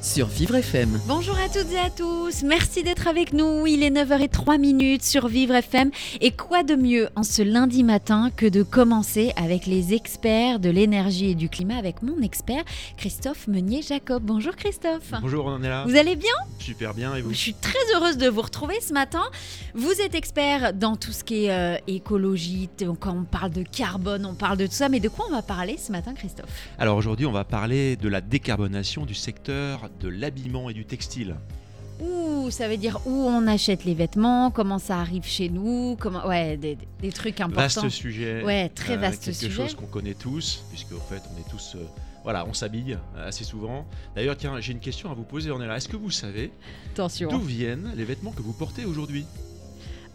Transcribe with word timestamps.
Sur 0.00 0.26
Vivre 0.28 0.54
FM. 0.54 1.00
Bonjour 1.06 1.36
à 1.38 1.48
toutes 1.48 1.72
et 1.72 1.78
à 1.78 1.90
tous, 1.90 2.42
merci 2.44 2.82
d'être 2.82 3.08
avec 3.08 3.32
nous. 3.32 3.66
Il 3.66 3.82
est 3.82 3.90
9h03 3.90 4.58
minutes 4.58 5.02
sur 5.02 5.26
Vivre 5.26 5.54
FM. 5.56 5.90
Et 6.20 6.30
quoi 6.30 6.62
de 6.62 6.76
mieux 6.76 7.08
en 7.16 7.24
ce 7.24 7.42
lundi 7.42 7.82
matin 7.82 8.30
que 8.34 8.46
de 8.46 8.62
commencer 8.62 9.32
avec 9.36 9.66
les 9.66 9.94
experts 9.94 10.60
de 10.60 10.70
l'énergie 10.70 11.30
et 11.30 11.34
du 11.34 11.48
climat 11.48 11.76
avec 11.76 12.02
mon 12.02 12.20
expert 12.22 12.62
Christophe 12.96 13.48
Meunier-Jacob. 13.48 14.22
Bonjour 14.22 14.54
Christophe. 14.54 15.12
Bonjour 15.20 15.46
Ornella, 15.46 15.84
Vous 15.86 15.96
allez 15.96 16.14
bien? 16.16 16.30
Super 16.60 16.94
bien 16.94 17.14
et 17.16 17.20
vous? 17.20 17.30
Je 17.32 17.36
suis 17.38 17.54
très 17.54 17.78
heureuse 17.96 18.18
de 18.18 18.28
vous 18.28 18.42
retrouver 18.42 18.80
ce 18.80 18.92
matin. 18.92 19.22
Vous 19.74 20.00
êtes 20.00 20.14
expert 20.14 20.74
dans 20.74 20.94
tout 20.96 21.12
ce 21.12 21.24
qui 21.24 21.46
est 21.46 21.50
euh, 21.50 21.76
écologie, 21.88 22.68
quand 23.00 23.16
on 23.16 23.24
parle 23.24 23.50
de 23.50 23.62
carbone, 23.64 24.26
on 24.26 24.34
parle 24.34 24.58
de 24.58 24.66
tout 24.66 24.72
ça. 24.72 24.88
Mais 24.88 25.00
de 25.00 25.08
quoi 25.08 25.26
on 25.28 25.32
va 25.32 25.42
parler 25.42 25.76
ce 25.76 25.90
matin 25.90 26.14
Christophe? 26.14 26.68
Alors 26.78 26.96
aujourd'hui 26.96 27.26
on 27.26 27.32
va 27.32 27.44
parler 27.44 27.96
de 27.96 28.08
la 28.08 28.20
décarbonation 28.20 29.04
du 29.04 29.14
secteur 29.14 29.87
de 30.00 30.08
l'habillement 30.08 30.70
et 30.70 30.74
du 30.74 30.84
textile. 30.84 31.36
Ouh, 32.00 32.50
ça 32.50 32.68
veut 32.68 32.76
dire 32.76 33.00
où 33.06 33.10
on 33.10 33.46
achète 33.46 33.84
les 33.84 33.94
vêtements, 33.94 34.50
comment 34.50 34.78
ça 34.78 34.98
arrive 34.98 35.24
chez 35.24 35.48
nous, 35.48 35.96
comment, 35.98 36.26
ouais, 36.26 36.56
des, 36.56 36.76
trucs 37.12 37.40
importants. 37.40 37.82
Vaste 37.82 37.88
sujet. 37.88 38.44
Ouais, 38.44 38.68
très 38.68 38.94
euh, 38.94 38.98
vaste 38.98 39.24
quelque 39.24 39.34
sujet. 39.34 39.50
chose 39.50 39.74
qu'on 39.74 39.86
connaît 39.86 40.14
tous, 40.14 40.62
puisque 40.70 40.92
en 40.92 41.00
fait 41.00 41.22
on 41.34 41.40
est 41.40 41.50
tous... 41.50 41.74
euh, 41.74 41.84
voilà, 42.22 42.46
on 42.46 42.52
s'habille 42.52 42.98
euh, 43.16 43.28
assez 43.28 43.42
souvent. 43.42 43.86
D'ailleurs, 44.14 44.36
tiens, 44.36 44.60
j'ai 44.60 44.72
une 44.72 44.80
question 44.80 45.10
à 45.10 45.14
vous 45.14 45.24
poser, 45.24 45.50
Ornella. 45.50 45.76
Est-ce 45.76 45.88
que 45.88 45.96
vous 45.96 46.10
savez 46.10 46.52
d'où 46.96 47.40
viennent 47.40 47.92
les 47.96 48.04
vêtements 48.04 48.32
que 48.32 48.42
vous 48.42 48.52
portez 48.52 48.84
aujourd'hui? 48.84 49.24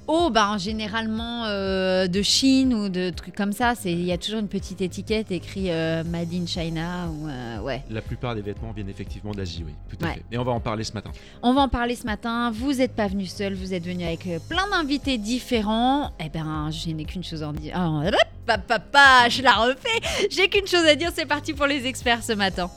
Oh, 0.07 0.29
bah 0.29 0.57
généralement 0.57 1.45
euh, 1.45 2.07
de 2.07 2.21
Chine 2.21 2.73
ou 2.73 2.89
de 2.89 3.09
trucs 3.09 3.35
comme 3.35 3.53
ça. 3.53 3.73
C'est 3.79 3.91
il 3.91 4.03
y 4.03 4.11
a 4.11 4.17
toujours 4.17 4.39
une 4.41 4.49
petite 4.49 4.81
étiquette 4.81 5.31
écrit 5.31 5.71
euh, 5.71 6.03
Made 6.03 6.33
in 6.33 6.45
China 6.45 7.07
ou 7.09 7.27
euh, 7.29 7.59
ouais. 7.59 7.83
La 7.89 8.01
plupart 8.01 8.35
des 8.35 8.41
vêtements 8.41 8.71
viennent 8.73 8.89
effectivement 8.89 9.31
d'Asie, 9.31 9.63
oui, 9.65 9.73
tout 9.89 10.03
à 10.03 10.07
Ouais. 10.09 10.13
fait. 10.15 10.23
Et 10.31 10.37
on 10.37 10.43
va 10.43 10.51
en 10.51 10.59
parler 10.59 10.83
ce 10.83 10.91
matin. 10.93 11.11
On 11.41 11.53
va 11.53 11.61
en 11.61 11.69
parler 11.69 11.95
ce 11.95 12.05
matin. 12.05 12.51
Vous 12.53 12.73
n'êtes 12.73 12.95
pas 12.95 13.07
venu 13.07 13.25
seul, 13.25 13.53
vous 13.53 13.73
êtes 13.73 13.85
venu 13.85 14.03
avec 14.03 14.27
euh, 14.27 14.39
plein 14.49 14.67
d'invités 14.69 15.17
différents. 15.17 16.11
Eh 16.19 16.27
ben, 16.29 16.69
je 16.71 16.89
n'ai 16.91 17.05
qu'une 17.05 17.23
chose 17.23 17.41
à 17.43 17.47
en 17.49 17.53
dire. 17.53 17.71
Ah, 17.75 17.87
hop, 17.89 18.59
hop, 18.69 18.97
je 19.29 19.41
la 19.41 19.53
refais. 19.53 20.27
J'ai 20.29 20.49
qu'une 20.49 20.67
chose 20.67 20.85
à 20.85 20.95
dire. 20.95 21.11
C'est 21.15 21.25
parti 21.25 21.53
pour 21.53 21.65
les 21.67 21.85
experts 21.85 22.23
ce 22.23 22.33
matin. 22.33 22.69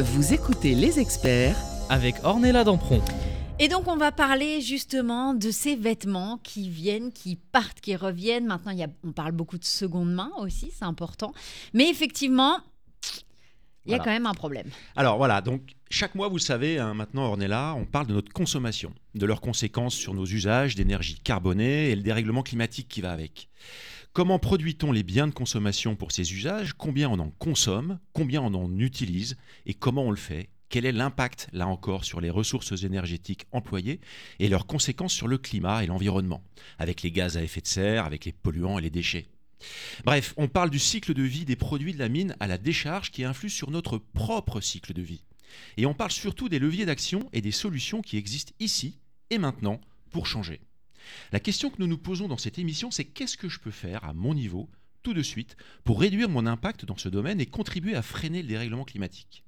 Vous 0.00 0.34
écoutez 0.34 0.74
les 0.74 0.98
experts 0.98 1.56
Avec 1.88 2.16
Ornella 2.24 2.64
Dampron. 2.64 3.00
Et 3.60 3.68
donc, 3.68 3.86
on 3.86 3.96
va 3.96 4.10
parler 4.10 4.60
justement 4.60 5.32
de 5.32 5.50
ces 5.52 5.76
vêtements 5.76 6.38
qui 6.42 6.68
viennent, 6.68 7.12
qui 7.12 7.36
partent, 7.36 7.80
qui 7.80 7.94
reviennent. 7.94 8.46
Maintenant, 8.46 8.72
il 8.72 8.78
y 8.78 8.82
a, 8.82 8.88
on 9.04 9.12
parle 9.12 9.30
beaucoup 9.32 9.58
de 9.58 9.64
seconde 9.64 10.12
main 10.12 10.30
aussi, 10.38 10.72
c'est 10.76 10.84
important. 10.84 11.32
Mais 11.72 11.88
effectivement, 11.88 12.58
il 13.86 13.92
y 13.92 13.94
a 13.94 13.98
Voilà. 13.98 14.04
quand 14.04 14.10
même 14.10 14.26
un 14.26 14.34
problème. 14.34 14.66
Alors 14.96 15.18
voilà, 15.18 15.40
donc 15.40 15.70
chaque 15.88 16.16
mois, 16.16 16.28
vous 16.28 16.36
le 16.36 16.40
savez, 16.42 16.78
hein, 16.80 16.94
maintenant 16.94 17.26
Ornella, 17.26 17.74
on 17.76 17.84
parle 17.84 18.08
de 18.08 18.14
notre 18.14 18.32
consommation, 18.32 18.92
de 19.14 19.24
leurs 19.24 19.40
conséquences 19.40 19.94
sur 19.94 20.14
nos 20.14 20.26
usages 20.26 20.74
d'énergie 20.74 21.20
carbonée 21.20 21.90
et 21.90 21.96
le 21.96 22.02
dérèglement 22.02 22.42
climatique 22.42 22.88
qui 22.88 23.02
va 23.02 23.12
avec. 23.12 23.48
Comment 24.12 24.38
produit-on 24.40 24.90
les 24.90 25.02
biens 25.04 25.28
de 25.28 25.32
consommation 25.34 25.94
pour 25.96 26.10
ces 26.12 26.32
usages? 26.32 26.72
Combien 26.72 27.08
on 27.08 27.18
en 27.20 27.30
consomme? 27.30 27.98
Combien 28.14 28.42
on 28.42 28.52
en 28.54 28.78
utilise? 28.78 29.36
Et 29.66 29.74
comment 29.74 30.02
on 30.02 30.10
le 30.10 30.16
fait? 30.16 30.48
Quel 30.74 30.86
est 30.86 30.90
l'impact, 30.90 31.46
là 31.52 31.68
encore, 31.68 32.04
sur 32.04 32.20
les 32.20 32.30
ressources 32.30 32.82
énergétiques 32.82 33.46
employées 33.52 34.00
et 34.40 34.48
leurs 34.48 34.66
conséquences 34.66 35.12
sur 35.12 35.28
le 35.28 35.38
climat 35.38 35.84
et 35.84 35.86
l'environnement, 35.86 36.42
avec 36.80 37.02
les 37.02 37.12
gaz 37.12 37.36
à 37.36 37.44
effet 37.44 37.60
de 37.60 37.68
serre, 37.68 38.04
avec 38.04 38.24
les 38.24 38.32
polluants 38.32 38.80
et 38.80 38.82
les 38.82 38.90
déchets 38.90 39.28
Bref, 40.04 40.34
on 40.36 40.48
parle 40.48 40.70
du 40.70 40.80
cycle 40.80 41.14
de 41.14 41.22
vie 41.22 41.44
des 41.44 41.54
produits 41.54 41.92
de 41.92 42.00
la 42.00 42.08
mine 42.08 42.34
à 42.40 42.48
la 42.48 42.58
décharge 42.58 43.12
qui 43.12 43.22
influe 43.22 43.50
sur 43.50 43.70
notre 43.70 43.98
propre 43.98 44.60
cycle 44.60 44.94
de 44.94 45.02
vie. 45.02 45.22
Et 45.76 45.86
on 45.86 45.94
parle 45.94 46.10
surtout 46.10 46.48
des 46.48 46.58
leviers 46.58 46.86
d'action 46.86 47.30
et 47.32 47.40
des 47.40 47.52
solutions 47.52 48.02
qui 48.02 48.16
existent 48.16 48.54
ici 48.58 48.98
et 49.30 49.38
maintenant 49.38 49.80
pour 50.10 50.26
changer. 50.26 50.60
La 51.30 51.38
question 51.38 51.70
que 51.70 51.76
nous 51.78 51.86
nous 51.86 51.98
posons 51.98 52.26
dans 52.26 52.36
cette 52.36 52.58
émission, 52.58 52.90
c'est 52.90 53.04
qu'est-ce 53.04 53.36
que 53.36 53.48
je 53.48 53.60
peux 53.60 53.70
faire 53.70 54.02
à 54.02 54.12
mon 54.12 54.34
niveau, 54.34 54.68
tout 55.04 55.14
de 55.14 55.22
suite, 55.22 55.56
pour 55.84 56.00
réduire 56.00 56.28
mon 56.28 56.46
impact 56.46 56.84
dans 56.84 56.96
ce 56.96 57.08
domaine 57.08 57.40
et 57.40 57.46
contribuer 57.46 57.94
à 57.94 58.02
freiner 58.02 58.42
le 58.42 58.48
dérèglement 58.48 58.84
climatique? 58.84 59.44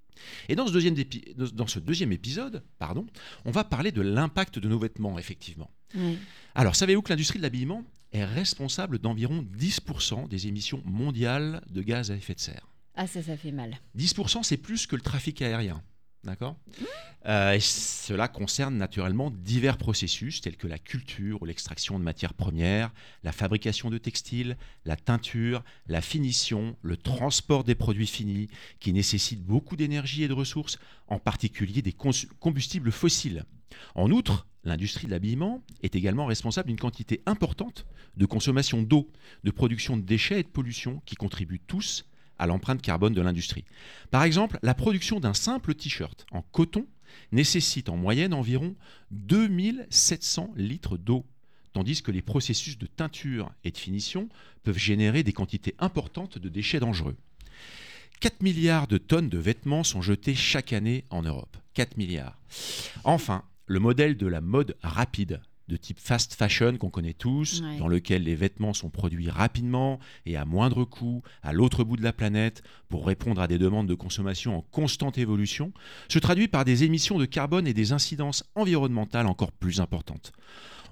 Et 0.49 0.55
dans 0.55 0.67
ce 0.67 0.73
deuxième, 0.73 0.95
épi- 0.95 1.35
dans 1.35 1.67
ce 1.67 1.79
deuxième 1.79 2.13
épisode, 2.13 2.63
pardon, 2.79 3.07
on 3.45 3.51
va 3.51 3.65
parler 3.65 3.93
de 3.93 4.01
l'impact 4.03 4.59
de 4.59 4.69
nos 4.69 4.79
vêtements, 4.79 5.19
effectivement. 5.19 5.71
Alors, 6.55 6.75
savez-vous 6.77 7.03
que 7.03 7.11
l'industrie 7.11 7.39
de 7.39 7.43
l'habillement 7.43 7.85
est 8.13 8.25
responsable 8.25 8.99
d'environ 8.99 9.45
10% 9.57 10.29
des 10.29 10.47
émissions 10.47 10.83
mondiales 10.85 11.63
de 11.71 11.83
gaz 11.83 12.11
à 12.11 12.17
effet 12.17 12.35
de 12.35 12.41
serre? 12.41 12.69
Ah, 12.95 13.07
ça, 13.07 13.23
ça 13.23 13.37
fait 13.37 13.53
mal. 13.53 13.79
10% 13.97 14.43
c'est 14.43 14.57
plus 14.57 14.87
que 14.87 14.97
le 14.97 15.03
trafic 15.03 15.43
aérien. 15.43 15.83
D'accord 16.27 16.57
Euh, 17.27 17.59
cela 17.59 18.29
concerne 18.29 18.77
naturellement 18.77 19.33
divers 19.33 19.79
processus 19.79 20.41
tels 20.41 20.57
que 20.57 20.69
la 20.69 20.79
culture 20.79 21.43
ou 21.43 21.45
l'extraction 21.45 21.99
de 21.99 22.05
matières 22.05 22.35
premières, 22.35 22.93
la 23.25 23.33
fabrication 23.33 23.91
de 23.91 23.99
textiles, 23.99 24.57
la 24.85 24.97
teinture, 24.97 25.65
la 25.89 26.01
finition, 26.01 26.77
le 26.83 26.97
transport 26.97 27.65
des 27.65 27.75
produits 27.75 28.07
finis 28.07 28.49
qui 28.79 28.93
nécessitent 28.93 29.45
beaucoup 29.45 29.75
d'énergie 29.75 30.23
et 30.23 30.29
de 30.29 30.33
ressources, 30.33 30.79
en 31.09 31.19
particulier 31.19 31.83
des 31.83 31.97
combustibles 32.39 32.93
fossiles. 32.93 33.45
En 33.97 34.13
outre, 34.13 34.47
l'industrie 34.63 35.07
de 35.07 35.11
l'habillement 35.11 35.65
est 35.83 35.97
également 35.97 36.27
responsable 36.27 36.69
d'une 36.69 36.79
quantité 36.79 37.23
importante 37.27 37.87
de 38.17 38.27
consommation 38.27 38.83
d'eau, 38.83 39.11
de 39.43 39.51
production 39.51 39.97
de 39.97 40.03
déchets 40.03 40.41
et 40.41 40.45
de 40.45 40.49
pollution 40.49 41.03
qui 41.07 41.17
contribuent 41.17 41.63
tous 41.67 42.05
à 42.39 42.47
l'empreinte 42.47 42.83
carbone 42.83 43.15
de 43.15 43.21
l'industrie. 43.21 43.65
Par 44.11 44.23
exemple, 44.23 44.59
la 44.63 44.75
production 44.75 45.21
d'un 45.21 45.35
simple 45.35 45.75
t-shirt 45.75 46.27
en 46.33 46.43
coton 46.43 46.87
nécessite 47.33 47.89
en 47.89 47.97
moyenne 47.97 48.35
environ 48.35 48.75
2700 49.11 50.53
litres 50.57 50.97
d'eau, 50.97 51.25
tandis 51.73 52.03
que 52.03 52.11
les 52.11 52.23
processus 52.23 52.79
de 52.79 52.87
teinture 52.87 53.53
et 53.65 53.71
de 53.71 53.79
finition 53.79 54.29
peuvent 54.63 54.79
générer 54.79 55.23
des 55.23 55.33
quantités 55.33 55.75
importantes 55.79 56.39
de 56.39 56.49
déchets 56.49 56.81
dangereux. 56.81 57.17
4 58.21 58.43
milliards 58.43 58.87
de 58.87 58.99
tonnes 58.99 59.29
de 59.29 59.39
vêtements 59.39 59.85
sont 59.85 60.03
jetés 60.03 60.35
chaque 60.35 60.73
année 60.73 61.05
en 61.11 61.23
Europe. 61.23 61.57
4 61.75 61.99
milliards. 61.99 62.39
Enfin, 63.05 63.45
le 63.67 63.79
modèle 63.79 64.17
de 64.17 64.27
la 64.27 64.41
mode 64.41 64.77
rapide 64.83 65.43
de 65.69 65.77
type 65.77 65.99
fast 65.99 66.35
fashion 66.35 66.77
qu'on 66.77 66.91
connaît 66.91 67.13
tous, 67.13 67.61
Ouais. 67.63 67.79
dans 67.79 67.89
lequel 67.89 68.23
les 68.23 68.35
vêtements 68.35 68.73
sont 68.73 68.91
produits 68.91 69.29
rapidement 69.31 69.99
et 70.25 70.37
à 70.37 70.45
moindre 70.45 70.85
coût 70.85 71.23
à 71.43 71.53
l'autre 71.53 71.83
bout 71.85 71.97
de 71.97 72.03
la 72.05 72.13
planète 72.13 72.63
pour 72.89 73.07
répondre 73.07 73.41
à 73.41 73.49
des 73.49 73.59
demandes 73.59 73.89
de 73.89 73.95
consommation 73.95 74.57
en 74.57 74.61
constante 74.63 75.19
évolution, 75.19 75.73
se 76.09 76.19
traduit 76.19 76.49
par 76.49 76.65
des 76.65 76.85
émissions 76.85 77.19
de 77.19 77.25
carbone 77.25 77.67
et 77.67 77.75
des 77.75 77.93
incidences 77.93 78.45
environnementales 78.55 79.27
encore 79.27 79.53
plus 79.53 79.81
importantes. 79.81 80.33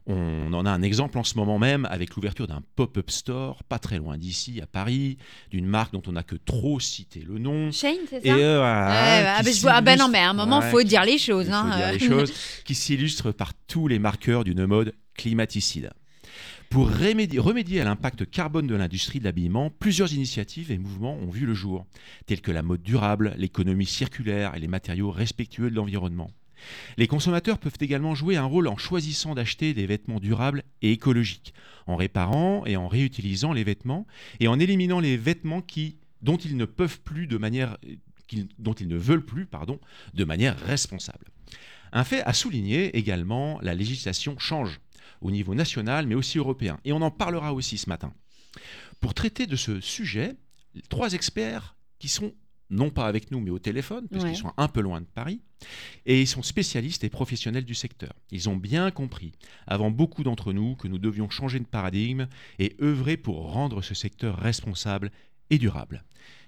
On 0.07 0.53
en 0.53 0.67
a 0.67 0.71
un 0.71 0.83
exemple 0.83 1.17
en 1.17 1.25
ce 1.25 1.37
moment 1.37 1.59
même 1.59 1.87
avec 1.87 2.15
l'ouverture 2.15 2.47
d'un 2.47 2.63
pop-up 2.77 3.11
store 3.11 3.65
pas 3.65 3.79
très 3.79 3.97
loin 3.97 4.19
d'ici, 4.19 4.61
à 4.61 4.67
Paris, 4.67 5.17
d'une 5.51 5.67
marque 5.67 5.95
dont 5.95 6.03
on 6.07 6.13
n'a 6.13 6.23
que 6.23 6.37
trop 6.37 6.79
cité 6.79 7.25
le 7.27 7.39
nom. 7.39 7.73
Shane, 7.73 7.97
c'est 8.11 8.21
ça 8.21 8.39
Et 8.39 8.45
euh, 8.45 8.63
ah, 8.63 9.43
ben, 9.43 9.55
ah 9.67 9.81
ben 9.81 9.99
non, 9.99 10.09
mais 10.09 10.19
à 10.19 10.31
un 10.31 10.35
moment, 10.35 10.59
Ouais, 10.59 10.71
faut 10.71 10.83
dire 10.83 11.05
les 11.05 11.19
choses. 11.19 11.47
il 11.47 11.51
faut 11.51 11.57
hein, 11.57 11.77
dire 11.77 11.93
les 11.93 11.99
choses, 11.99 12.33
qui 12.65 12.75
s'illustre 12.75 13.33
par 13.33 13.55
tous 13.67 13.89
les 13.89 13.99
marqueurs 13.99 14.45
d'une 14.45 14.67
mode 14.67 14.95
climaticide. 15.15 15.91
Pour 16.69 16.91
remédier, 16.91 17.39
remédier 17.39 17.81
à 17.81 17.85
l'impact 17.85 18.29
carbone 18.29 18.67
de 18.67 18.75
l'industrie 18.75 19.21
de 19.21 19.25
l'habillement, 19.25 19.71
plusieurs 19.71 20.13
initiatives 20.13 20.71
et 20.71 20.79
mouvements 20.79 21.15
ont 21.15 21.31
vu 21.31 21.47
le 21.47 21.55
jour, 21.55 21.87
tels 22.27 22.41
que 22.41 22.51
la 22.51 22.63
mode 22.63 22.83
durable, 22.83 23.33
l'économie 23.39 23.87
circulaire 23.87 24.55
et 24.55 24.61
les 24.61 24.69
matériaux 24.69 25.11
respectueux 25.11 25.71
de 25.71 25.77
l'environnement. 25.77 26.31
Les 26.97 27.07
consommateurs 27.07 27.59
peuvent 27.59 27.79
également 27.81 28.15
jouer 28.15 28.37
un 28.37 28.45
rôle 28.45 28.69
en 28.69 28.77
choisissant 28.77 29.35
d'acheter 29.35 29.75
des 29.75 29.87
vêtements 29.87 30.21
durables 30.21 30.63
et 30.83 30.93
écologiques, 30.93 31.55
en 31.87 31.97
réparant 31.97 32.65
et 32.67 32.77
en 32.77 32.89
réutilisant 32.89 33.53
les 33.53 33.65
vêtements 33.65 34.07
et 34.41 34.49
en 34.49 34.59
éliminant 34.59 35.01
les 35.01 35.17
vêtements 35.17 35.63
qui, 35.63 35.99
dont 36.23 36.37
ils 36.37 36.57
ne 36.57 36.65
peuvent 36.65 37.01
plus 37.01 37.27
de 37.27 37.37
manière 37.37 37.77
ne 38.33 38.97
veulent 38.97 39.25
plus 39.25 39.47
de 40.15 40.25
manière 40.25 40.59
responsable. 40.59 41.27
Un 41.93 42.05
fait 42.05 42.23
à 42.23 42.33
souligner 42.33 42.97
également, 42.97 43.61
la 43.63 43.75
législation 43.75 44.39
change 44.39 44.81
au 45.21 45.31
niveau 45.31 45.55
national 45.55 46.07
mais 46.07 46.15
aussi 46.15 46.39
européen 46.39 46.81
et 46.85 46.93
on 46.93 47.03
en 47.03 47.11
parlera 47.11 47.55
aussi 47.55 47.79
ce 47.79 47.89
matin. 47.89 48.13
Pour 49.01 49.15
traiter 49.15 49.47
de 49.47 49.57
ce 49.57 49.81
sujet, 49.81 50.35
trois 50.89 51.13
experts 51.13 51.77
qui 51.99 52.09
sont 52.09 52.33
non 52.75 52.91
pas 52.91 53.07
avec 53.07 53.31
nous, 53.31 53.41
mais 53.41 53.51
au 53.51 53.59
téléphone, 53.59 54.07
parce 54.11 54.25
Ouais. 54.25 54.31
qu'ils 54.33 54.39
sont 54.41 54.53
un 54.57 54.69
peu 54.69 54.81
loin 54.81 55.01
de 55.01 55.07
Paris. 55.07 55.41
Et 56.07 56.21
ils 56.21 56.27
sont 56.27 56.43
spécialistes 56.43 57.05
et 57.05 57.09
professionnels 57.09 57.65
du 57.65 57.75
secteur. 57.75 58.13
Ils 58.31 58.49
ont 58.51 58.57
bien 58.57 58.91
compris, 58.91 59.33
avant 59.67 59.91
beaucoup 59.91 60.23
d'entre 60.25 60.53
nous, 60.53 60.75
que 60.77 60.89
nous 60.89 60.99
devions 60.99 61.31
changer 61.31 61.59
de 61.61 61.65
paradigme 61.65 62.27
et 62.59 62.77
œuvrer 62.83 63.17
pour 63.17 63.53
rendre 63.53 63.81
ce 63.81 63.95
secteur 63.95 64.37
responsable 64.39 65.11
et 65.51 65.59
durable. 65.59 66.05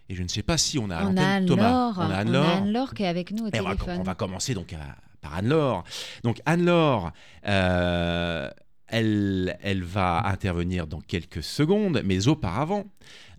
Et 0.08 0.14
je 0.14 0.22
ne 0.22 0.28
sais 0.28 0.42
pas 0.42 0.58
si 0.58 0.78
on 0.78 0.90
a 0.90 1.04
On 1.04 1.16
a 1.16 1.40
Thomas. 1.42 1.94
Anne-Laure. 1.94 1.94
On 1.98 2.10
a 2.10 2.16
Anne-Laure. 2.16 2.94
Qui 2.94 3.02
est 3.02 3.08
avec 3.08 3.32
nous 3.32 3.44
au 3.44 3.48
Et 3.50 3.60
on, 3.60 3.64
va, 3.64 3.74
téléphone. 3.74 4.00
on 4.00 4.02
va 4.04 4.14
commencer 4.14 4.54
donc 4.54 4.72
à- 4.72 4.96
par 5.20 5.34
Anne-Laure. 5.34 5.82
Donc 6.22 6.40
Anne-Laure, 6.46 7.12
euh, 7.46 8.48
elle, 8.88 9.56
elle 9.62 9.82
va 9.82 10.26
intervenir 10.26 10.86
dans 10.86 11.00
quelques 11.00 11.42
secondes, 11.42 12.02
mais 12.04 12.28
auparavant, 12.28 12.84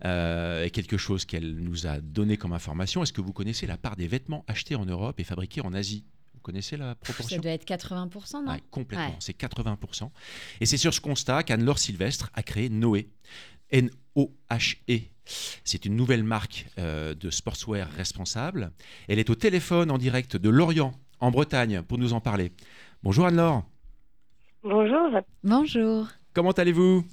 euh, 0.04 0.68
quelque 0.70 0.96
chose 0.96 1.24
qu'elle 1.24 1.56
nous 1.56 1.86
a 1.86 2.00
donné 2.00 2.36
comme 2.36 2.52
information, 2.52 3.02
est-ce 3.02 3.12
que 3.12 3.20
vous 3.20 3.32
connaissez 3.32 3.66
la 3.66 3.76
part 3.76 3.96
des 3.96 4.06
vêtements 4.08 4.44
achetés 4.46 4.74
en 4.74 4.84
Europe 4.84 5.18
et 5.20 5.24
fabriqués 5.24 5.60
en 5.62 5.72
Asie? 5.72 6.04
Vous 6.34 6.40
connaissez 6.40 6.76
la 6.76 6.90
Ça 6.90 6.94
proportion 6.96 7.40
doit 7.40 7.50
être 7.52 7.66
80%, 7.66 8.44
non? 8.44 8.52
Ouais, 8.52 8.60
complètement, 8.70 9.06
Ouais. 9.08 9.16
c'est 9.20 9.36
80%. 9.36 10.10
Et 10.60 10.66
c'est 10.66 10.76
sur 10.76 10.94
ce 10.94 11.00
constat 11.00 11.42
qu'Anne-Laure 11.42 11.78
Sylvestre 11.78 12.30
a 12.34 12.42
créé 12.42 12.68
Noé, 12.68 13.08
N-O-H-E. 13.70 15.00
C'est 15.64 15.84
une 15.84 15.96
nouvelle 15.96 16.22
marque 16.24 16.66
euh, 16.78 17.14
de 17.14 17.30
sportswear 17.30 17.90
responsable. 17.90 18.72
Elle 19.08 19.18
est 19.18 19.28
au 19.30 19.34
téléphone 19.34 19.90
en 19.90 19.98
direct 19.98 20.36
de 20.36 20.48
Lorient, 20.48 20.92
en 21.20 21.30
Bretagne, 21.30 21.82
pour 21.82 21.98
nous 21.98 22.12
en 22.14 22.20
parler. 22.20 22.52
Bonjour 23.02 23.26
Anne-Laure, 23.26 23.64
Bonjour. 24.62 25.10
Bonjour. 25.44 26.06
comment 26.34 26.50
allez-vous? 26.52 27.04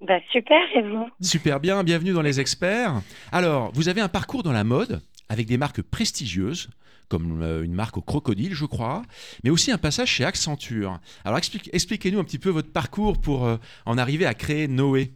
Bah 0.00 0.18
super 0.30 0.60
et 0.74 0.82
vous? 0.82 1.08
Super 1.20 1.58
bien, 1.58 1.82
bienvenue 1.82 2.12
dans 2.12 2.22
Les 2.22 2.38
Experts. 2.38 3.00
Alors, 3.32 3.70
vous 3.72 3.88
avez 3.88 4.00
un 4.02 4.08
parcours 4.08 4.42
dans 4.42 4.52
la 4.52 4.64
mode 4.64 5.00
avec 5.30 5.46
des 5.46 5.56
marques 5.56 5.80
prestigieuses, 5.82 6.68
comme 7.08 7.40
euh, 7.42 7.64
une 7.64 7.72
marque 7.72 7.96
au 7.96 8.02
crocodile, 8.02 8.52
je 8.52 8.66
crois, 8.66 9.02
mais 9.42 9.50
aussi 9.50 9.72
un 9.72 9.78
passage 9.78 10.08
chez 10.08 10.24
Accenture. 10.24 10.98
Alors, 11.24 11.38
explique- 11.38 11.70
expliquez-nous 11.72 12.18
un 12.18 12.24
petit 12.24 12.38
peu 12.38 12.50
votre 12.50 12.72
parcours 12.72 13.18
pour 13.20 13.46
euh, 13.46 13.56
en 13.86 13.96
arriver 13.96 14.26
à 14.26 14.34
créer 14.34 14.68
Noé. 14.68 15.12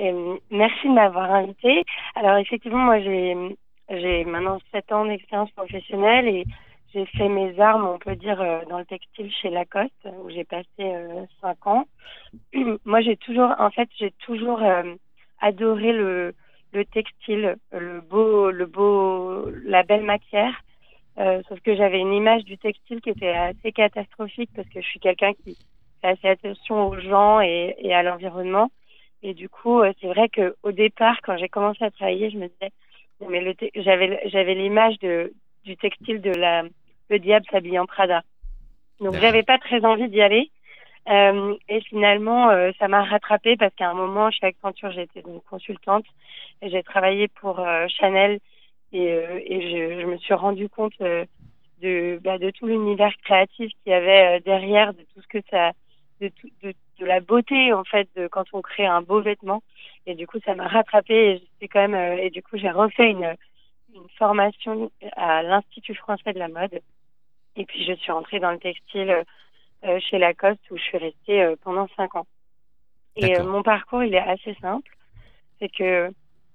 Euh, 0.00 0.36
Merci 0.50 0.86
de 0.88 0.92
m'avoir 0.92 1.30
invité. 1.32 1.84
Alors 2.16 2.36
effectivement, 2.38 2.78
moi 2.84 3.00
j'ai 3.00 3.56
j'ai 3.90 4.24
maintenant 4.24 4.58
7 4.72 4.90
ans 4.92 5.04
d'expérience 5.06 5.50
professionnelle 5.52 6.26
et 6.26 6.44
j'ai 6.94 7.06
fait 7.06 7.28
mes 7.28 7.58
armes, 7.60 7.86
on 7.86 7.98
peut 7.98 8.16
dire, 8.16 8.40
euh, 8.40 8.60
dans 8.70 8.78
le 8.78 8.84
textile 8.84 9.30
chez 9.30 9.50
Lacoste, 9.50 10.08
où 10.22 10.30
j'ai 10.30 10.44
passé 10.44 10.66
euh, 10.80 11.26
5 11.40 11.66
ans. 11.66 11.84
moi 12.84 13.00
j'ai 13.00 13.16
toujours, 13.16 13.52
en 13.58 13.70
fait, 13.70 13.88
j'ai 13.98 14.12
toujours 14.24 14.62
euh, 14.62 14.94
adoré 15.40 15.92
le, 15.92 16.34
le 16.72 16.84
textile, 16.84 17.56
le 17.72 18.00
beau, 18.00 18.50
le 18.50 18.66
beau, 18.66 19.50
la 19.64 19.82
belle 19.82 20.04
matière. 20.04 20.54
Euh, 21.18 21.42
sauf 21.48 21.60
que 21.60 21.76
j'avais 21.76 22.00
une 22.00 22.12
image 22.12 22.44
du 22.44 22.58
textile 22.58 23.00
qui 23.00 23.10
était 23.10 23.28
assez 23.28 23.70
catastrophique 23.72 24.50
parce 24.54 24.68
que 24.68 24.80
je 24.80 24.86
suis 24.86 24.98
quelqu'un 24.98 25.32
qui 25.32 25.56
fait 26.02 26.08
assez 26.08 26.28
attention 26.28 26.88
aux 26.88 26.98
gens 26.98 27.40
et, 27.40 27.92
à 27.92 28.02
l'environnement. 28.02 28.70
Et 29.22 29.32
du 29.32 29.48
coup, 29.48 29.80
euh, 29.80 29.92
c'est 30.00 30.08
vrai 30.08 30.28
que 30.28 30.56
au 30.62 30.72
départ, 30.72 31.20
quand 31.22 31.36
j'ai 31.36 31.48
commencé 31.48 31.84
à 31.84 31.90
travailler, 31.90 32.30
je 32.30 32.38
me 32.38 32.48
disais, 32.48 32.72
mais 33.28 33.56
j'avais 33.76 34.20
j'avais 34.28 34.54
l'image 34.54 34.98
de 34.98 35.32
du 35.64 35.76
textile 35.76 36.20
de 36.20 36.30
la 36.30 36.64
le 37.10 37.18
diable 37.18 37.46
s'habille 37.50 37.78
en 37.78 37.86
Prada. 37.86 38.22
Donc 39.00 39.14
j'avais 39.20 39.42
pas 39.42 39.58
très 39.58 39.84
envie 39.84 40.08
d'y 40.08 40.20
aller. 40.22 40.50
Euh, 41.08 41.54
et 41.68 41.80
finalement, 41.82 42.48
euh, 42.50 42.70
ça 42.78 42.88
m'a 42.88 43.04
rattrapée 43.04 43.56
parce 43.56 43.74
qu'à 43.74 43.90
un 43.90 43.94
moment, 43.94 44.30
chez 44.30 44.46
Accenture, 44.46 44.90
j'étais 44.92 45.20
donc 45.20 45.44
consultante 45.44 46.06
et 46.62 46.70
j'ai 46.70 46.82
travaillé 46.82 47.28
pour 47.28 47.60
euh, 47.60 47.86
Chanel 47.88 48.38
et, 48.92 49.12
euh, 49.12 49.38
et 49.44 49.60
je, 49.70 50.00
je 50.00 50.06
me 50.06 50.16
suis 50.16 50.32
rendu 50.34 50.68
compte 50.70 50.94
euh, 51.02 51.26
de, 51.82 52.18
bah, 52.22 52.38
de 52.38 52.50
tout 52.50 52.66
l'univers 52.66 53.12
créatif 53.22 53.70
qu'il 53.82 53.92
y 53.92 53.94
avait 53.94 54.40
derrière, 54.40 54.94
de 54.94 55.02
tout 55.12 55.20
ce 55.20 55.26
que 55.28 55.38
ça, 55.50 55.72
de, 56.20 56.28
tout- 56.28 56.48
de, 56.62 56.72
de 57.00 57.04
la 57.04 57.20
beauté 57.20 57.74
en 57.74 57.84
fait, 57.84 58.08
de 58.16 58.26
quand 58.28 58.44
on 58.54 58.62
crée 58.62 58.86
un 58.86 59.02
beau 59.02 59.20
vêtement. 59.20 59.62
Et 60.06 60.14
du 60.14 60.26
coup, 60.26 60.38
ça 60.46 60.54
m'a 60.54 60.68
rattrapée 60.68 61.32
et 61.32 61.38
j'étais 61.38 61.68
quand 61.68 61.80
même, 61.86 61.94
euh, 61.94 62.22
et 62.22 62.30
du 62.30 62.42
coup, 62.42 62.56
j'ai 62.56 62.70
refait 62.70 63.10
une, 63.10 63.34
une 63.94 64.08
formation 64.16 64.90
à 65.16 65.42
l'Institut 65.42 65.94
français 65.96 66.32
de 66.32 66.38
la 66.38 66.48
mode. 66.48 66.80
Et 67.56 67.64
puis, 67.66 67.84
je 67.84 67.92
suis 67.94 68.12
rentrée 68.12 68.40
dans 68.40 68.50
le 68.52 68.58
textile 68.58 69.24
euh, 69.84 70.00
chez 70.00 70.18
Lacoste 70.18 70.60
où 70.70 70.76
je 70.76 70.82
suis 70.82 70.98
restée 70.98 71.42
euh, 71.42 71.56
pendant 71.62 71.88
cinq 71.96 72.14
ans. 72.16 72.26
Et 73.16 73.36
euh, 73.36 73.44
mon 73.44 73.62
parcours, 73.62 74.02
il 74.04 74.14
est 74.14 74.18
assez 74.18 74.54
simple. 74.60 74.90
C'est 75.60 75.68
que 75.68 76.10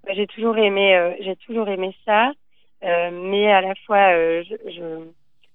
bah, 0.05 0.13
j'ai 0.13 0.27
toujours 0.27 0.57
aimé, 0.57 0.95
euh, 0.95 1.13
j'ai 1.21 1.35
toujours 1.37 1.69
aimé 1.69 1.95
ça, 2.05 2.31
euh, 2.83 3.11
mais 3.11 3.51
à 3.51 3.61
la 3.61 3.75
fois, 3.85 4.13
euh, 4.13 4.43
je, 4.43 4.55
je, 4.71 5.05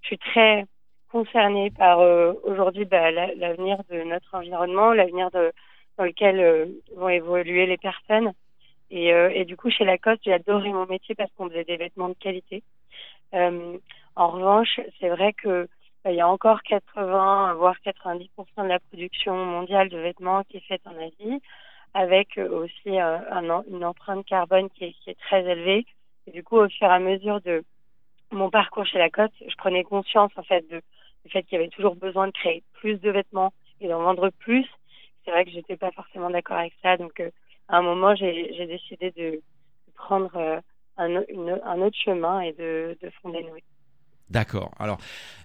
je 0.02 0.06
suis 0.06 0.19
très 0.19 0.64
concernée 1.11 1.70
par 1.70 2.00
euh, 2.00 2.32
aujourd'hui 2.44 2.85
bah, 2.87 3.11
la- 3.11 3.35
l'avenir 3.35 3.79
de 3.91 4.02
notre 4.02 4.35
environnement, 4.35 4.93
l'avenir 4.93 5.31
dans 5.31 6.05
lequel 6.05 6.41
euh, 6.41 6.67
vont 6.96 7.08
évoluer 7.08 7.67
les 7.67 7.76
personnes. 7.79 8.32
Et, 8.91 9.12
euh, 9.12 9.31
et 9.35 9.44
du 9.44 9.56
coup, 9.56 9.70
chez 9.70 9.85
Lacoste, 9.85 10.23
j'ai 10.25 10.32
adoré 10.32 10.73
mon 10.73 10.87
métier 10.87 11.14
parce 11.14 11.31
qu'on 11.32 11.49
faisait 11.49 11.64
des 11.64 11.76
vêtements 11.76 12.08
de 12.08 12.14
qualité. 12.14 12.62
Euh, 13.35 13.79
en 14.16 14.28
revanche, 14.28 14.81
c'est 15.00 15.08
vrai 15.08 15.32
que 15.32 15.69
bah, 16.05 16.12
il 16.12 16.16
y 16.16 16.20
a 16.20 16.28
encore 16.28 16.62
80 16.62 17.55
voire 17.55 17.76
90% 17.84 18.28
de 18.62 18.69
la 18.69 18.78
production 18.78 19.34
mondiale 19.44 19.88
de 19.88 19.99
vêtements 19.99 20.44
qui 20.44 20.58
est 20.58 20.69
faite 20.69 20.82
en 20.87 20.96
Asie, 20.96 21.40
avec 21.94 22.38
euh, 22.38 22.49
aussi 22.49 23.00
euh, 23.00 23.19
une 23.70 23.84
empreinte 23.84 24.25
carbone 24.26 24.69
qui 24.70 24.84
est, 24.84 25.19
très 25.20 25.44
élevée. 25.44 25.87
Et 26.26 26.31
du 26.31 26.44
coup, 26.44 26.58
au 26.58 26.69
fur 26.69 26.87
et 26.87 26.90
à 26.90 26.99
mesure 26.99 27.40
de 27.40 27.64
mon 28.31 28.50
parcours 28.50 28.87
chez 28.87 28.99
Lacoste, 28.99 29.34
je 29.46 29.55
prenais 29.56 29.82
conscience 29.82 30.32
en 30.37 30.43
fait 30.43 30.67
du 30.69 30.81
fait 31.31 31.43
qu'il 31.44 31.58
y 31.58 31.60
avait 31.60 31.70
toujours 31.70 31.96
besoin 31.96 32.26
de 32.26 32.32
créer 32.32 32.62
plus 32.75 33.00
de 33.00 33.10
vêtements 33.10 33.52
et 33.81 33.88
d'en 33.88 34.02
vendre 34.02 34.31
plus. 34.31 34.67
C'est 35.25 35.31
vrai 35.31 35.44
que 35.44 35.50
j'étais 35.50 35.76
pas 35.76 35.90
forcément 35.93 36.31
d'accord 36.31 36.58
avec 36.58 36.75
ça, 36.82 36.96
donc 36.96 37.19
euh, 37.20 37.31
à 37.69 37.78
un 37.78 37.82
moment, 37.82 38.14
j'ai 38.14 38.67
décidé 38.67 39.10
de, 39.12 39.40
prendre 39.94 40.60
un 40.99 41.81
autre 41.81 41.96
chemin 41.96 42.40
et 42.40 42.52
de, 42.52 42.99
de 43.00 43.10
fonder 43.22 43.43
Noé. 43.44 43.62
D'accord. 44.30 44.72
Alors, 44.78 44.98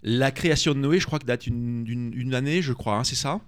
la 0.03 0.31
création 0.31 0.73
de 0.73 0.79
Noé, 0.79 0.99
je 0.99 1.05
crois 1.05 1.19
que 1.19 1.25
date 1.25 1.47
une, 1.47 2.33
année, 2.33 2.61
je 2.61 2.73
crois, 2.73 2.95
hein, 2.95 3.03
c'est 3.03 3.15
ça? 3.15 3.39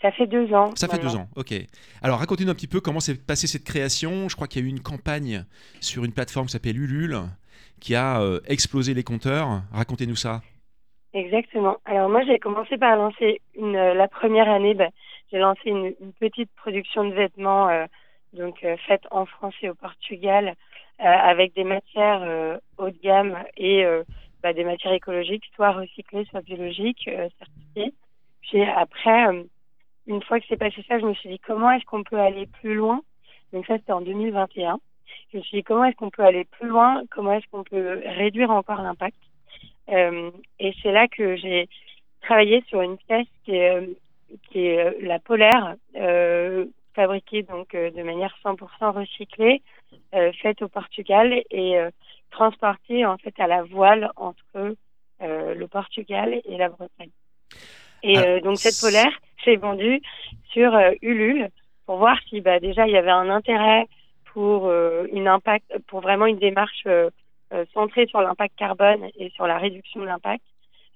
Ça 0.00 0.12
fait 0.12 0.26
deux 0.26 0.52
ans. 0.52 0.70
Ça 0.76 0.86
fait 0.86 0.98
deux 0.98 1.16
ans, 1.16 1.28
ok. 1.34 1.54
Alors, 2.02 2.18
racontez-nous 2.18 2.50
un 2.50 2.54
petit 2.54 2.66
peu 2.66 2.80
comment 2.80 3.00
s'est 3.00 3.14
passée 3.14 3.46
cette 3.46 3.64
création. 3.64 4.28
Je 4.28 4.36
crois 4.36 4.46
qu'il 4.46 4.62
y 4.62 4.64
a 4.64 4.68
eu 4.68 4.70
une 4.70 4.82
campagne 4.82 5.44
sur 5.80 6.04
une 6.04 6.12
plateforme 6.12 6.46
qui 6.46 6.52
s'appelle 6.52 6.78
Ulule, 6.78 7.20
qui 7.80 7.94
a 7.94 8.20
euh, 8.20 8.40
explosé 8.46 8.92
les 8.92 9.02
compteurs. 9.02 9.62
Racontez-nous 9.72 10.16
ça. 10.16 10.42
Exactement. 11.14 11.76
Alors 11.84 12.10
moi, 12.10 12.22
j'ai 12.26 12.38
commencé 12.38 12.76
par 12.76 12.96
lancer 12.96 13.40
une, 13.54 13.76
euh, 13.76 13.94
la 13.94 14.08
première 14.08 14.50
année, 14.50 14.74
bah, 14.74 14.88
j'ai 15.32 15.38
lancé 15.38 15.62
une, 15.66 15.94
une 16.00 16.12
petite 16.12 16.50
production 16.56 17.08
de 17.08 17.14
vêtements 17.14 17.68
euh, 17.68 17.86
donc 18.32 18.62
euh, 18.64 18.76
faite 18.88 19.02
en 19.10 19.24
France 19.24 19.54
et 19.62 19.70
au 19.70 19.74
Portugal 19.74 20.54
avec 20.98 21.54
des 21.54 21.64
matières 21.64 22.22
euh, 22.22 22.58
haut 22.78 22.90
de 22.90 22.98
gamme 23.02 23.36
et 23.56 23.84
euh, 23.84 24.04
bah, 24.42 24.52
des 24.52 24.64
matières 24.64 24.92
écologiques, 24.92 25.44
soit 25.54 25.72
recyclées, 25.72 26.24
soit 26.26 26.42
biologiques, 26.42 27.08
euh, 27.08 27.28
certifiées. 27.38 27.94
Puis 28.42 28.62
après, 28.62 29.28
euh, 29.28 29.42
une 30.06 30.22
fois 30.22 30.38
que 30.38 30.46
c'est 30.48 30.56
passé 30.56 30.84
ça, 30.86 30.98
je 30.98 31.06
me 31.06 31.14
suis 31.14 31.30
dit 31.30 31.38
comment 31.38 31.70
est-ce 31.72 31.84
qu'on 31.84 32.04
peut 32.04 32.18
aller 32.18 32.46
plus 32.46 32.74
loin? 32.74 33.00
Donc 33.52 33.66
ça, 33.66 33.76
c'était 33.78 33.92
en 33.92 34.00
2021. 34.00 34.78
Je 35.32 35.38
me 35.38 35.42
suis 35.42 35.58
dit 35.58 35.64
comment 35.64 35.84
est-ce 35.84 35.96
qu'on 35.96 36.10
peut 36.10 36.24
aller 36.24 36.44
plus 36.44 36.68
loin, 36.68 37.02
comment 37.10 37.32
est-ce 37.32 37.46
qu'on 37.50 37.64
peut 37.64 38.02
réduire 38.04 38.50
encore 38.50 38.82
l'impact? 38.82 39.16
Euh, 39.88 40.30
et 40.58 40.74
c'est 40.82 40.92
là 40.92 41.08
que 41.08 41.36
j'ai 41.36 41.68
travaillé 42.20 42.62
sur 42.68 42.80
une 42.82 42.96
pièce 42.96 43.26
qui 43.44 43.56
est, 43.56 43.70
euh, 43.70 43.86
euh, 44.56 44.92
la 45.00 45.18
polaire, 45.18 45.76
euh, 45.96 46.66
fabriquée 46.94 47.42
donc 47.42 47.74
euh, 47.74 47.90
de 47.90 48.02
manière 48.02 48.34
100% 48.44 48.92
recyclée, 48.92 49.62
euh, 49.62 49.73
faite 50.42 50.62
au 50.62 50.68
Portugal 50.68 51.42
et 51.50 51.78
euh, 51.78 51.90
transportée 52.30 53.06
en 53.06 53.16
fait 53.16 53.34
à 53.38 53.46
la 53.46 53.62
voile 53.62 54.10
entre 54.16 54.44
euh, 55.22 55.54
le 55.54 55.68
Portugal 55.68 56.40
et 56.44 56.56
la 56.56 56.68
Bretagne. 56.68 57.10
Et 58.02 58.16
Ah, 58.18 58.22
euh, 58.22 58.40
donc 58.40 58.58
cette 58.58 58.80
polaire, 58.80 59.12
j'ai 59.44 59.56
vendue 59.56 60.00
sur 60.52 60.74
euh, 60.74 60.92
Ulule 61.02 61.48
pour 61.86 61.96
voir 61.96 62.18
si 62.28 62.40
bah, 62.40 62.60
déjà 62.60 62.86
il 62.86 62.92
y 62.92 62.96
avait 62.96 63.10
un 63.10 63.30
intérêt 63.30 63.86
pour 64.32 64.66
euh, 64.66 65.06
une 65.12 65.28
impact, 65.28 65.66
pour 65.86 66.00
vraiment 66.00 66.26
une 66.26 66.38
démarche 66.38 66.82
euh, 66.86 67.10
euh, 67.52 67.64
centrée 67.72 68.06
sur 68.06 68.20
l'impact 68.20 68.56
carbone 68.56 69.08
et 69.16 69.30
sur 69.30 69.46
la 69.46 69.58
réduction 69.58 70.00
de 70.00 70.06
l'impact. 70.06 70.44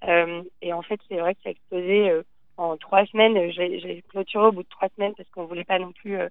Euh, 0.07 0.43
et 0.61 0.73
en 0.73 0.81
fait, 0.81 0.99
c'est 1.07 1.17
vrai 1.17 1.35
que 1.35 1.41
ça 1.43 1.49
a 1.49 1.51
explosé 1.51 2.09
euh, 2.09 2.23
en 2.59 2.77
trois 2.77 3.05
semaines. 3.07 3.51
J'ai 3.51 4.03
clôturé 4.09 4.45
au 4.47 4.51
bout 4.51 4.63
de 4.63 4.69
trois 4.69 4.89
semaines 4.95 5.13
parce 5.15 5.29
qu'on 5.29 5.45
voulait 5.45 5.63
pas 5.63 5.79
non 5.79 5.91
plus. 5.91 6.17
euh, 6.19 6.29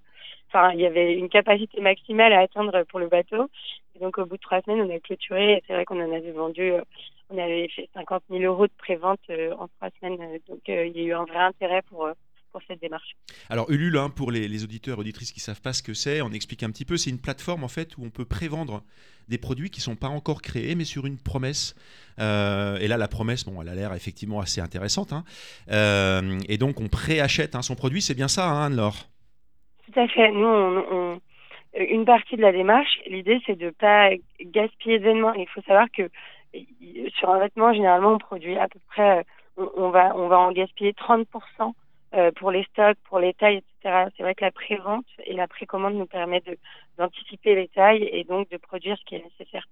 Enfin, 0.49 0.73
il 0.73 0.80
y 0.80 0.87
avait 0.87 1.14
une 1.14 1.28
capacité 1.28 1.80
maximale 1.80 2.32
à 2.32 2.40
atteindre 2.40 2.82
pour 2.85 2.99
le 3.00 3.08
bateau. 3.08 3.49
Et 3.94 3.99
donc, 4.00 4.16
au 4.18 4.25
bout 4.26 4.37
de 4.37 4.40
trois 4.40 4.62
semaines, 4.62 4.80
on 4.80 4.94
a 4.94 4.99
clôturé. 5.00 5.62
C'est 5.66 5.75
vrai 5.75 5.85
qu'on 5.85 6.00
en 6.02 6.12
avait 6.14 6.32
vendu. 6.32 6.73
euh, 6.73 6.82
on 7.30 7.37
avait 7.38 7.68
fait 7.68 7.88
50 7.94 8.23
000 8.30 8.42
euros 8.44 8.66
de 8.66 8.73
prévente 8.78 9.20
euh, 9.30 9.52
en 9.58 9.68
trois 9.68 9.90
semaines. 10.00 10.38
Donc, 10.49 10.61
il 10.68 10.97
y 10.97 11.00
a 11.00 11.04
eu 11.04 11.12
un 11.12 11.25
vrai 11.25 11.38
intérêt 11.38 11.82
pour 11.82 12.08
pour 12.52 12.61
cette 12.67 12.81
démarche. 12.81 13.17
Alors 13.50 13.71
Ulule, 13.71 13.97
hein, 13.99 14.11
pour 14.11 14.31
les, 14.31 14.49
les 14.49 14.64
auditeurs 14.64 14.99
et 14.99 15.00
auditrices 15.00 15.33
qui 15.33 15.40
ne 15.40 15.43
savent 15.43 15.61
pas 15.61 15.73
ce 15.73 15.83
que 15.83 15.95
c'est, 15.95 16.23
on 16.23 16.31
explique 16.31 16.62
un 16.62 16.71
petit 16.71 16.85
peu, 16.85 16.97
c'est 16.97 17.11
une 17.11 17.21
plateforme 17.21 17.64
en 17.64 17.69
fait 17.69 17.97
où 17.97 18.05
on 18.05 18.11
peut 18.11 18.25
prévendre 18.25 18.83
des 19.28 19.38
produits 19.38 19.69
qui 19.71 19.81
ne 19.81 19.85
sont 19.85 19.97
pas 19.97 20.09
encore 20.09 20.40
créés, 20.40 20.75
mais 20.75 20.85
sur 20.85 21.05
une 21.07 21.19
promesse. 21.19 21.75
Euh, 22.19 22.78
et 22.78 22.88
là, 22.88 22.97
la 22.97 23.09
promesse, 23.09 23.45
bon, 23.45 23.61
elle 23.61 23.69
a 23.69 23.75
l'air 23.75 23.93
effectivement 23.93 24.40
assez 24.40 24.61
intéressante. 24.62 25.12
hein. 25.12 25.23
Euh, 25.71 26.38
et 26.49 26.57
donc, 26.57 26.81
on 26.81 26.88
préachète 26.88 27.55
hein, 27.55 27.61
son 27.62 27.75
produit, 27.75 28.00
c'est 28.00 28.14
bien 28.14 28.28
ça, 28.28 28.49
hein, 28.49 28.67
Anne-Laure? 28.67 28.97
Tout 29.93 30.00
à 30.00 30.09
fait. 30.09 30.31
Nous, 30.33 30.47
on, 30.47 30.85
on- 30.90 31.21
une 31.78 32.07
partie 32.07 32.37
de 32.37 32.40
la 32.43 32.52
démarche, 32.52 32.99
l'idée, 33.07 33.38
c'est 33.47 33.55
de 33.57 33.67
ne 33.67 33.71
pas 33.71 34.09
gaspiller 34.40 34.99
d'événements. 34.99 35.35
Il 35.35 35.47
faut 35.49 35.61
savoir 35.62 35.87
que 35.95 36.09
sur 37.19 37.28
un 37.28 37.38
vêtement, 37.38 37.75
généralement, 37.75 38.14
on 38.14 38.19
produit 38.19 38.57
à 38.57 38.67
peu 38.69 38.78
près, 38.88 39.25
on, 39.59 39.69
on 39.76 39.90
va, 39.90 40.17
on 40.17 40.28
va 40.28 40.38
en 40.38 40.52
gaspiller 40.52 40.93
30% 40.95 41.26
euh, 42.15 42.31
pour 42.33 42.50
les 42.50 42.65
stocks, 42.65 42.97
pour 43.09 43.19
les 43.19 43.35
tailles, 43.35 43.57
etc. 43.59 44.07
C'est 44.17 44.23
vrai 44.23 44.35
que 44.35 44.45
la 44.45 44.50
pré-vente 44.50 45.07
et 45.25 45.35
la 45.35 45.47
précommande 45.47 45.95
nous 45.95 46.07
permettent 46.07 46.47
de- 46.47 46.59
d'anticiper 46.97 47.55
les 47.55 47.69
tailles 47.69 48.09
et 48.12 48.25
donc 48.25 48.50
de 48.50 48.57
produire 48.57 48.97
ce 48.99 49.05
qui 49.05 49.15
est 49.17 49.23
nécessaire. 49.23 49.67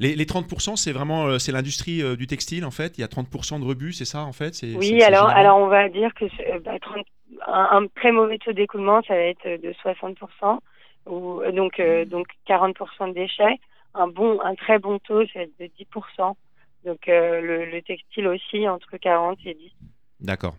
les, 0.00 0.14
les 0.14 0.24
30%, 0.26 0.76
c'est 0.76 0.92
vraiment 0.92 1.26
euh, 1.26 1.38
c'est 1.38 1.52
l'industrie 1.52 2.02
euh, 2.02 2.16
du 2.16 2.26
textile, 2.26 2.64
en 2.64 2.70
fait? 2.70 2.98
Il 2.98 3.00
y 3.00 3.04
a 3.04 3.08
30% 3.08 3.58
de 3.60 3.64
rebut, 3.64 3.92
c'est 3.92 4.04
ça, 4.04 4.22
en 4.24 4.32
fait? 4.32 4.54
C'est- 4.54 4.74
Oui, 4.76 4.84
c'est 4.98 5.02
alors, 5.04 5.28
alors 5.28 5.58
on 5.58 5.66
va 5.66 5.88
dire 5.88 6.12
que 6.14 6.26
bah, 6.60 6.78
30 6.80 7.04
un, 7.46 7.68
un 7.72 7.86
très 7.88 8.12
mauvais 8.12 8.38
taux 8.38 8.52
d'écoulement, 8.52 9.02
ça 9.02 9.14
va 9.14 9.20
être 9.20 9.46
de 9.46 9.72
60%, 9.82 10.60
ou 11.06 11.40
donc 11.52 11.80
euh, 11.80 12.04
donc 12.04 12.26
40% 12.46 13.08
de 13.08 13.14
déchets. 13.14 13.58
Un 13.94 14.06
bon, 14.08 14.40
un 14.42 14.54
très 14.54 14.78
bon 14.78 14.98
taux, 15.00 15.26
ça 15.26 15.40
va 15.40 15.42
être 15.42 15.58
de 15.58 15.66
10%. 15.66 16.36
Donc 16.84 17.08
euh, 17.08 17.40
le, 17.40 17.64
le 17.66 17.82
textile 17.82 18.26
aussi 18.28 18.68
entre 18.68 18.96
40 18.96 19.38
et 19.46 19.54
10. 19.54 19.72
D'accord, 20.20 20.54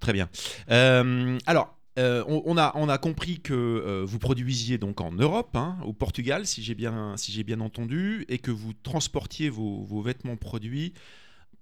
très 0.00 0.12
bien. 0.12 0.28
Euh, 0.70 1.38
alors, 1.46 1.76
euh, 1.98 2.22
on, 2.26 2.58
a, 2.58 2.98
compris 2.98 3.40
que 3.40 3.54
euh, 3.54 4.04
vous 4.04 4.18
produisiez 4.18 4.76
donc 4.76 5.00
en 5.00 5.12
Europe, 5.12 5.56
hein, 5.56 5.78
au 5.84 5.94
Portugal, 5.94 6.44
si 6.44 6.62
j'ai 6.62 6.74
bien, 6.74 7.16
si 7.16 7.42
bien 7.42 7.60
entendu, 7.60 8.26
et 8.28 8.38
que 8.38 8.50
vous 8.50 8.74
transportiez 8.74 9.48
vos, 9.48 10.02
vêtements 10.02 10.36
produits 10.36 10.92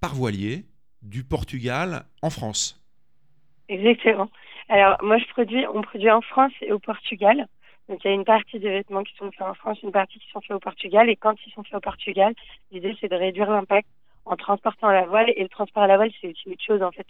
par 0.00 0.14
voilier 0.14 0.64
du 1.02 1.22
Portugal 1.22 2.06
en 2.20 2.30
France. 2.30 2.84
Exactement. 3.68 4.28
Alors 4.68 4.96
moi 5.02 5.18
je 5.18 5.26
produis, 5.26 5.64
on 5.72 5.82
produit 5.82 6.10
en 6.10 6.20
France 6.20 6.52
et 6.62 6.72
au 6.72 6.78
Portugal. 6.80 7.46
Donc 7.88 8.02
il 8.02 8.08
y 8.08 8.10
a 8.10 8.14
une 8.14 8.24
partie 8.24 8.58
des 8.58 8.70
vêtements 8.70 9.04
qui 9.04 9.14
sont 9.16 9.30
faits 9.30 9.46
en 9.46 9.54
France, 9.54 9.78
une 9.82 9.92
partie 9.92 10.18
qui 10.18 10.28
sont 10.32 10.40
faits 10.40 10.56
au 10.56 10.60
Portugal. 10.60 11.08
Et 11.08 11.16
quand 11.16 11.34
ils 11.46 11.52
sont 11.52 11.62
faits 11.62 11.74
au 11.74 11.80
Portugal, 11.80 12.34
l'idée 12.72 12.96
c'est 13.00 13.08
de 13.08 13.14
réduire 13.14 13.50
l'impact 13.50 13.88
en 14.24 14.36
transportant 14.36 14.88
à 14.88 14.94
la 14.94 15.06
voile. 15.06 15.30
Et 15.36 15.42
le 15.42 15.48
transport 15.48 15.84
à 15.84 15.86
la 15.86 15.96
voile, 15.96 16.10
c'est 16.20 16.28
aussi 16.28 16.48
une 16.48 16.60
chose 16.60 16.82
en 16.82 16.90
fait, 16.90 17.06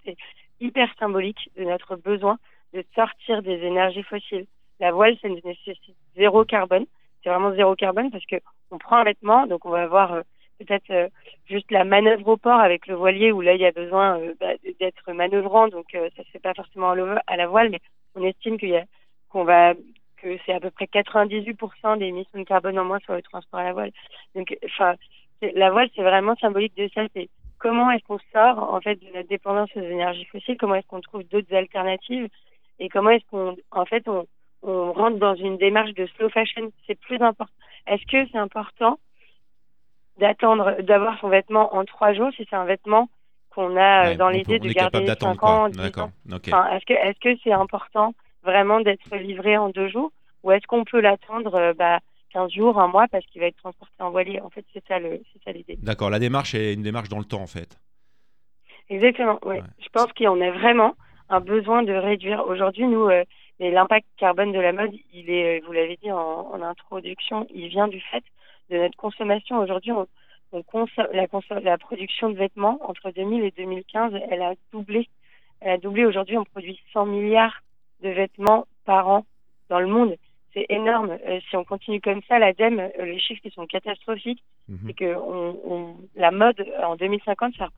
hyper 0.60 0.88
symbolique 0.98 1.50
de 1.56 1.64
notre 1.64 1.96
besoin 1.96 2.38
de 2.72 2.84
sortir 2.94 3.42
des 3.42 3.62
énergies 3.62 4.02
fossiles. 4.02 4.46
La 4.80 4.92
voile, 4.92 5.16
ça 5.22 5.28
nécessite 5.28 5.78
zéro 6.16 6.44
carbone. 6.44 6.86
C'est 7.22 7.30
vraiment 7.30 7.54
zéro 7.54 7.76
carbone 7.76 8.10
parce 8.10 8.26
que 8.26 8.36
on 8.70 8.78
prend 8.78 8.96
un 8.96 9.04
vêtement, 9.04 9.46
donc 9.46 9.64
on 9.64 9.70
va 9.70 9.82
avoir 9.82 10.12
euh, 10.12 10.22
peut-être 10.58 10.90
euh, 10.90 11.08
juste 11.46 11.70
la 11.70 11.84
manœuvre 11.84 12.28
au 12.28 12.36
port 12.36 12.60
avec 12.60 12.86
le 12.86 12.94
voilier 12.94 13.32
où 13.32 13.40
là 13.40 13.54
il 13.54 13.60
y 13.60 13.66
a 13.66 13.72
besoin 13.72 14.18
euh, 14.18 14.34
bah, 14.40 14.54
d'être 14.80 15.12
manœuvrant, 15.12 15.68
donc 15.68 15.94
euh, 15.94 16.08
ça 16.16 16.24
se 16.24 16.30
fait 16.30 16.38
pas 16.38 16.54
forcément 16.54 16.90
à, 16.90 17.36
la 17.36 17.46
voile, 17.46 17.70
mais 17.70 17.80
on 18.14 18.24
estime 18.24 18.58
qu'il 18.58 18.70
y 18.70 18.76
a 18.76 18.84
qu'on 19.30 19.44
va 19.44 19.74
que 20.16 20.38
c'est 20.46 20.52
à 20.52 20.60
peu 20.60 20.70
près 20.70 20.86
98% 20.86 21.98
des 21.98 22.06
émissions 22.06 22.38
de 22.38 22.44
carbone 22.44 22.78
en 22.78 22.84
moins 22.84 23.00
sur 23.00 23.14
le 23.14 23.22
transport 23.22 23.60
à 23.60 23.64
la 23.64 23.72
voile. 23.72 23.92
Donc, 24.34 24.56
enfin, 24.64 24.94
la 25.42 25.70
voile 25.70 25.90
c'est 25.94 26.02
vraiment 26.02 26.36
symbolique 26.36 26.76
de 26.76 26.88
ça. 26.94 27.02
C'est 27.14 27.28
comment 27.64 27.90
est-ce 27.90 28.04
qu'on 28.04 28.18
sort 28.30 28.74
en 28.74 28.80
fait 28.82 28.96
de 28.96 29.06
notre 29.14 29.28
dépendance 29.28 29.70
aux 29.74 29.80
énergies 29.80 30.26
fossiles, 30.26 30.58
comment 30.58 30.74
est-ce 30.74 30.86
qu'on 30.86 31.00
trouve 31.00 31.24
d'autres 31.24 31.54
alternatives 31.54 32.28
et 32.78 32.90
comment 32.90 33.08
est-ce 33.08 33.24
qu'on 33.30 33.56
en 33.70 33.86
fait 33.86 34.06
on, 34.06 34.26
on 34.62 34.92
rentre 34.92 35.16
dans 35.16 35.34
une 35.34 35.56
démarche 35.56 35.94
de 35.94 36.06
slow 36.14 36.28
fashion. 36.28 36.70
C'est 36.86 37.00
plus 37.00 37.20
important. 37.22 37.54
Est-ce 37.86 38.04
que 38.04 38.30
c'est 38.30 38.38
important 38.38 38.98
d'attendre 40.18 40.82
d'avoir 40.82 41.18
son 41.20 41.28
vêtement 41.28 41.74
en 41.74 41.86
trois 41.86 42.12
jours 42.12 42.30
si 42.36 42.46
c'est 42.50 42.56
un 42.56 42.66
vêtement 42.66 43.08
qu'on 43.48 43.76
a 43.78 44.08
euh, 44.08 44.10
Ouais, 44.10 44.16
dans 44.16 44.28
l'idée 44.28 44.58
de 44.58 44.68
garder 44.68 44.74
capable 44.74 45.06
d'attendre, 45.06 45.34
5 45.34 45.40
quoi. 45.40 45.50
ans, 45.50 45.68
10 45.70 45.78
D'accord. 45.78 46.10
Enfin, 46.48 46.68
est-ce 46.76 46.84
que 46.84 46.92
est-ce 46.92 47.18
que 47.18 47.40
c'est 47.42 47.52
important 47.52 48.12
vraiment 48.42 48.80
d'être 48.80 49.16
livré 49.16 49.56
en 49.56 49.70
deux 49.70 49.88
jours 49.88 50.12
ou 50.42 50.52
est-ce 50.52 50.66
qu'on 50.66 50.84
peut 50.84 51.00
l'attendre 51.00 51.54
euh, 51.54 51.72
bah, 51.72 52.00
15 52.34 52.52
jours, 52.52 52.80
un 52.80 52.88
mois 52.88 53.06
parce 53.08 53.24
qu'il 53.26 53.40
va 53.40 53.46
être 53.46 53.56
transporté 53.56 53.94
en 54.00 54.10
voilier 54.10 54.40
En 54.40 54.50
fait, 54.50 54.64
c'est 54.72 54.84
ça 54.86 54.98
le 54.98 55.22
c'est 55.32 55.42
ça 55.44 55.52
l'idée. 55.52 55.78
D'accord, 55.80 56.10
la 56.10 56.18
démarche 56.18 56.54
est 56.54 56.74
une 56.74 56.82
démarche 56.82 57.08
dans 57.08 57.18
le 57.20 57.24
temps, 57.24 57.40
en 57.40 57.46
fait. 57.46 57.78
Exactement. 58.90 59.38
Ouais. 59.44 59.62
Je 59.78 59.88
pense 59.88 60.12
qu'on 60.12 60.40
a 60.40 60.50
vraiment 60.50 60.94
un 61.30 61.40
besoin 61.40 61.82
de 61.84 61.92
réduire. 61.92 62.44
Aujourd'hui, 62.46 62.86
nous, 62.86 63.08
euh, 63.08 63.24
mais 63.60 63.70
l'impact 63.70 64.06
carbone 64.18 64.52
de 64.52 64.58
la 64.58 64.72
mode, 64.72 64.92
il 65.12 65.30
est, 65.30 65.60
euh, 65.60 65.64
vous 65.64 65.72
l'avez 65.72 65.96
dit 66.02 66.10
en, 66.10 66.18
en 66.18 66.60
introduction, 66.60 67.46
il 67.54 67.68
vient 67.68 67.88
du 67.88 68.00
fait 68.00 68.24
de 68.68 68.78
notre 68.78 68.96
consommation. 68.96 69.58
Aujourd'hui, 69.60 69.92
on, 69.92 70.06
on 70.52 70.62
consomme, 70.64 71.06
la, 71.12 71.26
la 71.60 71.78
production 71.78 72.30
de 72.30 72.36
vêtements 72.36 72.78
entre 72.82 73.10
2000 73.12 73.44
et 73.44 73.52
2015, 73.52 74.12
elle 74.28 74.42
a 74.42 74.54
doublé. 74.72 75.08
Elle 75.60 75.70
a 75.70 75.78
doublé. 75.78 76.04
Aujourd'hui, 76.04 76.36
on 76.36 76.44
produit 76.44 76.80
100 76.92 77.06
milliards 77.06 77.62
de 78.02 78.08
vêtements 78.10 78.66
par 78.84 79.08
an 79.08 79.24
dans 79.68 79.80
le 79.80 79.86
monde. 79.86 80.16
C'est 80.54 80.66
énorme. 80.68 81.18
Euh, 81.26 81.40
si 81.50 81.56
on 81.56 81.64
continue 81.64 82.00
comme 82.00 82.22
ça, 82.28 82.38
l'ADEME, 82.38 82.78
euh, 82.80 83.04
les 83.04 83.18
chiffres 83.18 83.40
ils 83.44 83.52
sont 83.52 83.66
catastrophiques. 83.66 84.42
Mhm. 84.68 84.78
C'est 84.86 84.94
que 84.94 85.14
on, 85.16 85.58
on- 85.66 85.96
la 86.14 86.30
mode 86.30 86.64
en 86.82 86.94
2050, 86.96 87.54
ça 87.58 87.68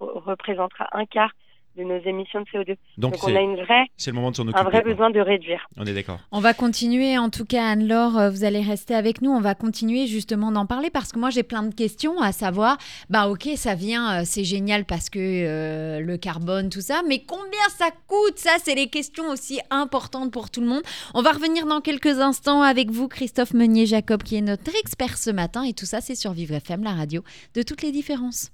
représentera 0.00 0.86
un 0.92 1.06
quart 1.06 1.32
de 1.76 1.82
nos 1.82 1.98
émissions 2.04 2.40
de 2.40 2.46
CO2. 2.46 2.76
Donc, 2.98 3.12
Donc 3.12 3.24
on 3.24 3.26
a 3.28 3.32
c'est 3.32 3.42
une 3.42 3.56
vraie, 3.56 3.86
c'est 3.96 4.10
le 4.10 4.14
moment 4.16 4.30
de 4.30 4.36
s'en 4.36 4.46
un 4.46 4.62
vrai 4.62 4.82
quoi. 4.82 4.92
besoin 4.92 5.10
de 5.10 5.20
réduire. 5.20 5.66
On 5.76 5.84
est 5.84 5.92
d'accord. 5.92 6.20
On 6.32 6.40
va 6.40 6.54
continuer, 6.54 7.18
en 7.18 7.30
tout 7.30 7.44
cas 7.44 7.64
Anne-Laure, 7.70 8.18
euh, 8.18 8.30
vous 8.30 8.44
allez 8.44 8.60
rester 8.60 8.94
avec 8.94 9.22
nous, 9.22 9.30
on 9.30 9.40
va 9.40 9.54
continuer 9.54 10.06
justement 10.06 10.52
d'en 10.52 10.66
parler 10.66 10.90
parce 10.90 11.12
que 11.12 11.18
moi 11.18 11.30
j'ai 11.30 11.42
plein 11.42 11.62
de 11.62 11.74
questions 11.74 12.20
à 12.20 12.32
savoir, 12.32 12.78
bah 13.10 13.28
ok 13.28 13.48
ça 13.56 13.74
vient, 13.74 14.20
euh, 14.20 14.22
c'est 14.24 14.44
génial 14.44 14.84
parce 14.84 15.10
que 15.10 15.18
euh, 15.18 16.00
le 16.00 16.16
carbone, 16.16 16.70
tout 16.70 16.80
ça, 16.80 17.02
mais 17.08 17.20
combien 17.20 17.68
ça 17.76 17.90
coûte? 18.06 18.38
Ça 18.38 18.52
c'est 18.62 18.74
les 18.74 18.88
questions 18.88 19.28
aussi 19.28 19.60
importantes 19.70 20.32
pour 20.32 20.50
tout 20.50 20.60
le 20.60 20.66
monde. 20.68 20.82
On 21.14 21.22
va 21.22 21.32
revenir 21.32 21.66
dans 21.66 21.80
quelques 21.80 22.20
instants 22.20 22.62
avec 22.62 22.90
vous 22.90 23.08
Christophe 23.08 23.54
Meunier-Jacob 23.54 24.22
qui 24.22 24.36
est 24.36 24.40
notre 24.40 24.74
expert 24.78 25.18
ce 25.18 25.30
matin 25.30 25.64
et 25.64 25.72
tout 25.72 25.86
ça 25.86 26.00
c'est 26.00 26.14
sur 26.14 26.32
Vivre 26.32 26.54
FM, 26.54 26.84
la 26.84 26.92
radio 26.92 27.22
de 27.54 27.62
toutes 27.62 27.82
les 27.82 27.92
différences. 27.92 28.53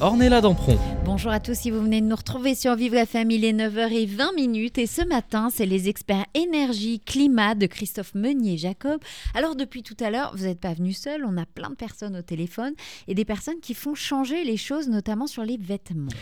Ornella 0.00 0.40
Dampron. 0.40 0.78
Bonjour 1.04 1.32
à 1.32 1.40
tous, 1.40 1.54
si 1.58 1.72
vous 1.72 1.80
venez 1.80 2.00
de 2.00 2.06
nous 2.06 2.14
retrouver 2.14 2.54
sur 2.54 2.76
Vivre 2.76 2.94
FM, 2.98 3.32
il 3.32 3.44
est 3.44 3.52
9h20 3.52 4.32
minutes 4.36 4.78
et 4.78 4.86
ce 4.86 5.02
matin, 5.02 5.48
c'est 5.52 5.66
les 5.66 5.88
experts 5.88 6.24
énergie 6.34 7.00
climat 7.00 7.56
de 7.56 7.66
Christophe 7.66 8.14
Meunier-Jacob. 8.14 9.00
Alors 9.34 9.56
depuis 9.56 9.82
tout 9.82 9.96
à 9.98 10.10
l'heure, 10.10 10.36
vous 10.36 10.44
n'êtes 10.44 10.60
pas 10.60 10.72
venu 10.72 10.92
seul, 10.92 11.24
on 11.24 11.36
a 11.36 11.46
plein 11.46 11.70
de 11.70 11.74
personnes 11.74 12.16
au 12.16 12.22
téléphone 12.22 12.74
et 13.08 13.16
des 13.16 13.24
personnes 13.24 13.58
qui 13.60 13.74
font 13.74 13.96
changer 13.96 14.44
les 14.44 14.56
choses, 14.56 14.88
notamment 14.88 15.26
sur 15.26 15.42
les 15.42 15.56
vêtements. 15.56 16.12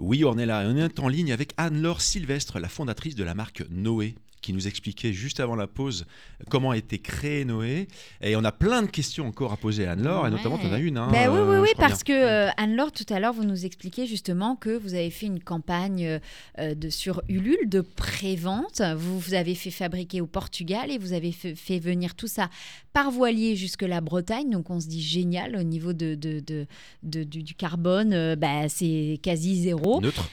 Oui, 0.00 0.24
Ornella, 0.24 0.64
on 0.66 0.76
est 0.76 0.98
en 0.98 1.06
ligne 1.06 1.32
avec 1.32 1.52
Anne-Laure 1.56 2.00
Sylvestre, 2.00 2.58
la 2.58 2.68
fondatrice 2.68 3.14
de 3.14 3.22
la 3.22 3.34
marque 3.34 3.62
Noé 3.70 4.16
qui 4.40 4.52
nous 4.52 4.66
expliquait 4.66 5.12
juste 5.12 5.38
avant 5.40 5.54
la 5.54 5.66
pause 5.66 6.06
comment 6.48 6.70
a 6.70 6.76
été 6.76 6.98
créé 6.98 7.44
Noé. 7.44 7.88
Et 8.22 8.36
on 8.36 8.44
a 8.44 8.52
plein 8.52 8.82
de 8.82 8.86
questions 8.88 9.26
encore 9.26 9.52
à 9.52 9.56
poser 9.56 9.86
à 9.86 9.92
Anne-Laure, 9.92 10.26
et 10.26 10.30
notamment, 10.30 10.56
tu 10.58 10.66
en 10.66 10.72
as 10.72 10.78
une. 10.78 10.96
Hein, 10.96 11.08
Ben 11.12 11.28
oui, 11.30 11.38
oui, 11.40 11.54
euh, 11.56 11.62
oui, 11.62 11.68
parce 11.76 12.02
que 12.04 12.12
euh, 12.12 12.50
Anne-Laure, 12.56 12.92
tout 12.92 13.04
à 13.10 13.20
l'heure, 13.20 13.32
vous 13.34 13.44
nous 13.44 13.66
expliquiez 13.66 14.06
justement 14.06 14.56
que 14.56 14.70
vous 14.70 14.94
avez 14.94 15.10
fait 15.10 15.26
une 15.26 15.40
campagne 15.42 16.20
euh, 16.58 16.74
de, 16.74 16.88
sur 16.90 17.22
Ulule 17.28 17.68
de 17.68 17.80
pré-vente. 17.80 18.80
Vous, 18.96 19.18
vous 19.18 19.34
avez 19.34 19.54
fait 19.54 19.70
fabriquer 19.70 20.20
au 20.20 20.26
Portugal 20.26 20.90
et 20.90 20.98
vous 20.98 21.12
avez 21.12 21.32
fait, 21.32 21.54
fait 21.54 21.78
venir 21.78 22.14
tout 22.14 22.26
ça 22.28 22.48
par 22.92 23.10
voilier 23.10 23.56
jusque 23.56 23.82
la 23.82 24.00
Bretagne. 24.00 24.50
Donc 24.50 24.70
on 24.70 24.80
se 24.80 24.88
dit 24.88 25.02
génial 25.02 25.56
au 25.56 25.62
niveau 25.62 25.92
de, 25.92 26.14
de, 26.14 26.40
de- 26.40 26.66
de- 27.02 27.24
du, 27.24 27.42
du 27.42 27.54
carbone, 27.54 28.12
euh, 28.12 28.36
bah, 28.36 28.68
c'est 28.68 29.18
quasi 29.22 29.60
zéro. 29.62 30.00
Neutre. 30.00 30.28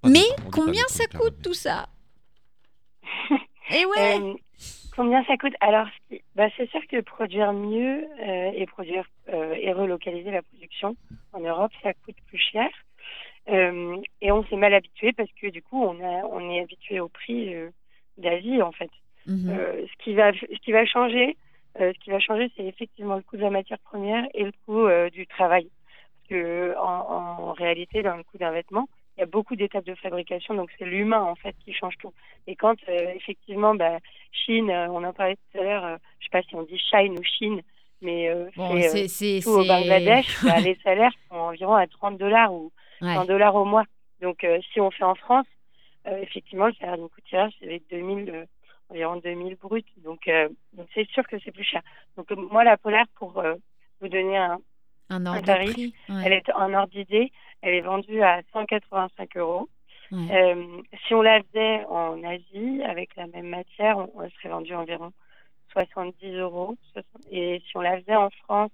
Pas 0.00 0.08
Mais 0.08 0.24
combien 0.50 0.82
ça 0.88 1.04
coûte 1.06 1.36
tout 1.42 1.54
ça? 1.54 1.88
Et 3.72 3.84
ouais 3.86 4.18
Euh, 4.20 4.34
combien 4.94 5.24
ça 5.24 5.36
coûte? 5.36 5.54
Alors, 5.60 5.86
bah, 6.34 6.48
c'est 6.56 6.68
sûr 6.70 6.80
que 6.88 7.00
produire 7.00 7.52
mieux 7.52 8.06
euh, 8.20 8.52
et 8.54 8.66
produire 8.66 9.06
euh, 9.28 9.54
et 9.54 9.72
relocaliser 9.72 10.30
la 10.30 10.42
production 10.42 10.96
en 11.32 11.40
Europe, 11.40 11.72
ça 11.82 11.92
coûte 11.94 12.16
plus 12.28 12.38
cher. 12.38 12.68
Et 13.48 14.30
on 14.30 14.44
s'est 14.44 14.56
mal 14.56 14.72
habitué 14.72 15.12
parce 15.12 15.30
que 15.40 15.48
du 15.48 15.62
coup, 15.62 15.82
on, 15.82 15.98
a, 16.00 16.24
on 16.26 16.48
est 16.48 16.60
habitué 16.60 17.00
au 17.00 17.08
prix 17.08 17.52
d'Asie 18.16 18.62
en 18.62 18.70
fait. 18.70 18.90
Mhm. 19.26 19.50
Ce 19.50 20.04
qui 20.04 20.14
va, 20.14 20.32
ce 20.32 20.58
qui 20.64 20.70
va 20.70 20.86
changer, 20.86 21.36
ce 21.76 21.98
qui 22.04 22.10
va 22.10 22.20
changer, 22.20 22.52
c'est 22.56 22.64
effectivement 22.64 23.16
le 23.16 23.22
coût 23.22 23.36
de 23.36 23.42
la 23.42 23.50
matière 23.50 23.80
première 23.80 24.24
et 24.34 24.44
le 24.44 24.52
coût 24.64 24.86
du 25.10 25.26
travail. 25.26 25.68
Parce 25.68 26.28
que 26.40 26.76
en, 26.78 27.48
en 27.48 27.52
réalité, 27.52 28.02
dans 28.02 28.16
le 28.16 28.22
coût 28.22 28.38
d'un 28.38 28.52
vêtement, 28.52 28.86
il 29.16 29.20
y 29.20 29.22
a 29.22 29.26
beaucoup 29.26 29.56
d'étapes 29.56 29.84
de 29.84 29.94
fabrication, 29.94 30.54
donc 30.54 30.70
c'est 30.78 30.84
l'humain 30.86 31.22
en 31.22 31.34
fait 31.34 31.54
qui 31.64 31.72
change 31.72 31.96
tout. 31.98 32.12
Et 32.46 32.56
quand 32.56 32.76
euh, 32.88 33.12
effectivement, 33.14 33.74
bah, 33.74 33.98
Chine, 34.32 34.70
euh, 34.70 34.88
on 34.88 35.04
en 35.04 35.12
parlait 35.12 35.36
tout 35.52 35.58
à 35.60 35.62
l'heure, 35.62 35.84
euh, 35.84 35.96
je 36.18 36.24
sais 36.26 36.30
pas 36.30 36.42
si 36.42 36.54
on 36.54 36.62
dit 36.62 36.78
Chine 36.78 37.18
ou 37.18 37.22
Chine, 37.22 37.62
mais 38.00 38.28
euh, 38.30 38.48
Bon, 38.56 38.68
c'est 38.68 38.86
euh, 38.86 38.88
c'est 38.90 39.08
c'est- 39.08 39.40
tout 39.42 39.50
au 39.50 39.64
Bangladesh, 39.64 40.26
bah, 40.44 40.60
les 40.60 40.76
salaires 40.82 41.12
sont 41.28 41.36
environ 41.36 41.74
à 41.74 41.86
30 41.86 42.18
dollars 42.18 42.52
ou 42.52 42.72
Ouais. 43.02 43.14
100 43.14 43.24
dollars 43.26 43.54
au 43.54 43.64
mois. 43.64 43.84
Donc, 44.20 44.46
si 44.72 44.80
on 44.80 44.92
fait 44.92 45.02
en 45.02 45.16
France, 45.16 45.46
effectivement, 46.06 46.66
le 46.66 46.72
salaire 46.74 46.96
d'une 46.96 47.08
couturière, 47.08 47.48
c'est 47.58 47.66
avec 47.66 47.82
2000, 47.90 48.30
euh, 48.30 48.44
environ 48.90 49.16
2000 49.16 49.56
bruts. 49.56 49.82
Donc, 50.04 50.30
donc 50.72 50.86
c'est 50.94 51.08
sûr 51.10 51.26
que 51.26 51.36
c'est 51.40 51.50
plus 51.50 51.64
cher. 51.64 51.82
Donc, 52.16 52.30
moi, 52.30 52.62
la 52.62 52.76
polaire, 52.76 53.06
pour 53.16 53.42
vous 54.00 54.08
donner 54.08 54.36
un, 54.36 54.58
un 55.12 55.26
ordre 55.26 55.40
de 55.40 55.46
tarif, 55.46 55.72
prix. 55.72 55.94
ouais. 56.08 56.22
elle 56.24 56.32
est 56.32 56.52
en 56.54 56.72
ordre 56.74 56.92
d'idée, 56.92 57.30
elle 57.62 57.74
est 57.74 57.80
vendue 57.80 58.22
à 58.22 58.40
185 58.52 59.36
euros. 59.36 59.68
Ouais. 60.10 60.18
Euh, 60.30 60.82
si 61.06 61.14
on 61.14 61.22
la 61.22 61.40
faisait 61.42 61.84
en 61.86 62.22
Asie, 62.24 62.82
avec 62.84 63.14
la 63.16 63.26
même 63.28 63.48
matière, 63.48 63.98
on, 63.98 64.22
elle 64.22 64.30
serait 64.32 64.50
vendue 64.50 64.74
environ 64.74 65.12
70 65.72 66.34
euros. 66.36 66.76
60 66.92 67.06
Et 67.30 67.62
si 67.66 67.76
on 67.76 67.80
la 67.80 67.98
faisait 68.00 68.16
en 68.16 68.28
France, 68.44 68.70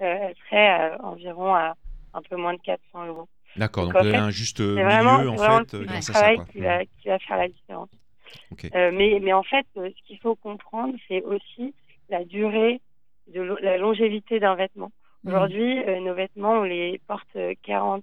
euh, 0.00 0.16
elle 0.22 0.34
serait 0.46 0.80
euh, 0.90 0.96
environ 0.98 1.54
à 1.54 1.74
un 2.12 2.22
peu 2.22 2.36
moins 2.36 2.54
de 2.54 2.60
400 2.60 3.06
euros. 3.06 3.28
D'accord, 3.56 3.84
donc 3.84 3.92
Donc, 3.94 4.02
en 4.02 4.04
il 4.06 4.10
y 4.10 4.14
a 4.14 4.18
fait, 4.18 4.24
un 4.24 4.30
juste 4.30 4.58
C'est 4.58 4.82
vraiment, 4.82 5.18
milieu 5.18 5.30
en 5.30 5.36
c'est 5.36 5.44
vraiment 5.44 5.64
fait 5.64 5.96
à 5.96 6.00
ça. 6.02 6.12
travail 6.12 6.36
quoi. 6.36 6.44
qui, 6.46 6.60
va, 6.60 6.84
qui 6.84 7.08
va 7.08 7.18
faire 7.20 7.36
la 7.36 7.48
différence. 7.48 7.88
Euh, 8.74 8.90
mais, 8.92 9.20
mais 9.22 9.32
en 9.32 9.44
fait, 9.44 9.64
ce 9.76 10.02
qu'il 10.06 10.18
faut 10.18 10.34
comprendre, 10.34 10.94
c'est 11.06 11.22
aussi 11.22 11.72
la 12.08 12.24
durée, 12.24 12.80
de 13.32 13.40
la 13.62 13.78
longévité 13.78 14.40
d'un 14.40 14.54
vêtement. 14.56 14.90
Mhm. 15.24 15.32
Aujourd'hui, 15.32 15.78
euh, 15.84 16.00
nos 16.00 16.14
vêtements, 16.14 16.60
on 16.60 16.62
les 16.64 17.00
porte 17.06 17.36
euh, 17.36 17.54
40% 17.66 18.02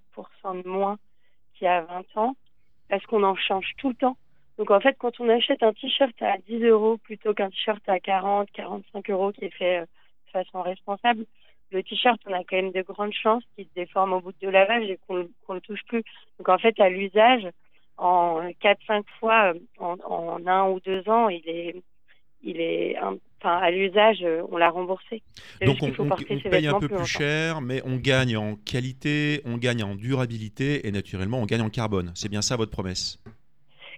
de 0.63 0.67
moins 0.67 0.97
qu'il 1.53 1.65
y 1.65 1.67
a 1.67 1.81
20 1.81 2.17
ans 2.17 2.35
parce 2.89 3.05
qu'on 3.05 3.23
en 3.23 3.35
change 3.35 3.71
tout 3.77 3.89
le 3.89 3.95
temps. 3.95 4.17
Donc 4.57 4.71
en 4.71 4.79
fait, 4.79 4.95
quand 4.97 5.19
on 5.19 5.29
achète 5.29 5.63
un 5.63 5.73
t-shirt 5.73 6.19
à 6.21 6.37
10 6.47 6.63
euros 6.63 6.97
plutôt 6.97 7.33
qu'un 7.33 7.49
t-shirt 7.49 7.87
à 7.87 7.99
40, 7.99 8.49
45 8.51 9.09
euros 9.11 9.31
qui 9.31 9.45
est 9.45 9.55
fait 9.55 9.79
euh, 9.79 9.81
de 9.81 10.31
façon 10.31 10.61
responsable, 10.61 11.25
le 11.71 11.83
t-shirt, 11.83 12.19
on 12.25 12.33
a 12.33 12.43
quand 12.43 12.57
même 12.57 12.71
de 12.71 12.81
grandes 12.81 13.13
chances 13.13 13.43
qu'il 13.55 13.65
se 13.65 13.73
déforme 13.75 14.13
au 14.13 14.21
bout 14.21 14.33
de 14.41 14.49
lavage 14.49 14.89
et 14.89 14.99
qu'on 15.07 15.17
ne 15.19 15.53
le 15.53 15.61
touche 15.61 15.83
plus. 15.87 16.03
Donc 16.37 16.49
en 16.49 16.57
fait, 16.57 16.77
à 16.79 16.89
l'usage, 16.89 17.47
en 17.97 18.41
4-5 18.61 19.03
fois, 19.19 19.53
en, 19.79 19.95
en, 20.03 20.47
un 20.47 20.69
ou 20.69 20.79
deux 20.79 21.07
ans, 21.07 21.29
il 21.29 21.47
est, 21.47 21.81
il 22.41 22.59
est, 22.59 22.97
enfin 23.41 23.57
à 23.57 23.71
l'usage, 23.71 24.23
on 24.51 24.57
l'a 24.57 24.69
remboursé. 24.69 25.23
Donc 25.65 25.77
on, 25.81 25.91
on, 25.97 26.09
on 26.11 26.49
paye 26.49 26.67
un 26.67 26.79
peu 26.79 26.87
plus, 26.87 27.05
cher, 27.05 27.61
mais 27.61 27.81
on 27.85 27.97
gagne 27.97 28.37
en 28.37 28.55
qualité, 28.55 29.41
on 29.45 29.57
gagne 29.57 29.83
en 29.83 29.95
durabilité 29.95 30.87
et 30.87 30.91
naturellement 30.91 31.39
on 31.39 31.45
gagne 31.45 31.61
en 31.61 31.69
carbone. 31.69 32.11
C'est 32.15 32.29
bien 32.29 32.41
ça 32.41 32.55
votre 32.55 32.71
promesse? 32.71 33.21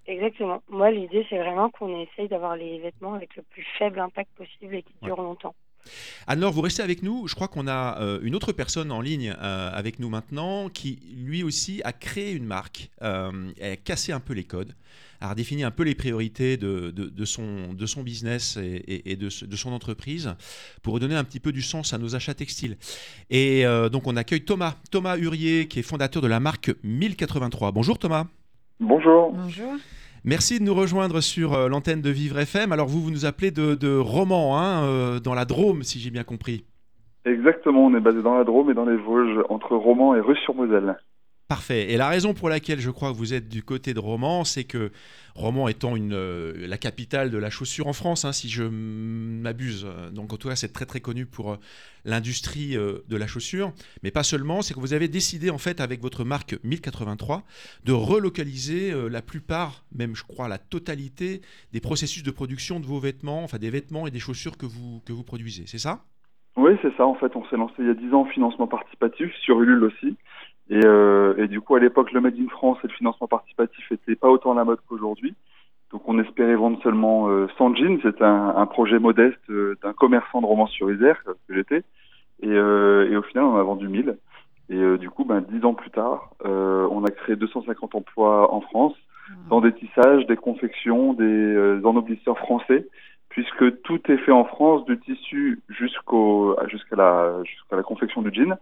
Exactement. 0.06 0.62
Moi, 0.68 0.92
l'idée, 0.92 1.26
c'est 1.30 1.38
vraiment 1.38 1.70
qu'on 1.70 2.02
essaye 2.02 2.28
d'avoir 2.28 2.58
les 2.58 2.80
vêtements 2.80 3.14
avec 3.14 3.36
le 3.38 3.44
plus 3.44 3.66
faible 3.78 4.00
impact 4.00 4.30
possible 4.36 4.76
et 4.76 4.84
qui 4.84 4.94
durent 5.02 5.22
longtemps. 5.22 5.56
Alors, 6.28 6.54
vous 6.54 6.62
restez 6.62 6.82
avec 6.82 7.04
nous. 7.04 7.28
Je 7.28 7.36
crois 7.36 7.48
qu'on 7.48 7.68
a 7.68 8.00
euh, 8.00 8.20
une 8.24 8.36
autre 8.36 8.52
personne 8.52 8.92
en 8.92 9.02
ligne 9.02 9.36
euh, 9.42 9.70
avec 9.74 10.00
nous 10.00 10.10
maintenant 10.10 10.70
qui, 10.70 11.00
lui 11.16 11.44
aussi, 11.44 11.82
a 11.84 11.94
créé 11.94 12.34
une 12.34 12.46
marque, 12.46 12.90
euh, 13.02 13.52
a 13.62 13.76
cassé 13.76 14.12
un 14.12 14.20
peu 14.20 14.34
les 14.34 14.44
codes, 14.44 14.74
a 15.24 15.30
redéfini 15.30 15.64
un 15.64 15.72
peu 15.72 15.84
les 15.84 15.96
priorités 15.96 16.58
de, 16.58 16.92
de, 16.92 17.26
son, 17.26 17.74
de 17.74 17.86
son 17.86 18.04
business 18.04 18.58
et, 18.58 19.12
et 19.12 19.16
de, 19.16 19.30
de, 19.46 19.56
son 19.56 19.72
entreprise 19.72 20.36
pour 20.82 20.94
redonner 20.94 21.16
un 21.16 21.24
petit 21.24 21.40
peu 21.40 21.52
du 21.52 21.62
sens 21.62 21.94
à 21.94 21.98
nos 21.98 22.16
achats 22.16 22.34
textiles. 22.34 22.78
Et 23.30 23.66
euh, 23.66 23.90
donc, 23.90 24.06
on 24.08 24.18
accueille 24.18 24.42
Thomas, 24.42 24.76
Thomas 24.92 25.18
Hurier, 25.18 25.68
qui 25.68 25.80
est 25.80 25.84
fondateur 25.84 26.22
de 26.22 26.28
la 26.28 26.40
marque 26.40 26.72
1083. 26.84 27.72
Bonjour 27.72 27.98
Thomas. 27.98 28.28
Bonjour. 28.80 29.32
Bonjour. 29.32 29.74
Merci 30.26 30.58
de 30.58 30.64
nous 30.64 30.74
rejoindre 30.74 31.20
sur 31.20 31.54
euh, 31.54 31.68
l'antenne 31.68 32.02
de 32.02 32.10
Vivre 32.10 32.40
FM. 32.40 32.72
Alors 32.72 32.88
vous, 32.88 33.02
vous 33.02 33.12
nous 33.12 33.26
appelez 33.26 33.52
de, 33.52 33.76
de 33.76 33.98
Romans, 33.98 34.58
hein, 34.58 34.86
euh, 34.86 35.20
dans 35.20 35.34
la 35.34 35.44
Drôme, 35.44 35.84
si 35.84 36.00
j'ai 36.00 36.12
bien 36.12 36.24
compris. 36.24 36.64
Exactement, 37.26 37.88
on 37.88 37.94
est 37.94 38.00
basé 38.00 38.22
dans 38.22 38.36
la 38.36 38.46
Drôme 38.46 38.72
et 38.72 38.74
dans 38.74 38.86
les 38.86 38.96
Vosges, 38.96 39.44
entre 39.50 39.76
Romans 39.76 40.16
et 40.16 40.22
Rue-sur-Moselle. 40.22 40.98
Parfait. 41.48 41.92
Et 41.92 41.98
la 41.98 42.08
raison 42.08 42.34
pour 42.34 42.50
laquelle 42.50 42.80
je 42.80 42.90
crois 42.90 43.12
que 43.12 43.18
vous 43.18 43.34
êtes 43.34 43.50
du 43.50 43.64
côté 43.64 43.94
de 43.94 44.00
Romans, 44.00 44.44
c'est 44.44 44.64
que 44.64 44.92
Romans 45.36 45.68
étant 45.68 45.96
une, 45.96 46.14
euh, 46.14 46.68
la 46.68 46.78
capitale 46.78 47.30
de 47.32 47.38
la 47.38 47.50
chaussure 47.50 47.88
en 47.88 47.94
France, 47.94 48.24
hein, 48.24 48.32
si 48.32 48.50
je 48.50 48.64
m'abuse. 48.64 49.86
Donc 50.14 50.32
en 50.34 50.38
tout 50.38 50.48
cas, 50.48 50.56
c'est 50.56 50.72
très 50.72 50.86
très 50.86 51.00
connu 51.00 51.26
pour 51.26 51.52
euh, 51.52 51.58
l'industrie 52.06 52.76
euh, 52.76 53.00
de 53.08 53.18
la 53.18 53.28
chaussure. 53.28 53.74
Mais 54.04 54.12
pas 54.12 54.24
seulement, 54.24 54.62
c'est 54.62 54.74
que 54.74 54.80
vous 54.80 54.94
avez 54.94 55.08
décidé 55.08 55.50
en 55.50 55.58
fait 55.58 55.82
avec 55.82 56.02
votre 56.02 56.24
marque 56.24 56.56
1083 56.64 57.44
de 57.84 57.92
relocaliser 57.92 58.92
euh, 58.92 59.10
la 59.10 59.22
plupart, 59.22 59.84
même 59.96 60.16
je 60.16 60.24
crois 60.24 60.48
la 60.48 60.58
totalité 60.58 61.42
des 61.72 61.82
processus 61.82 62.24
de 62.24 62.32
production 62.32 62.80
de 62.80 62.86
vos 62.86 63.00
vêtements, 63.00 63.44
enfin 63.44 63.58
des 63.58 63.70
vêtements 63.70 64.08
et 64.08 64.12
des 64.12 64.20
chaussures 64.20 64.58
que 64.58 64.66
vous, 64.66 65.02
que 65.06 65.14
vous 65.14 65.24
produisez. 65.24 65.64
C'est 65.68 65.78
ça? 65.78 66.04
Oui, 66.56 66.72
c'est 66.82 66.96
ça. 66.96 67.06
En 67.06 67.16
fait, 67.16 67.36
on 67.36 67.44
s'est 67.46 67.58
lancé 67.58 67.74
il 67.80 67.88
y 67.88 67.90
a 67.90 67.96
10 67.96 68.14
ans 68.14 68.22
en 68.22 68.26
financement 68.26 68.68
participatif 68.68 69.34
sur 69.42 69.60
Ulule 69.62 69.84
aussi. 69.86 70.16
Et, 70.70 70.80
euh, 70.86 71.36
et, 71.38 71.48
du 71.48 71.62
coup, 71.62 71.76
à 71.76 71.80
l'époque, 71.80 72.12
le 72.12 72.22
Made 72.22 72.40
in 72.40 72.48
France 72.50 72.78
et 72.84 72.88
le 72.88 72.94
financement 72.94 73.28
participatif 73.28 73.92
n'étaient 73.92 74.16
pas 74.16 74.30
autant 74.30 74.54
à 74.54 74.56
la 74.56 74.64
mode 74.64 74.80
qu'aujourd'hui. 74.88 75.36
Donc, 75.92 76.02
on 76.08 76.20
espérait 76.20 76.56
vendre 76.56 76.82
seulement 76.82 77.30
euh, 77.30 77.48
100 77.58 77.76
jeans. 77.76 78.00
C'était 78.02 78.24
un, 78.24 78.56
un, 78.56 78.66
projet 78.66 78.98
modeste 78.98 79.38
euh, 79.50 79.78
d'un 79.84 79.94
commerçant 79.94 80.42
de 80.42 80.46
Romans-sur-Isère, 80.46 81.22
que 81.24 81.54
j'étais. 81.54 81.84
Et, 82.42 82.48
euh, 82.48 83.12
et, 83.12 83.16
au 83.18 83.22
final, 83.22 83.46
on 83.46 83.58
a 83.58 83.64
vendu 83.64 83.88
1000. 83.88 84.18
Et 84.70 84.76
euh, 84.76 84.98
du 84.98 85.10
coup, 85.10 85.26
ben, 85.26 85.42
10 85.42 85.66
ans 85.66 85.74
plus 85.74 85.92
tard, 85.92 86.32
on 86.44 87.04
a 87.04 87.12
créé 87.12 87.36
250 87.36 87.96
emplois 87.96 88.54
en 88.54 88.62
France, 88.62 88.96
mmh. 89.30 89.50
dans 89.50 89.62
des 89.62 89.74
tissages, 89.74 90.26
des 90.28 90.38
confections, 90.38 91.14
des 91.14 91.80
ennoblisseurs 91.84 92.38
français, 92.40 92.88
puisque 93.34 93.82
tout 93.82 94.00
est 94.12 94.18
fait 94.18 94.32
en 94.32 94.46
France, 94.46 94.86
du 94.86 95.00
tissu 95.00 95.60
jusqu'au 95.68 96.56
jusqu'à 96.68 96.96
la 96.96 97.44
jusqu'à 97.44 97.76
la 97.76 97.82
confection 97.82 98.22
du 98.22 98.32
jean. 98.32 98.58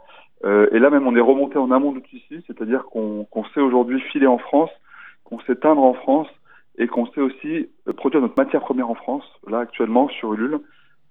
Euh, 0.46 0.68
et 0.72 0.80
là 0.80 0.90
même, 0.90 1.06
on 1.06 1.16
est 1.16 1.22
remonté 1.22 1.58
en 1.58 1.72
amont 1.72 1.92
du 1.92 2.02
tissu, 2.02 2.42
c'est-à-dire 2.48 2.86
qu'on 2.86 3.26
qu'on 3.26 3.44
sait 3.54 3.60
aujourd'hui 3.60 4.00
filer 4.00 4.28
en 4.28 4.38
France, 4.38 4.70
qu'on 5.26 5.42
sait 5.42 5.58
teindre 5.58 5.84
en 5.84 5.94
France 5.94 6.30
et 6.78 6.88
qu'on 6.88 7.06
sait 7.08 7.20
aussi 7.20 7.70
produire 7.98 8.22
notre 8.22 8.42
matière 8.42 8.62
première 8.62 8.90
en 8.90 8.96
France. 8.96 9.26
Là, 9.46 9.60
actuellement, 9.60 10.08
sur 10.08 10.34
Ulule, 10.34 10.62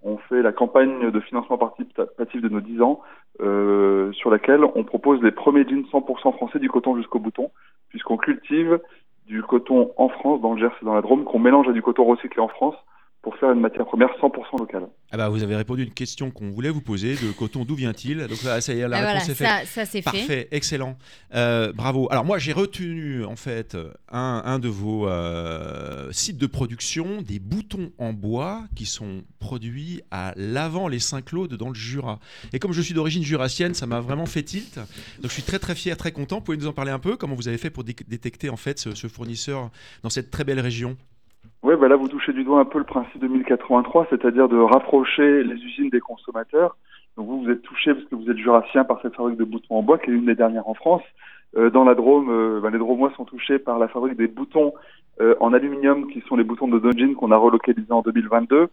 on 0.03 0.17
fait 0.17 0.41
la 0.41 0.53
campagne 0.53 1.11
de 1.11 1.21
financement 1.21 1.59
participatif 1.59 2.41
de 2.41 2.49
nos 2.49 2.63
10 2.63 2.81
ans, 2.81 3.03
euh, 3.43 4.11
sur 4.13 4.31
laquelle 4.31 4.65
on 4.65 4.85
propose 4.85 5.23
les 5.23 5.33
premiers 5.33 5.69
jeans 5.69 5.85
100% 5.93 6.33
français 6.33 6.59
du 6.59 6.71
coton 6.71 6.97
jusqu'au 6.97 7.19
bouton, 7.19 7.51
puisqu'on 7.91 8.17
cultive 8.17 8.81
du 9.27 9.43
coton 9.43 9.93
en 9.99 10.09
France, 10.09 10.41
dans 10.41 10.55
le 10.55 10.61
Gers 10.61 10.73
et 10.81 10.85
dans 10.87 10.95
la 10.95 11.03
Drôme, 11.03 11.25
qu'on 11.25 11.39
mélange 11.39 11.69
à 11.69 11.73
du 11.73 11.83
coton 11.83 12.05
recyclé 12.05 12.41
en 12.41 12.49
France, 12.49 12.75
pour 13.23 13.37
faire 13.37 13.53
une 13.53 13.61
matière 13.61 13.85
première 13.85 14.09
100% 14.21 14.59
locale. 14.59 14.89
Ah 15.13 15.17
bah 15.17 15.29
vous 15.29 15.43
avez 15.43 15.55
répondu 15.55 15.83
à 15.83 15.85
une 15.85 15.93
question 15.93 16.31
qu'on 16.31 16.51
voulait 16.51 16.71
vous 16.71 16.81
poser, 16.81 17.15
de 17.15 17.33
coton, 17.33 17.65
d'où 17.65 17.75
vient-il? 17.75 18.27
Donc 18.29 18.43
là, 18.45 18.61
ça 18.61 18.73
y 18.73 18.81
est, 18.81 18.89
la 18.89 18.97
ah 18.97 19.13
réponse 19.13 19.29
voilà, 19.29 19.33
est 19.33 19.35
faite. 19.35 19.67
Ça, 19.69 19.85
ça 19.85 19.85
c'est 19.85 19.99
fait. 19.99 20.05
Parfait, 20.05 20.49
excellent. 20.53 20.97
Euh, 21.35 21.73
bravo. 21.73 22.09
Alors 22.11 22.25
moi, 22.25 22.39
j'ai 22.39 22.53
retenu 22.53 23.25
en 23.25 23.37
fait 23.37 23.77
un, 24.11 24.43
un 24.45 24.59
de 24.59 24.69
vos 24.69 25.07
euh, 25.07 26.11
sites 26.13 26.39
de 26.39 26.47
production, 26.47 27.21
des 27.21 27.39
boutons 27.41 27.93
en 27.99 28.15
bois 28.15 28.63
qui 28.75 28.87
sont 28.87 29.23
produits 29.39 30.01
à 30.11 30.33
l'avant 30.37 30.89
les 30.89 31.01
Saint-Claude 31.01 31.55
dans 31.55 31.69
le 31.69 31.75
Jura. 31.75 32.21
Et 32.55 32.59
comme 32.59 32.73
je 32.73 32.81
suis 32.81 32.95
d'origine 32.95 33.23
jurassienne, 33.23 33.75
ça 33.75 33.87
m'a 33.87 34.01
vraiment 34.01 34.27
fait 34.27 34.45
tilt. 34.45 34.77
Donc 34.77 35.25
je 35.25 35.35
suis 35.35 35.43
très 35.43 35.59
très 35.59 35.75
fier, 35.75 35.97
très 35.97 36.13
content. 36.13 36.37
Vous 36.37 36.45
pouvez 36.45 36.57
nous 36.57 36.69
en 36.69 36.73
parler 36.73 36.93
un 36.93 36.99
peu? 36.99 37.17
Comment 37.17 37.35
vous 37.35 37.49
avez 37.49 37.59
fait 37.59 37.71
pour 37.71 37.85
dé 37.85 37.95
détecter 38.09 38.49
en 38.49 38.57
fait 38.57 38.79
ce, 38.79 38.95
ce 38.95 39.09
fournisseur 39.09 39.71
dans 40.03 40.11
cette 40.11 40.31
très 40.31 40.45
belle 40.45 40.61
région? 40.61 40.97
Oui, 41.63 41.75
bah 41.77 41.89
là 41.89 41.97
vous 41.97 42.09
touchez 42.09 42.33
du 42.33 42.43
doigt 42.43 42.61
un 42.61 42.65
peu 42.65 42.79
le 42.79 42.85
principe 42.85 43.21
de 43.21 43.29
1083, 43.29 44.07
c'est-à-dire 44.09 44.49
de 44.49 44.57
rapprocher 44.57 45.45
les 45.45 45.57
usines 45.57 45.91
des 45.91 46.01
consommateurs. 46.01 46.77
Donc 47.17 47.27
vous, 47.27 47.43
vous 47.43 47.51
êtes 47.51 47.61
touché 47.63 47.93
parce 47.93 48.07
que 48.07 48.15
vous 48.15 48.31
êtes 48.31 48.39
jurassien 48.39 48.85
par 48.85 49.01
cette 49.03 49.15
fabrique 49.15 49.37
de 49.37 49.45
boutons 49.45 49.77
en 49.77 49.83
bois 49.83 49.99
qui 49.99 50.09
est 50.09 50.13
l'une 50.15 50.25
des 50.25 50.35
dernières 50.35 50.69
en 50.69 50.75
France. 50.75 51.03
Euh, 51.57 51.69
dans 51.69 51.85
la 51.85 51.95
Drôme, 51.95 52.31
euh, 52.31 52.61
bah, 52.61 52.71
les 52.71 52.79
Dromois 52.79 53.13
sont 53.17 53.27
touchés 53.27 53.59
par 53.59 53.79
la 53.79 53.89
fabrique 53.89 54.17
des 54.17 54.29
boutons 54.29 54.73
euh, 55.21 55.35
en 55.41 55.53
aluminium 55.53 56.11
qui 56.11 56.23
sont 56.23 56.37
les 56.37 56.45
boutons 56.45 56.69
de 56.69 56.79
Dojin 56.79 57.13
qu'on 57.15 57.31
a 57.31 57.37
relocalisés 57.37 57.93
en 57.93 58.01
2022. 58.01 58.69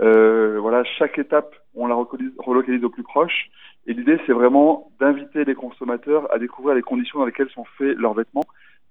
Euh, 0.00 0.58
voilà, 0.60 0.82
chaque 0.84 1.18
étape, 1.18 1.54
on 1.74 1.88
la 1.88 1.94
relocalise 2.38 2.84
au 2.84 2.90
plus 2.90 3.02
proche. 3.02 3.50
Et 3.86 3.92
l'idée, 3.92 4.18
c'est 4.24 4.32
vraiment 4.32 4.90
d'inviter 4.98 5.44
les 5.44 5.54
consommateurs 5.54 6.32
à 6.32 6.38
découvrir 6.38 6.74
les 6.74 6.82
conditions 6.82 7.18
dans 7.18 7.26
lesquelles 7.26 7.50
sont 7.50 7.66
faits 7.76 7.98
leurs 7.98 8.14
vêtements 8.14 8.46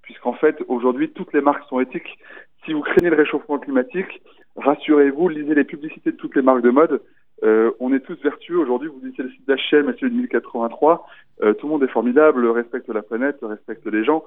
puisqu'en 0.10 0.34
fait, 0.34 0.58
aujourd'hui, 0.68 1.12
toutes 1.12 1.34
les 1.34 1.42
marques 1.42 1.64
sont 1.70 1.80
éthiques. 1.80 2.18
Si 2.66 2.74
vous 2.74 2.82
craignez 2.82 3.10
le 3.10 3.16
réchauffement 3.16 3.60
climatique, 3.60 4.22
rassurez-vous, 4.56 5.30
lisez 5.30 5.56
les 5.56 5.64
publicités 5.64 6.12
de 6.12 6.18
toutes 6.18 6.36
les 6.36 6.42
marques 6.42 6.62
de 6.62 6.70
mode. 6.70 7.02
Euh, 7.44 7.72
on 7.80 7.94
est 7.94 8.02
tous 8.02 8.22
vertueux. 8.22 8.58
Aujourd'hui, 8.58 8.90
vous 8.90 9.00
lisez 9.04 9.24
le 9.24 9.30
site 9.30 9.48
d'H&M 9.48 9.90
et 9.90 9.94
celui 10.00 10.12
de 10.12 10.18
1083. 10.18 11.06
Euh, 11.42 11.54
tout 11.54 11.68
le 11.68 11.72
monde 11.72 11.84
est 11.84 11.88
formidable, 11.88 12.46
respecte 12.48 12.90
la 12.90 13.02
planète, 13.02 13.38
respecte 13.42 13.86
les 13.88 14.04
gens. 14.04 14.26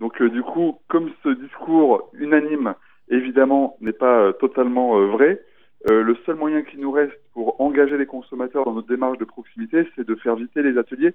Donc, 0.00 0.20
euh, 0.22 0.30
du 0.30 0.42
coup, 0.42 0.78
comme 0.88 1.10
ce 1.22 1.28
discours 1.28 2.10
unanime, 2.14 2.74
évidemment, 3.10 3.76
n'est 3.80 3.92
pas 3.92 4.20
euh, 4.20 4.32
totalement 4.32 4.98
euh, 4.98 5.06
vrai, 5.06 5.40
le 5.88 6.14
seul 6.26 6.34
moyen 6.34 6.60
qui 6.60 6.76
nous 6.76 6.92
reste 6.92 7.18
pour 7.32 7.58
engager 7.58 7.96
les 7.96 8.04
consommateurs 8.04 8.66
dans 8.66 8.74
notre 8.74 8.88
démarche 8.88 9.16
de 9.16 9.24
proximité, 9.24 9.88
c'est 9.96 10.06
de 10.06 10.14
faire 10.14 10.36
visiter 10.36 10.62
les 10.62 10.76
ateliers. 10.76 11.14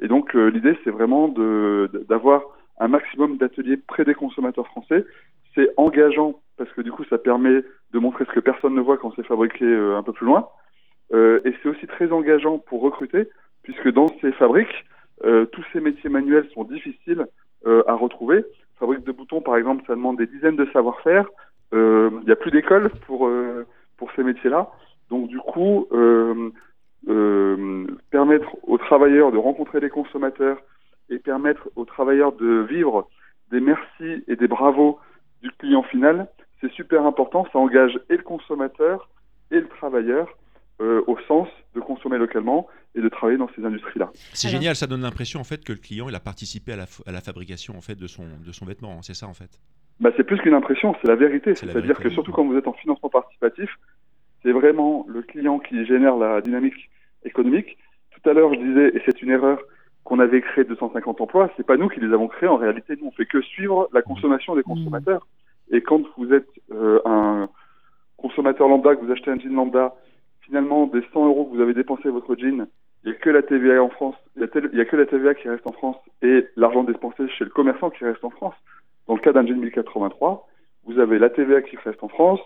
Et 0.00 0.06
donc, 0.06 0.34
l'idée, 0.34 0.78
c'est 0.84 0.92
vraiment 0.92 1.26
d'avoir 2.08 2.42
un 2.78 2.88
maximum 2.88 3.36
d'ateliers 3.36 3.76
près 3.76 4.04
des 4.04 4.14
consommateurs 4.14 4.66
français. 4.66 5.04
C'est 5.54 5.70
engageant 5.76 6.40
parce 6.56 6.70
que 6.72 6.80
du 6.80 6.92
coup, 6.92 7.04
ça 7.04 7.18
permet 7.18 7.62
de 7.92 7.98
montrer 7.98 8.24
ce 8.24 8.32
que 8.32 8.40
personne 8.40 8.74
ne 8.74 8.80
voit 8.80 8.98
quand 8.98 9.12
c'est 9.16 9.26
fabriqué 9.26 9.64
euh, 9.64 9.96
un 9.96 10.02
peu 10.02 10.12
plus 10.12 10.26
loin. 10.26 10.48
Euh, 11.12 11.40
et 11.44 11.54
c'est 11.62 11.68
aussi 11.68 11.86
très 11.86 12.10
engageant 12.12 12.58
pour 12.58 12.80
recruter 12.80 13.28
puisque 13.64 13.90
dans 13.90 14.08
ces 14.20 14.30
fabriques, 14.32 14.84
euh, 15.24 15.46
tous 15.46 15.64
ces 15.72 15.80
métiers 15.80 16.10
manuels 16.10 16.48
sont 16.54 16.64
difficiles 16.64 17.26
euh, 17.66 17.82
à 17.86 17.94
retrouver. 17.94 18.44
Fabrique 18.78 19.04
de 19.04 19.12
boutons, 19.12 19.40
par 19.40 19.56
exemple, 19.56 19.82
ça 19.86 19.94
demande 19.94 20.18
des 20.18 20.26
dizaines 20.26 20.56
de 20.56 20.66
savoir-faire. 20.72 21.26
Euh, 21.72 22.10
il 22.20 22.26
n'y 22.26 22.32
a 22.32 22.36
plus 22.36 22.50
d'école 22.50 22.90
pour 23.06 23.28
pour 23.96 24.10
ces 24.12 24.22
métiers-là. 24.22 24.70
Donc 25.10 25.28
du 25.28 25.38
coup, 25.38 25.88
permettre 28.10 28.56
aux 28.62 28.78
travailleurs 28.78 29.32
de 29.32 29.38
rencontrer 29.38 29.80
les 29.80 29.90
consommateurs, 29.90 30.58
et 31.10 31.18
permettre 31.18 31.68
aux 31.76 31.84
travailleurs 31.84 32.32
de 32.32 32.66
vivre 32.68 33.08
des 33.50 33.60
merci 33.60 34.24
et 34.26 34.36
des 34.36 34.48
bravos 34.48 34.98
du 35.42 35.50
client 35.52 35.82
final, 35.82 36.28
c'est 36.60 36.72
super 36.72 37.04
important. 37.04 37.46
Ça 37.52 37.58
engage 37.58 37.98
et 38.08 38.16
le 38.16 38.22
consommateur 38.22 39.08
et 39.50 39.60
le 39.60 39.68
travailleur 39.68 40.28
euh, 40.80 41.02
au 41.06 41.18
sens 41.28 41.48
de 41.74 41.80
consommer 41.80 42.18
localement 42.18 42.66
et 42.94 43.00
de 43.00 43.08
travailler 43.08 43.38
dans 43.38 43.50
ces 43.54 43.64
industries-là. 43.64 44.10
C'est 44.32 44.48
génial, 44.48 44.74
ça 44.74 44.86
donne 44.86 45.02
l'impression 45.02 45.40
en 45.40 45.44
fait 45.44 45.64
que 45.64 45.72
le 45.72 45.78
client 45.78 46.08
il 46.08 46.14
a 46.14 46.20
participé 46.20 46.72
à 46.72 46.76
la, 46.76 46.86
à 47.06 47.12
la 47.12 47.20
fabrication 47.20 47.76
en 47.76 47.80
fait 47.80 47.96
de 47.96 48.06
son 48.06 48.24
de 48.44 48.52
son 48.52 48.64
vêtement, 48.64 49.02
c'est 49.02 49.14
ça 49.14 49.26
en 49.26 49.34
fait? 49.34 49.60
Bah, 50.00 50.10
c'est 50.16 50.24
plus 50.24 50.38
qu'une 50.38 50.54
impression, 50.54 50.96
c'est 51.00 51.08
la 51.08 51.14
vérité. 51.14 51.54
C'est-à-dire 51.54 51.98
que 51.98 52.10
surtout 52.10 52.32
quand 52.32 52.44
vous 52.44 52.56
êtes 52.56 52.66
en 52.66 52.72
financement 52.72 53.08
participatif, 53.08 53.70
c'est 54.42 54.52
vraiment 54.52 55.06
le 55.08 55.22
client 55.22 55.58
qui 55.58 55.84
génère 55.86 56.16
la 56.16 56.40
dynamique 56.40 56.90
économique. 57.24 57.78
Tout 58.10 58.28
à 58.28 58.32
l'heure, 58.32 58.52
je 58.54 58.58
disais, 58.58 58.96
et 58.96 59.02
c'est 59.06 59.22
une 59.22 59.30
erreur, 59.30 59.58
qu'on 60.04 60.18
avait 60.18 60.42
créé 60.42 60.64
250 60.64 61.20
emplois, 61.20 61.50
c'est 61.56 61.66
pas 61.66 61.76
nous 61.76 61.88
qui 61.88 62.00
les 62.00 62.12
avons 62.12 62.28
créés. 62.28 62.48
En 62.48 62.56
réalité, 62.56 62.94
nous, 63.00 63.08
on 63.08 63.12
fait 63.12 63.26
que 63.26 63.40
suivre 63.40 63.88
la 63.92 64.02
consommation 64.02 64.54
des 64.54 64.62
consommateurs. 64.62 65.26
Et 65.70 65.80
quand 65.80 66.02
vous 66.18 66.32
êtes 66.32 66.48
euh, 66.72 67.00
un 67.06 67.48
consommateur 68.18 68.68
lambda, 68.68 68.96
que 68.96 69.04
vous 69.04 69.10
achetez 69.10 69.30
un 69.30 69.38
jean 69.38 69.54
lambda, 69.54 69.94
finalement, 70.42 70.86
des 70.86 71.02
100 71.12 71.26
euros 71.26 71.46
que 71.46 71.56
vous 71.56 71.62
avez 71.62 71.72
dépensé 71.72 72.10
votre 72.10 72.36
jean, 72.36 72.66
il 73.04 73.10
n'y 73.10 73.16
a 73.16 73.18
que 73.18 73.30
la 73.30 73.42
TVA 73.42 73.82
en 73.82 73.88
France, 73.88 74.14
il 74.36 74.40
n'y 74.40 74.44
a, 74.44 74.82
a, 74.82 74.84
que 74.84 74.96
la 74.96 75.06
TVA 75.06 75.34
qui 75.34 75.48
reste 75.48 75.66
en 75.66 75.72
France 75.72 75.96
et 76.22 76.46
l'argent 76.56 76.84
dépensé 76.84 77.28
chez 77.28 77.44
le 77.44 77.50
commerçant 77.50 77.90
qui 77.90 78.04
reste 78.04 78.24
en 78.24 78.30
France. 78.30 78.54
Dans 79.08 79.14
le 79.14 79.20
cas 79.20 79.32
d'un 79.32 79.46
jean 79.46 79.58
1083, 79.58 80.46
vous 80.86 80.98
avez 80.98 81.18
la 81.18 81.30
TVA 81.30 81.62
qui 81.62 81.76
reste 81.76 82.02
en 82.02 82.08
France, 82.08 82.40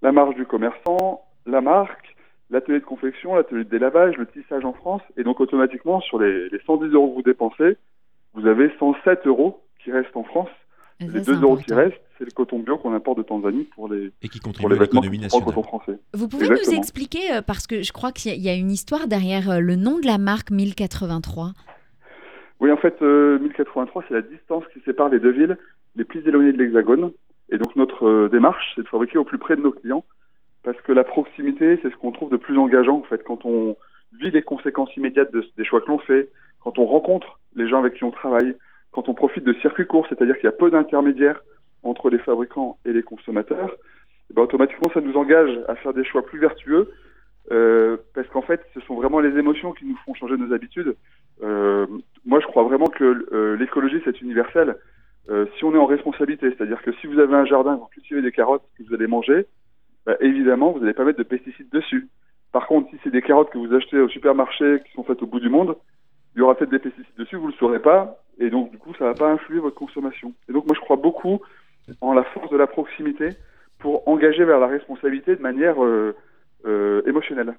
la 0.00 0.12
marge 0.12 0.34
du 0.34 0.46
commerçant, 0.46 1.22
la 1.44 1.60
marque, 1.60 2.15
l'atelier 2.50 2.80
de 2.80 2.84
confection, 2.84 3.34
l'atelier 3.34 3.64
de 3.64 3.70
délavage, 3.70 4.16
le 4.16 4.26
tissage 4.26 4.64
en 4.64 4.72
France, 4.72 5.02
et 5.16 5.24
donc 5.24 5.40
automatiquement 5.40 6.00
sur 6.00 6.18
les, 6.18 6.48
les 6.48 6.60
110 6.66 6.92
euros 6.94 7.10
que 7.10 7.14
vous 7.16 7.22
dépensez, 7.22 7.76
vous 8.34 8.46
avez 8.46 8.70
107 8.78 9.26
euros 9.26 9.62
qui 9.82 9.90
restent 9.92 10.16
en 10.16 10.24
France. 10.24 10.48
Et 11.00 11.04
les 11.04 11.24
c'est 11.24 11.32
2 11.34 11.42
euros 11.42 11.56
qui 11.56 11.74
restent, 11.74 12.00
c'est 12.16 12.24
le 12.24 12.30
coton 12.30 12.58
bio 12.60 12.78
qu'on 12.78 12.94
importe 12.94 13.18
de 13.18 13.22
Tanzanie 13.22 13.64
pour 13.74 13.88
les, 13.92 14.10
Et 14.22 14.28
qui 14.28 14.38
pour 14.40 14.52
contribue 14.52 14.72
les 14.72 14.78
à 14.78 14.82
l'économie 14.82 15.18
nationale. 15.18 15.46
coton 15.46 15.62
français. 15.62 15.98
Vous 16.14 16.28
pouvez 16.28 16.48
nous 16.48 16.74
expliquer, 16.74 17.34
euh, 17.34 17.42
parce 17.42 17.66
que 17.66 17.82
je 17.82 17.92
crois 17.92 18.12
qu'il 18.12 18.30
y, 18.30 18.34
a- 18.34 18.36
il 18.36 18.42
y 18.42 18.48
a 18.48 18.54
une 18.54 18.70
histoire 18.70 19.06
derrière 19.06 19.50
euh, 19.50 19.60
le 19.60 19.76
nom 19.76 19.98
de 19.98 20.06
la 20.06 20.16
marque 20.18 20.50
1083. 20.50 21.52
Oui, 22.60 22.72
en 22.72 22.78
fait, 22.78 22.96
euh, 23.02 23.38
1083, 23.40 24.04
c'est 24.08 24.14
la 24.14 24.22
distance 24.22 24.64
qui 24.72 24.80
sépare 24.86 25.10
les 25.10 25.20
deux 25.20 25.32
villes 25.32 25.58
les 25.96 26.04
plus 26.04 26.26
éloignées 26.26 26.52
de 26.52 26.58
l'Hexagone. 26.58 27.12
Et 27.50 27.58
donc 27.58 27.76
notre 27.76 28.06
euh, 28.06 28.28
démarche, 28.30 28.72
c'est 28.74 28.82
de 28.82 28.88
fabriquer 28.88 29.18
au 29.18 29.24
plus 29.24 29.38
près 29.38 29.56
de 29.56 29.60
nos 29.62 29.72
clients, 29.72 30.04
parce 30.66 30.80
que 30.80 30.90
la 30.90 31.04
proximité, 31.04 31.78
c'est 31.80 31.90
ce 31.90 31.96
qu'on 31.96 32.10
trouve 32.10 32.28
de 32.28 32.36
plus 32.36 32.58
engageant, 32.58 32.96
en 32.96 33.02
fait, 33.04 33.22
quand 33.22 33.44
on 33.44 33.76
vit 34.18 34.32
les 34.32 34.42
conséquences 34.42 34.94
immédiates 34.96 35.32
de- 35.32 35.44
des 35.56 35.64
choix 35.64 35.80
que 35.80 35.86
l'on 35.86 36.00
fait, 36.00 36.28
quand 36.60 36.76
on 36.80 36.86
rencontre 36.86 37.38
les 37.54 37.68
gens 37.68 37.78
avec 37.78 37.94
qui 37.94 38.02
on 38.02 38.10
travaille, 38.10 38.52
quand 38.90 39.08
on 39.08 39.14
profite 39.14 39.44
de 39.44 39.52
circuits 39.62 39.86
courts, 39.86 40.06
c'est-à-dire 40.08 40.34
qu'il 40.34 40.46
y 40.46 40.48
a 40.48 40.52
peu 40.52 40.68
d'intermédiaires 40.68 41.40
entre 41.84 42.10
les 42.10 42.18
fabricants 42.18 42.78
et 42.84 42.92
les 42.92 43.04
consommateurs, 43.04 43.76
eh 44.28 44.34
ben, 44.34 44.42
automatiquement, 44.42 44.90
ça 44.92 45.00
nous 45.00 45.16
engage 45.16 45.56
à 45.68 45.76
faire 45.76 45.94
des 45.94 46.04
choix 46.04 46.26
plus 46.26 46.40
vertueux, 46.40 46.90
euh, 47.52 47.96
parce 48.16 48.26
qu'en 48.30 48.42
fait, 48.42 48.60
ce 48.74 48.80
sont 48.80 48.96
vraiment 48.96 49.20
les 49.20 49.38
émotions 49.38 49.70
qui 49.70 49.84
nous 49.84 49.96
font 50.04 50.14
changer 50.14 50.36
nos 50.36 50.52
habitudes. 50.52 50.96
Euh, 51.44 51.86
moi, 52.24 52.40
je 52.40 52.46
crois 52.48 52.64
vraiment 52.64 52.88
que 52.88 53.28
euh, 53.32 53.56
l'écologie, 53.56 54.02
c'est 54.04 54.20
universel. 54.20 54.74
Si 55.56 55.64
on 55.64 55.74
est 55.74 55.78
en 55.78 55.86
responsabilité, 55.86 56.50
c'est-à-dire 56.50 56.80
que 56.82 56.92
si 57.00 57.08
vous 57.08 57.18
avez 57.18 57.34
un 57.34 57.44
jardin, 57.44 57.74
vous 57.76 57.86
cultivez 57.86 58.22
des 58.22 58.30
carottes 58.30 58.62
que 58.78 58.84
vous 58.84 58.94
allez 58.94 59.08
manger, 59.08 59.46
bah, 60.06 60.16
évidemment, 60.20 60.70
vous 60.72 60.80
n'allez 60.80 60.94
pas 60.94 61.04
mettre 61.04 61.18
de 61.18 61.24
pesticides 61.24 61.68
dessus. 61.70 62.08
Par 62.52 62.66
contre, 62.66 62.88
si 62.90 62.96
c'est 63.02 63.10
des 63.10 63.22
carottes 63.22 63.50
que 63.50 63.58
vous 63.58 63.74
achetez 63.74 63.98
au 63.98 64.08
supermarché 64.08 64.80
qui 64.86 64.92
sont 64.92 65.04
faites 65.04 65.22
au 65.22 65.26
bout 65.26 65.40
du 65.40 65.48
monde, 65.50 65.76
il 66.34 66.38
y 66.38 66.42
aura 66.42 66.54
peut-être 66.54 66.70
des 66.70 66.78
pesticides 66.78 67.16
dessus, 67.18 67.36
vous 67.36 67.48
ne 67.48 67.52
le 67.52 67.58
saurez 67.58 67.80
pas, 67.80 68.22
et 68.38 68.50
donc 68.50 68.70
du 68.70 68.78
coup, 68.78 68.92
ça 68.98 69.04
ne 69.04 69.10
va 69.10 69.14
pas 69.14 69.30
influer 69.30 69.58
votre 69.58 69.76
consommation. 69.76 70.32
Et 70.48 70.52
donc, 70.52 70.66
moi, 70.66 70.74
je 70.74 70.80
crois 70.80 70.96
beaucoup 70.96 71.40
en 72.00 72.12
la 72.12 72.24
force 72.24 72.50
de 72.50 72.56
la 72.56 72.66
proximité 72.66 73.30
pour 73.78 74.06
engager 74.08 74.44
vers 74.44 74.58
la 74.58 74.66
responsabilité 74.66 75.36
de 75.36 75.42
manière 75.42 75.82
euh, 75.84 76.14
euh, 76.66 77.02
émotionnelle. 77.06 77.54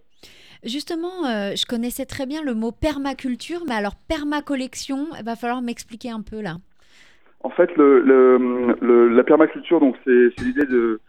Justement, 0.64 1.26
euh, 1.26 1.52
je 1.56 1.66
connaissais 1.66 2.06
très 2.06 2.26
bien 2.26 2.42
le 2.44 2.56
mot 2.56 2.72
permaculture, 2.72 3.62
mais 3.68 3.76
alors 3.76 3.96
permacollection, 4.08 5.08
il 5.20 5.24
va 5.24 5.36
falloir 5.36 5.62
m'expliquer 5.62 6.10
un 6.10 6.22
peu 6.22 6.42
là. 6.42 6.56
En 7.42 7.52
fait, 7.52 7.70
le, 7.78 8.02
le, 8.02 8.76
le- 8.82 9.10
la 9.10 9.24
permaculture, 9.24 9.80
donc 9.80 9.96
c'est 10.04 10.30
c'est 10.36 10.44
l'idée 10.44 10.66
de, 10.66 11.00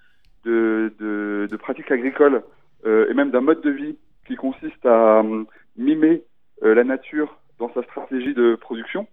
de, 0.44 1.56
pratiques 1.58 1.90
agricoles 1.90 2.42
euh, 2.86 3.08
et 3.10 3.14
même 3.14 3.30
d'un 3.30 3.40
mode 3.40 3.60
de 3.60 3.70
vie 3.70 3.96
qui 4.26 4.36
consiste 4.36 4.84
à 4.84 5.20
hum, 5.20 5.46
mimer 5.76 6.22
euh, 6.62 6.74
la 6.74 6.84
nature 6.84 7.38
dans 7.58 7.72
sa 7.74 7.82
stratégie 7.82 8.34
de 8.34 8.54
production. 8.54 9.06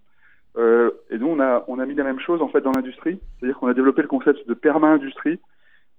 Euh, 0.56 0.90
et 1.10 1.18
nous, 1.18 1.26
on 1.26 1.40
a, 1.40 1.64
on 1.68 1.78
a 1.78 1.86
mis 1.86 1.94
la 1.94 2.04
même 2.04 2.20
chose 2.20 2.40
en 2.40 2.48
fait 2.48 2.60
dans 2.60 2.72
l'industrie, 2.72 3.20
c'est-à-dire 3.38 3.58
qu'on 3.58 3.66
a 3.66 3.74
développé 3.74 4.02
le 4.02 4.08
concept 4.08 4.46
de 4.48 4.54
perma-industrie. 4.54 5.38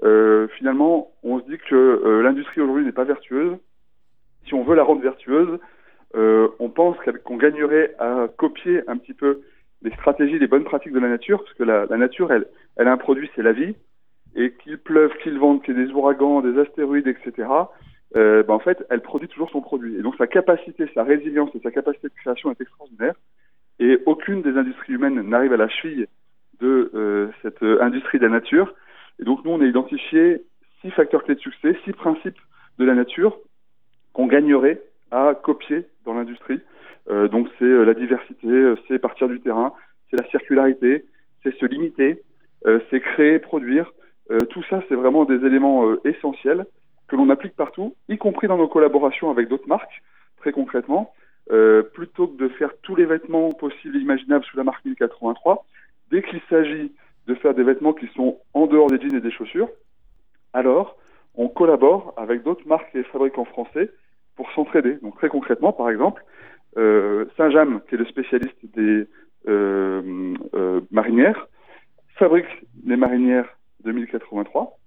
Euh, 0.04 0.48
finalement, 0.58 1.12
on 1.24 1.40
se 1.40 1.46
dit 1.46 1.58
que 1.58 1.76
euh, 1.76 2.22
l'industrie 2.24 2.62
aujourd'hui 2.62 2.86
n'est 2.86 2.92
pas 2.92 3.04
vertueuse. 3.04 3.58
Si 4.48 4.54
on 4.54 4.63
veut 4.63 4.76
la 4.76 4.84
rendre 4.84 5.02
vertueuse, 5.02 5.60
euh, 6.16 6.48
on 6.60 6.70
pense 6.70 6.98
qu'on 7.24 7.38
gagnerait 7.38 7.96
à 8.00 8.28
copier 8.38 8.82
un 8.88 8.98
petit 8.98 9.13
peu 9.13 9.42
les 9.84 9.92
stratégies, 9.92 10.40
les 10.40 10.48
bonnes 10.48 10.63
pratiques 10.63 10.94
de 10.94 11.00
la 11.00 11.10
nature, 11.10 11.44
parce 11.44 11.54
que 11.54 11.63
la, 11.63 11.86
la 11.86 11.98
nature, 11.98 12.32
elle, 12.32 12.48
elle 12.78 12.88
a 12.88 12.92
un 12.92 12.98
produit, 12.98 13.30
c'est 13.36 13.44
la 13.44 13.52
vie, 13.52 13.76
et 14.38 14.54
qu'il 14.54 14.78
pleuve, 14.78 15.12
qu'il 15.23 15.38
vente, 15.39 15.63
qu'il 15.63 15.78
y 15.78 15.82
ait 15.82 15.86
des 15.88 15.91
ouragans, 15.91 16.41
des 16.41 16.58
astéroïdes, 16.60 17.08
etc., 17.08 17.50
euh, 18.15 18.43
ben, 18.43 18.54
en 18.54 18.60
fait, 18.60 18.86
elle 18.89 19.02
produit 19.02 19.28
toujours 19.28 19.50
son 19.50 19.62
produit. 19.62 19.97
Et 19.97 20.02
donc 20.02 20.15
sa 20.17 20.28
capacité, 20.28 20.89
sa 20.93 21.04
résilience 21.04 21.50
et 21.56 21.60
sa 21.60 21.71
capacité 21.71 22.08
de 22.08 22.13
création 22.13 22.52
est 22.52 22.62
extraordinaire, 22.62 23.15
et 23.80 24.00
aucune 24.06 24.41
des 24.43 24.58
industries 24.58 24.93
humaines 24.93 25.21
n'arrive 25.21 25.54
à 25.54 25.58
la 25.58 25.67
cheville 25.67 26.08
de 26.62 26.91
euh, 26.93 27.28
cette 27.41 27.62
euh, 27.63 27.82
industrie 27.82 28.19
de 28.19 28.23
la 28.23 28.32
nature. 28.32 28.73
Et 29.19 29.23
donc 29.23 29.43
nous, 29.43 29.52
on 29.52 29.62
a 29.62 29.65
identifié 29.65 30.41
six 30.82 30.91
facteurs 30.91 31.23
clés 31.23 31.36
de 31.36 31.39
succès, 31.39 31.76
six 31.84 31.91
principes 31.91 32.39
de 32.80 32.86
la 32.86 32.93
nature 32.93 33.38
qu'on 34.13 34.28
gagnerait 34.28 34.82
à 35.12 35.36
copier 35.36 35.86
dans 36.06 36.13
l'industrie. 36.13 36.62
Euh, 37.10 37.28
donc 37.28 37.50
c'est 37.60 37.86
la 37.86 37.93
diversité, 37.93 38.73
c'est 38.88 39.00
partir 39.00 39.28
du 39.28 39.39
terrain, 39.41 39.73
c'est 40.10 40.17
la 40.17 40.28
circularité, 40.30 41.06
c'est 41.43 41.56
se 41.56 41.65
limiter, 41.65 42.23
c'est 42.89 43.00
créer, 43.00 43.39
produire. 43.39 43.91
Euh, 44.32 44.40
tout 44.50 44.63
ça, 44.70 44.82
c'est 44.88 44.96
vraiment 44.96 45.26
des 45.26 45.46
éléments 45.46 45.88
euh, 45.88 46.02
essentiels 46.06 46.66
que 47.08 47.16
l'on 47.16 47.30
applique 47.30 47.56
partout, 47.56 47.96
y 48.10 48.18
compris 48.18 48.48
dans 48.48 48.58
nos 48.58 48.68
collaborations 48.68 49.30
avec 49.30 49.48
d'autres 49.48 49.68
marques, 49.68 50.04
très 50.38 50.52
concrètement. 50.52 51.13
Euh, 51.50 51.82
plutôt 51.82 52.28
que 52.28 52.36
de 52.38 52.50
faire 52.50 52.72
tous 52.82 52.96
les 52.98 53.06
vêtements 53.06 53.54
possibles 53.54 53.96
et 53.96 54.02
imaginables 54.02 54.44
sous 54.44 54.58
la 54.58 54.66
marque 54.66 54.84
1083, 54.84 55.66
dès 56.12 56.22
qu'il 56.22 56.42
s'agit 56.50 56.92
de 57.26 57.36
faire 57.36 57.54
des 57.54 57.63
vêtements 57.63 57.94
qui 57.94 58.08
sont 58.16 58.40
en 58.54 58.68
dehors 58.68 58.90
des 58.90 59.00
jeans 59.00 59.16
et 59.16 59.22
des 59.22 59.32
chaussures, 59.32 59.70
alors 60.52 60.98
on 61.36 61.48
collabore 61.48 62.13
avec 62.18 62.44
d'autres 62.44 62.68
marques 62.68 62.94
et 62.96 63.04
fabricants 63.04 63.46
français 63.46 63.92
pour 64.36 64.52
s'entraider. 64.52 64.96
Donc 65.02 65.16
très 65.16 65.30
concrètement, 65.30 65.72
par 65.72 65.90
exemple, 65.90 66.22
euh, 66.78 67.26
Saint-James, 67.38 67.80
qui 67.88 67.96
est 67.96 67.98
le 67.98 68.06
spécialiste 68.06 68.58
des 68.76 69.08
euh, 69.48 70.34
euh, 70.54 70.82
marinières, 70.92 71.48
fabrique 72.16 72.66
les 72.86 72.98
marinières 72.98 73.57
de 73.88 73.91
1083 73.93 74.78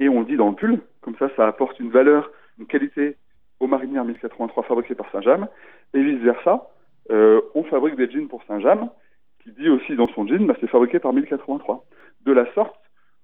et 0.00 0.08
on 0.08 0.20
le 0.20 0.26
dit 0.26 0.36
dans 0.36 0.50
le 0.50 0.56
pull, 0.56 0.80
comme 1.02 1.16
ça 1.16 1.28
ça 1.36 1.46
apporte 1.46 1.78
une 1.78 1.90
valeur, 1.90 2.30
une 2.58 2.66
qualité 2.66 3.16
aux 3.60 3.66
marinières 3.68 4.04
1083 4.04 4.64
fabriquées 4.64 4.94
par 4.94 5.10
Saint-James 5.12 5.46
et 5.94 6.02
vice 6.02 6.20
versa, 6.20 6.68
euh, 7.10 7.40
on 7.54 7.62
fabrique 7.64 7.96
des 7.96 8.10
jeans 8.10 8.28
pour 8.28 8.42
Saint-James 8.44 8.88
qui 9.42 9.52
dit 9.52 9.68
aussi 9.68 9.96
dans 9.96 10.08
son 10.08 10.26
jean, 10.26 10.46
bah, 10.46 10.54
c'est 10.60 10.68
fabriqué 10.68 10.98
par 10.98 11.12
1083. 11.12 11.84
De 12.24 12.32
la 12.32 12.52
sorte, 12.54 12.74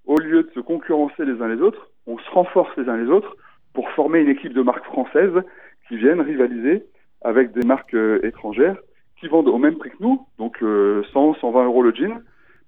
au 0.05 0.17
lieu 0.19 0.43
de 0.43 0.49
se 0.51 0.59
concurrencer 0.59 1.25
les 1.25 1.41
uns 1.41 1.47
les 1.47 1.61
autres, 1.61 1.89
on 2.07 2.17
se 2.17 2.29
renforce 2.31 2.75
les 2.77 2.87
uns 2.89 2.97
les 2.97 3.09
autres 3.09 3.35
pour 3.73 3.89
former 3.91 4.19
une 4.19 4.29
équipe 4.29 4.53
de 4.53 4.61
marques 4.61 4.85
françaises 4.85 5.43
qui 5.87 5.97
viennent 5.97 6.21
rivaliser 6.21 6.85
avec 7.21 7.51
des 7.51 7.65
marques 7.65 7.93
euh, 7.93 8.19
étrangères 8.23 8.77
qui 9.19 9.27
vendent 9.27 9.49
au 9.49 9.57
même 9.57 9.77
prix 9.77 9.89
que 9.89 10.01
nous, 10.01 10.25
donc 10.37 10.61
euh, 10.63 11.03
100, 11.13 11.35
120 11.35 11.65
euros 11.65 11.83
le 11.83 11.93
jean. 11.93 12.21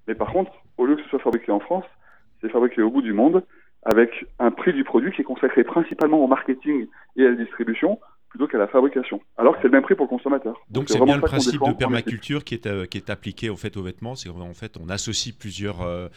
Mais 0.08 0.16
par 0.16 0.32
contre, 0.32 0.52
au 0.78 0.86
lieu 0.86 0.96
que 0.96 1.04
ce 1.04 1.10
soit 1.10 1.20
fabriqué 1.20 1.52
en 1.52 1.60
France, 1.60 1.86
c'est 2.42 2.50
fabriqué 2.50 2.82
au 2.82 2.90
bout 2.92 3.02
du 3.02 3.14
monde 3.14 3.44
avec 3.84 4.10
un 4.40 4.52
prix 4.52 4.74
du 4.74 4.84
produit 4.84 5.12
qui 5.12 5.22
est 5.22 5.26
consacré 5.26 5.64
principalement 5.64 6.24
au 6.24 6.28
marketing 6.28 6.88
et 7.18 7.26
à 7.26 7.30
la 7.30 7.36
distribution 7.36 8.00
plutôt 8.30 8.48
qu'à 8.48 8.58
la 8.60 8.68
fabrication. 8.68 9.20
Alors 9.38 9.56
que 9.56 9.60
c'est 9.62 9.68
le 9.68 9.74
même 9.74 9.82
prix 9.82 9.96
pour 9.96 10.06
le 10.06 10.10
consommateur. 10.10 10.56
Donc 10.70 10.86
c'est 10.88 11.02
bien 11.02 11.16
le 11.18 11.22
principe 11.22 11.60
de 11.60 11.66
en 11.66 11.74
permaculture 11.74 12.44
qui 12.46 12.54
est, 12.54 12.66
euh, 12.66 12.86
qui 12.86 12.98
est 12.98 13.10
appliqué 13.10 13.50
au 13.50 13.58
fait 13.58 13.76
aux 13.76 13.84
vêtements, 13.84 14.16
c'est 14.16 14.30
qu'en 14.30 14.54
fait 14.54 14.78
on 14.80 14.88
associe 14.88 15.36
plusieurs 15.36 15.82
euh, 15.82 16.08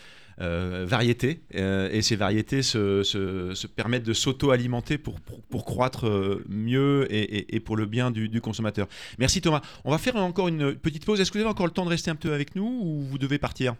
euh, 0.41 0.85
variétés 0.87 1.41
et 1.51 2.03
ces 2.03 2.15
variétés 2.17 2.63
se, 2.63 3.03
se- 3.03 3.55
se 3.55 3.67
permettent 3.67 4.05
de 4.07 4.13
s'auto-alimenter 4.13 4.97
pour, 4.99 5.21
pour, 5.21 5.43
pour 5.43 5.65
croître 5.65 6.05
mieux 6.49 7.07
et, 7.13 7.23
et- 7.39 7.57
et 7.57 7.61
pour 7.61 7.77
le 7.77 7.87
bien 7.87 8.11
du, 8.13 8.29
du 8.29 8.41
consommateur. 8.41 8.87
Merci 9.19 9.41
Thomas. 9.41 9.63
On 9.85 9.91
va 9.91 9.99
faire 9.99 10.17
encore 10.17 10.47
une 10.49 10.75
petite 10.77 11.05
pause. 11.07 11.21
Est-ce 11.21 11.33
que 11.33 11.39
vous 11.39 11.45
avez 11.45 11.51
encore 11.51 11.67
le 11.67 11.73
temps 11.73 11.85
de 11.85 11.91
rester 11.91 12.11
un 12.13 12.17
peu 12.17 12.33
avec 12.33 12.55
nous 12.55 12.67
ou 12.83 13.01
vous 13.01 13.19
devez 13.19 13.39
partir? 13.39 13.75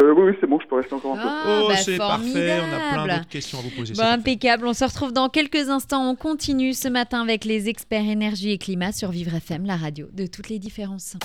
Euh, 0.00 0.12
oui, 0.16 0.30
oui, 0.30 0.36
c'est 0.40 0.46
bon, 0.46 0.58
je 0.60 0.66
peux 0.66 0.76
rester 0.76 0.94
encore 0.94 1.12
un 1.14 1.16
peu. 1.16 1.22
Ah, 1.28 1.60
Oh 1.62 1.68
bah, 1.68 1.76
c'est 1.76 1.96
parfait, 1.96 2.60
on 2.60 2.74
a 2.74 3.04
plein 3.04 3.16
d'autres 3.16 3.28
questions 3.28 3.58
à 3.58 3.62
vous 3.62 3.70
poser. 3.70 3.94
Bon, 3.94 4.02
impeccable. 4.02 4.66
On 4.66 4.74
se 4.74 4.84
retrouve 4.84 5.12
dans 5.12 5.28
quelques 5.28 5.68
instants. 5.68 6.08
On 6.10 6.16
continue 6.16 6.72
ce 6.72 6.88
matin 6.88 7.22
avec 7.22 7.44
les 7.44 7.68
experts 7.68 8.08
énergie 8.08 8.50
et 8.50 8.58
climat 8.58 8.92
sur 8.92 9.10
Vivre 9.10 9.34
FM, 9.34 9.66
la 9.66 9.76
radio 9.76 10.08
de 10.12 10.26
toutes 10.26 10.48
les 10.48 10.58
différences. 10.58 11.16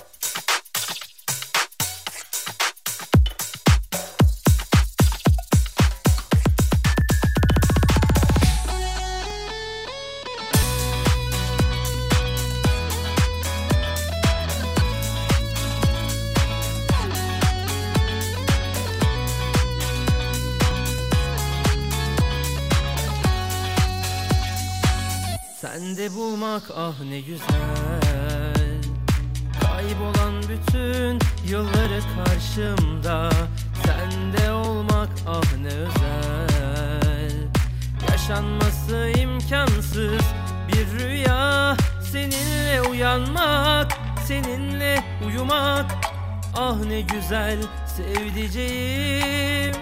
Güzel 47.30 47.60
sevdiceğim. 47.98 49.76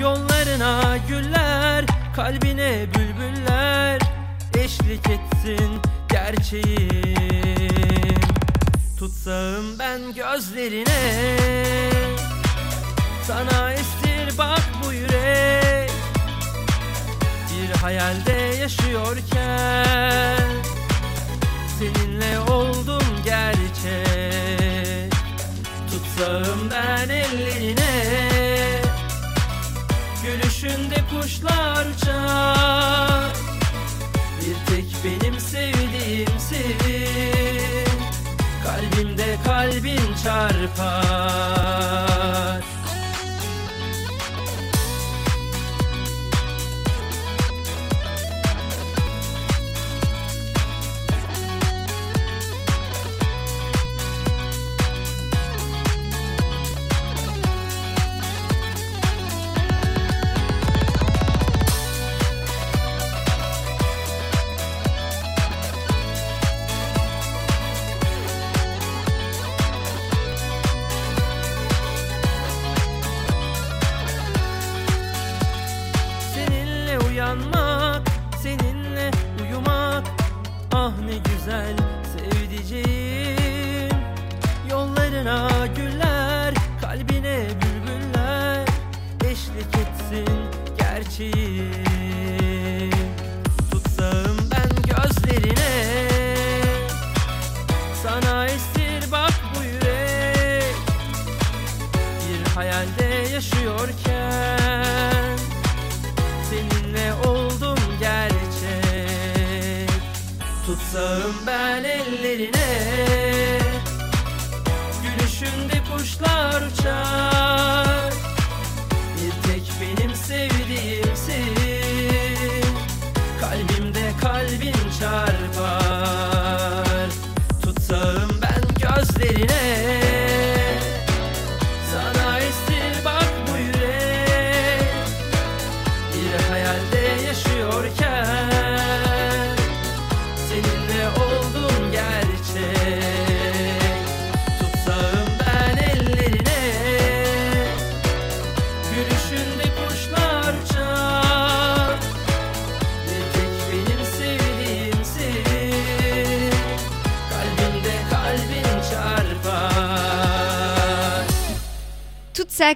Yollarına 0.00 0.96
güller, 1.08 1.84
kalbine 2.16 2.86
bülbüller. 2.94 4.00
Eşlik 4.58 5.10
etsin 5.10 5.80
gerçeğim. 6.08 8.20
Tutsam 8.98 9.78
ben 9.78 10.14
gözlerine. 10.14 11.36
Sana 13.26 13.72
estir 13.72 14.38
bak 14.38 14.62
bu 14.84 14.92
yürek. 14.92 15.90
Bir 17.50 17.70
hayalde 17.80 18.56
yaşıyorken 18.60 20.48
Seninle 21.78 22.40
oldum 22.40 23.02
gerçek 23.24 24.57
Tutsam 26.18 26.70
ben 26.70 27.08
ellerine. 27.08 27.92
Gülüşünde 30.22 30.96
kuşlar 31.10 31.86
uçar. 31.86 33.32
Bir 34.40 34.56
tek 34.66 34.86
benim 35.04 35.40
sevdiğimsin 35.40 36.76
Kalbimde 38.64 39.36
kalbin 39.44 40.14
çarpar 40.24 41.58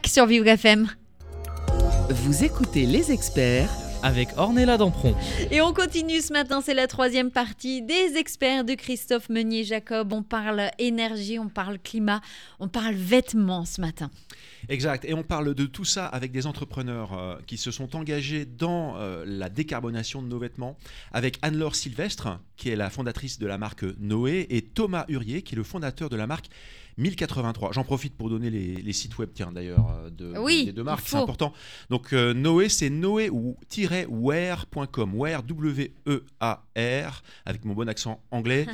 Sur 0.06 0.24
Vivre 0.24 0.48
FM. 0.48 0.88
Vous 2.08 2.44
écoutez 2.44 2.86
les 2.86 3.12
experts 3.12 3.68
avec 4.02 4.30
Ornella 4.38 4.78
Dampron. 4.78 5.14
Et 5.50 5.60
on 5.60 5.74
continue 5.74 6.22
ce 6.22 6.32
matin, 6.32 6.62
c'est 6.62 6.72
la 6.72 6.86
troisième 6.86 7.30
partie 7.30 7.82
des 7.82 8.16
experts 8.16 8.64
de 8.64 8.72
Christophe 8.72 9.28
Meunier-Jacob. 9.28 10.14
On 10.14 10.22
parle 10.22 10.70
énergie, 10.78 11.38
on 11.38 11.50
parle 11.50 11.78
climat, 11.78 12.22
on 12.58 12.68
parle 12.68 12.94
vêtements 12.94 13.66
ce 13.66 13.82
matin. 13.82 14.10
Exact. 14.70 15.04
Et 15.04 15.12
on 15.12 15.22
parle 15.22 15.54
de 15.54 15.66
tout 15.66 15.84
ça 15.84 16.06
avec 16.06 16.32
des 16.32 16.46
entrepreneurs 16.46 17.12
euh, 17.12 17.36
qui 17.46 17.58
se 17.58 17.70
sont 17.70 17.94
engagés 17.94 18.46
dans 18.46 18.96
euh, 18.96 19.24
la 19.26 19.50
décarbonation 19.50 20.22
de 20.22 20.26
nos 20.26 20.38
vêtements, 20.38 20.78
avec 21.12 21.38
Anne-Laure 21.42 21.76
Sylvestre, 21.76 22.40
qui 22.56 22.70
est 22.70 22.76
la 22.76 22.88
fondatrice 22.88 23.38
de 23.38 23.46
la 23.46 23.58
marque 23.58 23.84
Noé, 24.00 24.46
et 24.48 24.62
Thomas 24.62 25.04
Hurier, 25.08 25.42
qui 25.42 25.54
est 25.54 25.58
le 25.58 25.64
fondateur 25.64 26.08
de 26.08 26.16
la 26.16 26.26
marque 26.26 26.46
1083. 26.98 27.72
J'en 27.72 27.84
profite 27.84 28.16
pour 28.16 28.28
donner 28.30 28.50
les, 28.50 28.76
les 28.76 28.92
sites 28.92 29.16
web, 29.18 29.30
tiens 29.34 29.52
d'ailleurs, 29.52 29.90
euh, 29.90 30.10
de, 30.10 30.36
Oui, 30.38 30.66
des 30.66 30.72
deux 30.72 30.82
marques, 30.82 31.06
c'est 31.06 31.16
important. 31.16 31.52
Donc 31.90 32.12
euh, 32.12 32.34
Noé, 32.34 32.68
c'est 32.68 32.90
noé 32.90 33.30
ou 33.30 33.56
wear.com, 34.08 35.14
wear, 35.14 35.42
W-E-A-R, 35.42 37.22
avec 37.44 37.64
mon 37.64 37.74
bon 37.74 37.88
accent 37.88 38.22
anglais, 38.30 38.66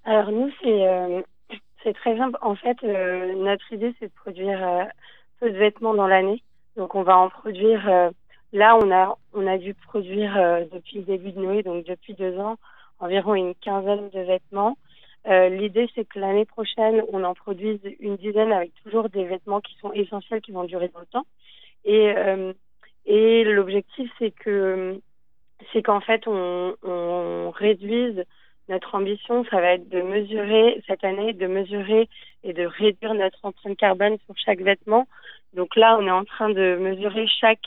Alors 0.04 0.30
nous, 0.32 0.50
c'est 0.62 0.88
euh, 0.88 1.20
c'est 1.82 1.92
très 1.92 2.16
simple. 2.16 2.38
En 2.40 2.56
fait, 2.56 2.78
euh, 2.84 3.34
notre 3.44 3.70
idée, 3.72 3.94
c'est 3.98 4.06
de 4.06 4.12
produire 4.14 4.66
euh, 4.66 4.84
peu 5.40 5.50
de 5.50 5.58
vêtements 5.58 5.94
dans 5.94 6.06
l'année. 6.06 6.42
Donc 6.76 6.94
on 6.94 7.02
va 7.02 7.18
en 7.18 7.28
produire. 7.28 7.86
Là, 8.54 8.78
on 8.82 8.90
a 8.90 9.18
on 9.34 9.46
a 9.46 9.58
dû 9.58 9.74
produire 9.74 10.34
euh, 10.38 10.64
depuis 10.72 10.96
le 10.98 11.02
début 11.02 11.32
de 11.32 11.40
Noé, 11.40 11.62
donc 11.62 11.84
depuis 11.84 12.14
deux 12.14 12.38
ans, 12.38 12.56
environ 13.00 13.34
une 13.34 13.54
quinzaine 13.56 14.08
de 14.08 14.20
vêtements. 14.20 14.78
Euh, 15.26 15.48
L'idée, 15.50 15.88
c'est 15.94 16.06
que 16.06 16.18
l'année 16.18 16.46
prochaine, 16.46 17.02
on 17.12 17.24
en 17.24 17.34
produise 17.34 17.80
une 18.00 18.16
dizaine 18.16 18.52
avec 18.52 18.72
toujours 18.82 19.08
des 19.10 19.24
vêtements 19.24 19.60
qui 19.60 19.74
sont 19.76 19.92
essentiels, 19.92 20.40
qui 20.40 20.52
vont 20.52 20.64
durer 20.64 20.88
dans 20.88 21.00
le 21.00 21.06
temps. 21.06 21.26
Et 21.84 22.12
euh, 22.16 22.54
et 23.04 23.44
l'objectif, 23.44 24.10
c'est 24.18 24.30
que 24.30 25.00
c'est 25.72 25.82
qu'en 25.82 26.00
fait, 26.00 26.26
on, 26.26 26.74
on 26.82 27.50
réduise 27.50 28.24
notre 28.68 28.94
ambition, 28.94 29.44
ça 29.50 29.60
va 29.60 29.74
être 29.74 29.88
de 29.88 30.00
mesurer 30.00 30.82
cette 30.86 31.04
année, 31.04 31.32
de 31.34 31.46
mesurer 31.46 32.08
et 32.44 32.52
de 32.54 32.64
réduire 32.64 33.14
notre 33.14 33.38
empreinte 33.42 33.76
carbone 33.76 34.16
sur 34.24 34.34
chaque 34.38 34.60
vêtement. 34.60 35.06
Donc 35.52 35.76
là, 35.76 35.98
on 36.00 36.06
est 36.06 36.10
en 36.10 36.24
train 36.24 36.48
de 36.48 36.76
mesurer 36.80 37.26
chaque, 37.26 37.66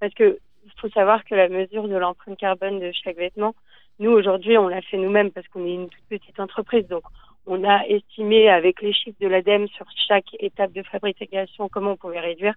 parce 0.00 0.14
que 0.14 0.38
il 0.66 0.80
faut 0.80 0.88
savoir 0.88 1.24
que 1.24 1.34
la 1.34 1.48
mesure 1.48 1.86
de 1.88 1.96
l'empreinte 1.96 2.38
carbone 2.38 2.80
de 2.80 2.90
chaque 2.92 3.16
vêtement, 3.16 3.54
nous 3.98 4.10
aujourd'hui, 4.10 4.58
on 4.58 4.68
l'a 4.68 4.82
fait 4.82 4.96
nous-mêmes 4.96 5.30
parce 5.30 5.46
qu'on 5.48 5.64
est 5.64 5.74
une 5.74 5.88
toute 5.88 6.04
petite 6.08 6.38
entreprise. 6.40 6.86
Donc, 6.88 7.04
on 7.46 7.64
a 7.64 7.86
estimé 7.86 8.48
avec 8.48 8.82
les 8.82 8.92
chiffres 8.92 9.16
de 9.20 9.28
l'ADEME 9.28 9.68
sur 9.68 9.86
chaque 10.08 10.34
étape 10.40 10.72
de 10.72 10.82
fabrication 10.82 11.68
comment 11.68 11.92
on 11.92 11.96
pouvait 11.96 12.20
réduire. 12.20 12.54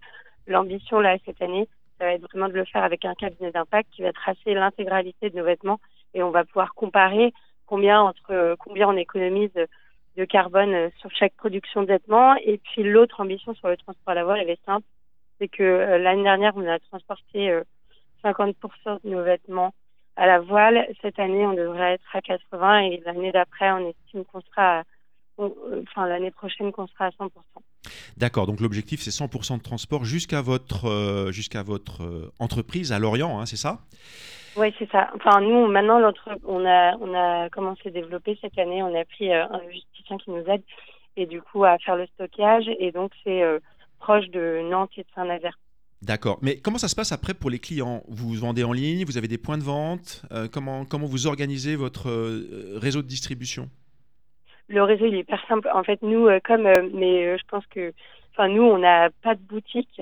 L'ambition 0.47 0.99
là 0.99 1.17
cette 1.25 1.41
année, 1.41 1.67
ça 1.99 2.05
va 2.05 2.13
être 2.13 2.23
vraiment 2.23 2.47
de 2.47 2.53
le 2.53 2.65
faire 2.65 2.83
avec 2.83 3.05
un 3.05 3.13
cabinet 3.13 3.51
d'impact 3.51 3.89
qui 3.91 4.01
va 4.01 4.11
tracer 4.11 4.55
l'intégralité 4.55 5.29
de 5.29 5.37
nos 5.37 5.45
vêtements 5.45 5.79
et 6.15 6.23
on 6.23 6.31
va 6.31 6.43
pouvoir 6.43 6.73
comparer 6.73 7.31
combien 7.67 8.01
entre 8.01 8.55
combien 8.57 8.89
on 8.89 8.97
économise 8.97 9.53
de 10.17 10.25
carbone 10.25 10.89
sur 10.99 11.11
chaque 11.11 11.35
production 11.35 11.83
de 11.83 11.87
vêtements. 11.87 12.35
Et 12.37 12.57
puis 12.57 12.81
l'autre 12.83 13.21
ambition 13.21 13.53
sur 13.53 13.67
le 13.67 13.77
transport 13.77 14.11
à 14.11 14.15
la 14.15 14.23
voile, 14.23 14.39
elle 14.41 14.49
est 14.49 14.65
simple, 14.65 14.85
c'est 15.39 15.47
que 15.47 15.63
l'année 15.97 16.23
dernière, 16.23 16.53
on 16.55 16.67
a 16.67 16.77
transporté 16.79 17.57
50% 18.23 18.53
de 19.03 19.09
nos 19.09 19.23
vêtements 19.23 19.73
à 20.19 20.27
la 20.27 20.39
voile. 20.39 20.85
Cette 21.01 21.17
année, 21.17 21.45
on 21.45 21.53
devrait 21.53 21.93
être 21.93 22.15
à 22.15 22.21
80 22.21 22.79
et 22.79 23.01
l'année 23.05 23.31
d'après, 23.31 23.71
on 23.71 23.89
estime 23.89 24.25
qu'on 24.25 24.41
sera, 24.41 24.83
enfin 25.37 26.07
l'année 26.07 26.31
prochaine, 26.31 26.71
qu'on 26.71 26.87
sera 26.87 27.05
à 27.05 27.09
100%. 27.09 27.29
D'accord, 28.17 28.45
donc 28.45 28.59
l'objectif 28.59 29.01
c'est 29.01 29.11
100% 29.11 29.57
de 29.57 29.63
transport 29.63 30.03
jusqu'à 30.03 30.41
votre, 30.41 30.89
euh, 30.89 31.31
jusqu'à 31.31 31.63
votre 31.63 32.03
euh, 32.03 32.31
entreprise 32.39 32.91
à 32.91 32.99
Lorient, 32.99 33.39
hein, 33.39 33.45
c'est 33.45 33.55
ça? 33.55 33.79
Oui, 34.57 34.73
c'est 34.77 34.89
ça. 34.91 35.09
Enfin, 35.15 35.39
nous, 35.39 35.67
maintenant, 35.67 36.01
on 36.45 36.65
a, 36.65 36.97
on 36.97 37.13
a 37.13 37.49
commencé 37.49 37.87
à 37.87 37.91
développer 37.91 38.37
cette 38.41 38.57
année, 38.57 38.83
on 38.83 38.93
a 38.93 39.05
pris 39.05 39.31
euh, 39.31 39.45
un 39.49 39.59
logisticien 39.59 40.17
qui 40.17 40.31
nous 40.31 40.43
aide 40.47 40.63
et 41.15 41.25
du 41.25 41.41
coup 41.41 41.63
à 41.63 41.77
faire 41.77 41.95
le 41.95 42.07
stockage 42.07 42.65
et 42.79 42.91
donc 42.91 43.11
c'est 43.23 43.41
proche 43.99 44.27
de 44.29 44.61
Nantes 44.69 44.91
et 44.97 45.01
de 45.01 45.07
Saint-Nazaire. 45.13 45.57
D'accord. 46.01 46.39
Mais 46.41 46.57
comment 46.57 46.77
ça 46.77 46.87
se 46.87 46.95
passe 46.95 47.11
après 47.11 47.33
pour 47.33 47.49
les 47.49 47.59
clients? 47.59 48.03
Vous 48.07 48.33
vendez 48.33 48.63
en 48.63 48.71
ligne, 48.71 49.03
vous 49.05 49.17
avez 49.17 49.27
des 49.27 49.37
points 49.37 49.57
de 49.57 49.63
vente 49.63 50.23
comment, 50.53 50.85
comment 50.85 51.05
vous 51.05 51.27
organisez 51.27 51.75
votre 51.75 52.09
réseau 52.79 53.01
de 53.01 53.07
distribution? 53.07 53.69
Le 54.69 54.83
réseau 54.83 55.07
il 55.07 55.15
est 55.15 55.19
hyper 55.19 55.43
simple. 55.47 55.67
En 55.73 55.83
fait, 55.83 56.01
nous, 56.03 56.27
euh, 56.27 56.39
comme, 56.43 56.67
euh, 56.67 56.87
mais 56.93 57.25
euh, 57.25 57.37
je 57.37 57.43
pense 57.47 57.65
que, 57.67 57.91
enfin, 58.31 58.47
nous, 58.47 58.61
on 58.61 58.77
n'a 58.77 59.09
pas 59.23 59.33
de 59.33 59.41
boutique, 59.41 60.01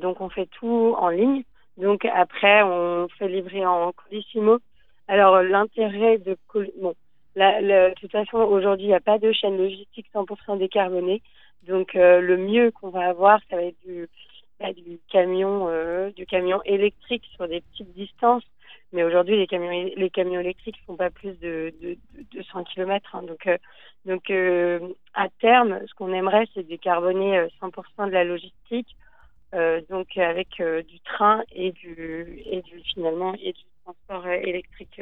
donc 0.00 0.20
on 0.20 0.30
fait 0.30 0.48
tout 0.58 0.94
en 0.96 1.08
ligne. 1.08 1.42
Donc 1.76 2.04
après, 2.04 2.62
on 2.62 3.08
fait 3.18 3.28
livrer 3.28 3.66
en 3.66 3.92
colissimo. 3.92 4.58
Alors 5.08 5.42
l'intérêt 5.42 6.18
de 6.18 6.36
bon, 6.80 6.94
la, 7.34 7.60
de 7.60 7.94
toute 8.00 8.12
façon, 8.12 8.38
aujourd'hui, 8.38 8.86
il 8.86 8.90
n'y 8.90 8.94
a 8.94 9.00
pas 9.00 9.18
de 9.18 9.32
chaîne 9.32 9.58
logistique 9.58 10.06
100% 10.14 10.58
décarbonée. 10.58 11.20
Donc 11.66 11.94
le 11.94 12.36
mieux 12.36 12.70
qu'on 12.70 12.90
va 12.90 13.08
avoir, 13.08 13.40
ça 13.50 13.56
va 13.56 13.62
être 13.62 13.80
du, 13.84 14.08
bah, 14.58 14.72
du 14.72 14.98
camion, 15.10 15.68
du 16.10 16.26
camion 16.26 16.62
électrique 16.64 17.24
sur 17.36 17.46
des 17.48 17.60
petites 17.60 17.92
distances. 17.94 18.44
Mais 18.92 19.04
aujourd'hui, 19.04 19.36
les 19.36 19.46
camions, 19.46 19.70
les 19.70 20.10
camions 20.10 20.40
électriques 20.40 20.80
font 20.86 20.96
pas 20.96 21.10
plus 21.10 21.38
de, 21.38 21.72
de, 21.80 21.96
de 22.34 22.42
100 22.42 22.64
km. 22.64 23.14
Hein. 23.14 23.22
Donc, 23.22 23.46
euh, 23.46 23.56
donc 24.04 24.30
euh, 24.30 24.80
à 25.14 25.28
terme, 25.40 25.80
ce 25.86 25.94
qu'on 25.94 26.12
aimerait, 26.12 26.46
c'est 26.54 26.66
décarboner 26.66 27.46
100% 27.62 27.82
euh, 28.00 28.06
de 28.06 28.10
la 28.10 28.24
logistique, 28.24 28.96
donc 29.88 30.16
avec 30.16 30.62
du 30.86 31.00
train 31.00 31.42
et 31.52 31.72
du, 31.72 32.42
et 32.46 32.62
du 32.62 32.80
finalement 32.94 33.34
et 33.34 33.52
du 33.52 33.62
transport 33.84 34.26
électrique 34.28 35.00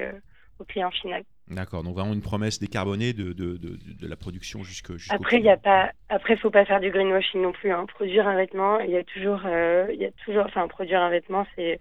au 0.59 0.65
client 0.65 0.91
final. 0.91 1.23
D'accord, 1.49 1.83
donc 1.83 1.95
vraiment 1.95 2.13
une 2.13 2.21
promesse 2.21 2.59
décarbonée 2.59 3.13
de, 3.13 3.33
de, 3.33 3.57
de, 3.57 3.79
de 3.99 4.07
la 4.07 4.17
production 4.17 4.63
jusqu'au. 4.63 4.95
après, 5.09 5.41
il 5.41 5.57
pas, 5.63 5.93
après, 6.09 6.37
faut 6.37 6.51
pas 6.51 6.67
faire 6.67 6.81
du 6.81 6.91
greenwashing 6.91 7.41
non 7.41 7.53
plus. 7.53 7.73
Hein. 7.73 7.87
Produire 7.87 8.29
un 8.29 8.37
vêtement, 8.37 8.81
il 8.81 8.91
y 8.91 8.97
a 8.97 9.05
toujours, 9.05 9.41
il 9.45 9.99
y 9.99 10.05
a 10.05 10.11
toujours, 10.25 10.45
enfin, 10.45 10.69
produire 10.69 11.01
un 11.01 11.11
vêtement, 11.11 11.47
c'est 11.57 11.79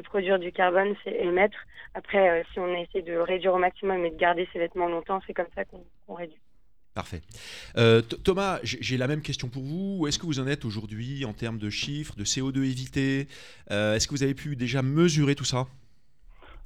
produire 0.00 0.38
du 0.38 0.52
carbone, 0.52 0.94
c'est 1.04 1.16
émettre. 1.20 1.58
Après, 1.94 2.30
euh, 2.30 2.42
si 2.52 2.60
on 2.60 2.72
essaie 2.74 3.02
de 3.02 3.16
réduire 3.16 3.54
au 3.54 3.58
maximum 3.58 4.04
et 4.04 4.10
de 4.10 4.16
garder 4.16 4.48
ses 4.52 4.60
vêtements 4.60 4.88
longtemps, 4.88 5.20
c'est 5.26 5.34
comme 5.34 5.48
ça 5.54 5.64
qu'on 5.64 6.14
réduit. 6.14 6.38
Parfait. 6.94 7.20
Euh, 7.76 8.02
Thomas, 8.02 8.58
j'ai 8.62 8.96
la 8.96 9.06
même 9.06 9.22
question 9.22 9.48
pour 9.48 9.62
vous. 9.62 9.98
Où 10.00 10.06
est-ce 10.06 10.18
que 10.18 10.26
vous 10.26 10.40
en 10.40 10.46
êtes 10.46 10.64
aujourd'hui 10.64 11.24
en 11.24 11.32
termes 11.32 11.58
de 11.58 11.70
chiffres, 11.70 12.16
de 12.16 12.24
CO2 12.24 12.58
évité 12.58 13.28
euh, 13.70 13.94
Est-ce 13.94 14.08
que 14.08 14.14
vous 14.14 14.24
avez 14.24 14.34
pu 14.34 14.56
déjà 14.56 14.82
mesurer 14.82 15.34
tout 15.34 15.44
ça? 15.44 15.66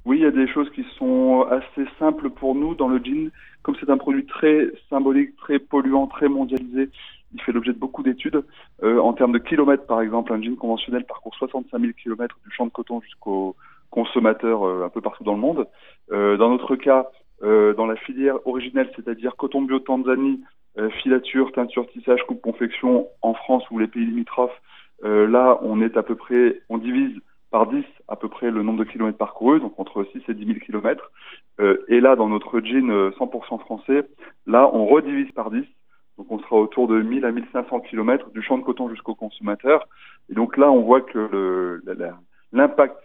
Oui, 0.05 0.17
il 0.17 0.23
y 0.23 0.27
a 0.27 0.31
des 0.31 0.47
choses 0.47 0.69
qui 0.69 0.85
sont 0.99 1.47
assez 1.49 1.89
simples 1.97 2.29
pour 2.29 2.53
nous 2.53 2.75
dans 2.75 2.87
le 2.87 3.03
jean. 3.03 3.31
Comme 3.63 3.75
c'est 3.79 3.89
un 3.89 3.97
produit 3.97 4.25
très 4.27 4.67
symbolique, 4.87 5.35
très 5.37 5.57
polluant, 5.57 6.05
très 6.05 6.29
mondialisé, 6.29 6.89
il 7.33 7.41
fait 7.41 7.51
l'objet 7.51 7.73
de 7.73 7.79
beaucoup 7.79 8.03
d'études. 8.03 8.43
Euh, 8.83 8.99
en 8.99 9.13
termes 9.13 9.31
de 9.31 9.39
kilomètres, 9.39 9.87
par 9.87 10.01
exemple, 10.01 10.31
un 10.31 10.41
jean 10.41 10.55
conventionnel 10.55 11.05
parcourt 11.05 11.33
65 11.35 11.79
000 11.79 11.93
kilomètres 11.93 12.37
du 12.45 12.51
champ 12.51 12.67
de 12.67 12.71
coton 12.71 13.01
jusqu'au 13.01 13.55
consommateur 13.89 14.63
euh, 14.63 14.85
un 14.85 14.89
peu 14.89 15.01
partout 15.01 15.23
dans 15.23 15.33
le 15.33 15.39
monde. 15.39 15.67
Euh, 16.11 16.37
dans 16.37 16.49
notre 16.49 16.75
cas, 16.75 17.09
dans 17.41 17.85
la 17.85 17.97
filière 17.97 18.37
originelle, 18.47 18.89
c'est-à-dire 18.95 19.35
coton 19.35 19.61
bio 19.61 19.77
Tanzanie, 19.79 20.41
filature, 21.03 21.51
teinture, 21.51 21.85
tissage, 21.89 22.23
coupe, 22.25 22.41
confection 22.41 23.07
en 23.21 23.33
France 23.33 23.63
ou 23.69 23.77
les 23.77 23.87
pays 23.87 24.05
limitrophes, 24.05 24.59
là, 25.03 25.59
on 25.61 25.81
est 25.81 25.95
à 25.97 26.01
peu 26.01 26.15
près, 26.15 26.61
on 26.69 26.77
divise 26.77 27.19
par 27.51 27.67
10 27.67 27.83
à 28.07 28.15
peu 28.15 28.29
près 28.29 28.51
le 28.51 28.63
nombre 28.63 28.79
de 28.79 28.89
kilomètres 28.89 29.17
parcourus, 29.17 29.61
donc 29.61 29.73
entre 29.79 30.03
6 30.11 30.21
et 30.27 30.33
10 30.33 30.45
000 30.45 30.59
kilomètres. 30.59 31.11
et 31.87 32.01
là, 32.01 32.15
dans 32.15 32.27
notre 32.27 32.59
jean 32.59 33.11
100% 33.11 33.59
français, 33.59 34.07
là, 34.45 34.69
on 34.73 34.85
redivise 34.85 35.31
par 35.31 35.51
10 35.51 35.63
donc 36.17 36.27
on 36.31 36.39
sera 36.39 36.55
autour 36.57 36.87
de 36.87 37.01
1000 37.01 37.25
à 37.25 37.31
1500 37.31 37.81
km 37.81 38.29
du 38.31 38.41
champ 38.41 38.57
de 38.57 38.63
coton 38.63 38.89
jusqu'au 38.89 39.15
consommateur. 39.15 39.87
Et 40.29 40.33
donc 40.33 40.57
là, 40.57 40.71
on 40.71 40.81
voit 40.81 41.01
que 41.01 41.81
l'impact 42.53 42.95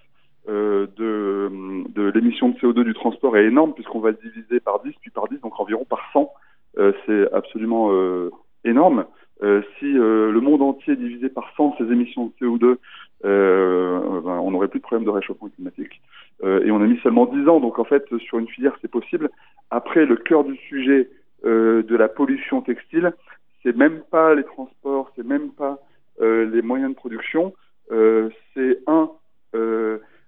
euh, 0.49 0.87
de, 0.97 1.51
de 1.93 2.11
l'émission 2.11 2.51
de 2.51 2.59
CO2 2.59 2.85
du 2.85 2.95
transport 2.95 3.37
est 3.37 3.47
énorme 3.47 3.75
puisqu'on 3.75 4.01
va 4.01 4.11
le 4.11 4.19
diviser 4.23 4.61
par 4.61 4.81
10, 4.83 4.93
puis 5.01 5.11
par 5.11 5.29
10, 5.29 5.41
donc 5.41 5.59
environ 5.59 5.85
par 5.85 6.01
100. 6.13 6.31
Euh, 6.79 6.93
c'est 7.05 7.33
absolument 7.33 7.91
euh, 7.91 8.31
énorme. 8.65 9.07
Euh, 9.43 9.63
si 9.79 9.87
euh, 9.87 10.31
le 10.31 10.41
monde 10.41 10.63
entier 10.63 10.97
divisait 10.97 11.31
par 11.31 11.51
100 11.57 11.77
ses 11.79 11.85
émissions 11.85 12.27
de 12.27 12.47
CO2, 12.47 12.77
euh, 13.25 14.21
ben, 14.23 14.39
on 14.39 14.51
n'aurait 14.51 14.69
plus 14.69 14.81
de 14.81 14.85
problème 14.85 15.05
de 15.05 15.11
réchauffement 15.11 15.49
climatique. 15.49 16.01
et 16.43 16.71
on 16.71 16.81
a 16.81 16.87
mis 16.87 16.99
seulement 17.01 17.27
10 17.27 17.49
ans, 17.49 17.61
donc 17.61 17.79
en 17.79 17.85
fait, 17.85 18.05
sur 18.19 18.39
une 18.39 18.49
filière, 18.49 18.77
c'est 18.81 18.91
possible. 18.91 19.29
Après, 19.71 20.07
le 20.07 20.17
cœur 20.17 20.45
du 20.45 20.57
sujet, 20.57 21.09
euh, 21.47 21.83
de 21.83 21.97
la 21.97 22.09
pollution 22.09 22.61
textile, 22.61 23.15
c'est 23.63 23.75
même 23.75 24.03
pas 24.11 24.35
les 24.35 24.45
transports, 24.45 25.11
c'est 25.17 25.25
même 25.25 25.53
pas 25.53 25.79
euh, 26.21 26.45
les 26.45 26.61
moyens 26.61 26.91
de 26.91 26.97
production, 26.97 27.55
euh, 27.91 28.29
c'est 28.53 28.79
un 28.87 29.11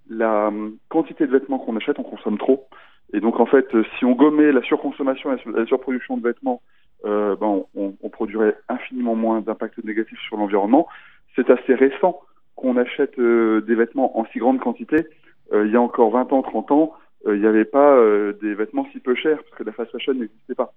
la 0.08 0.50
quantité 0.88 1.26
de 1.26 1.32
vêtements 1.32 1.58
qu'on 1.58 1.76
achète, 1.76 1.98
on 1.98 2.02
consomme 2.02 2.36
trop. 2.36 2.66
Et 3.12 3.20
donc 3.20 3.40
en 3.40 3.46
fait, 3.46 3.66
si 3.96 4.04
on 4.04 4.12
gommait 4.12 4.52
la 4.52 4.62
surconsommation 4.62 5.32
et 5.32 5.36
la 5.46 5.64
surproduction 5.66 6.16
de 6.16 6.22
vêtements, 6.22 6.60
ben, 7.04 7.64
on, 7.74 7.94
on, 8.02 8.08
produirait 8.10 8.56
infiniment 8.68 9.14
moins 9.14 9.40
d'impact 9.40 9.82
négatif 9.84 10.18
sur 10.26 10.36
l'environnement. 10.36 10.88
C'est 11.36 11.48
assez 11.50 11.74
récent 11.74 12.20
qu'on 12.56 12.76
achète 12.76 13.18
des 13.18 13.74
vêtements 13.74 14.18
en 14.18 14.26
si 14.26 14.38
grande 14.38 14.60
quantité. 14.60 15.06
il 15.52 15.70
y 15.70 15.76
a 15.76 15.80
encore 15.80 16.10
20 16.10 16.32
ans, 16.32 16.42
30 16.42 16.70
ans, 16.70 16.92
il 17.26 17.40
n'y 17.40 17.46
avait 17.46 17.64
pas 17.64 17.98
des 18.40 18.54
vêtements 18.54 18.86
si 18.92 19.00
peu 19.00 19.14
chers, 19.14 19.42
parce 19.42 19.56
que 19.56 19.64
la 19.64 19.72
fast 19.72 19.90
fashion 19.90 20.14
n'existait 20.14 20.54
pas. 20.54 20.72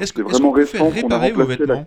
Est-ce 0.00 0.12
que 0.12 0.22
vraiment 0.22 0.52
peut 0.52 0.64
faire 0.64 0.92
réparer 0.92 1.32
vos 1.32 1.44
vêtements? 1.44 1.86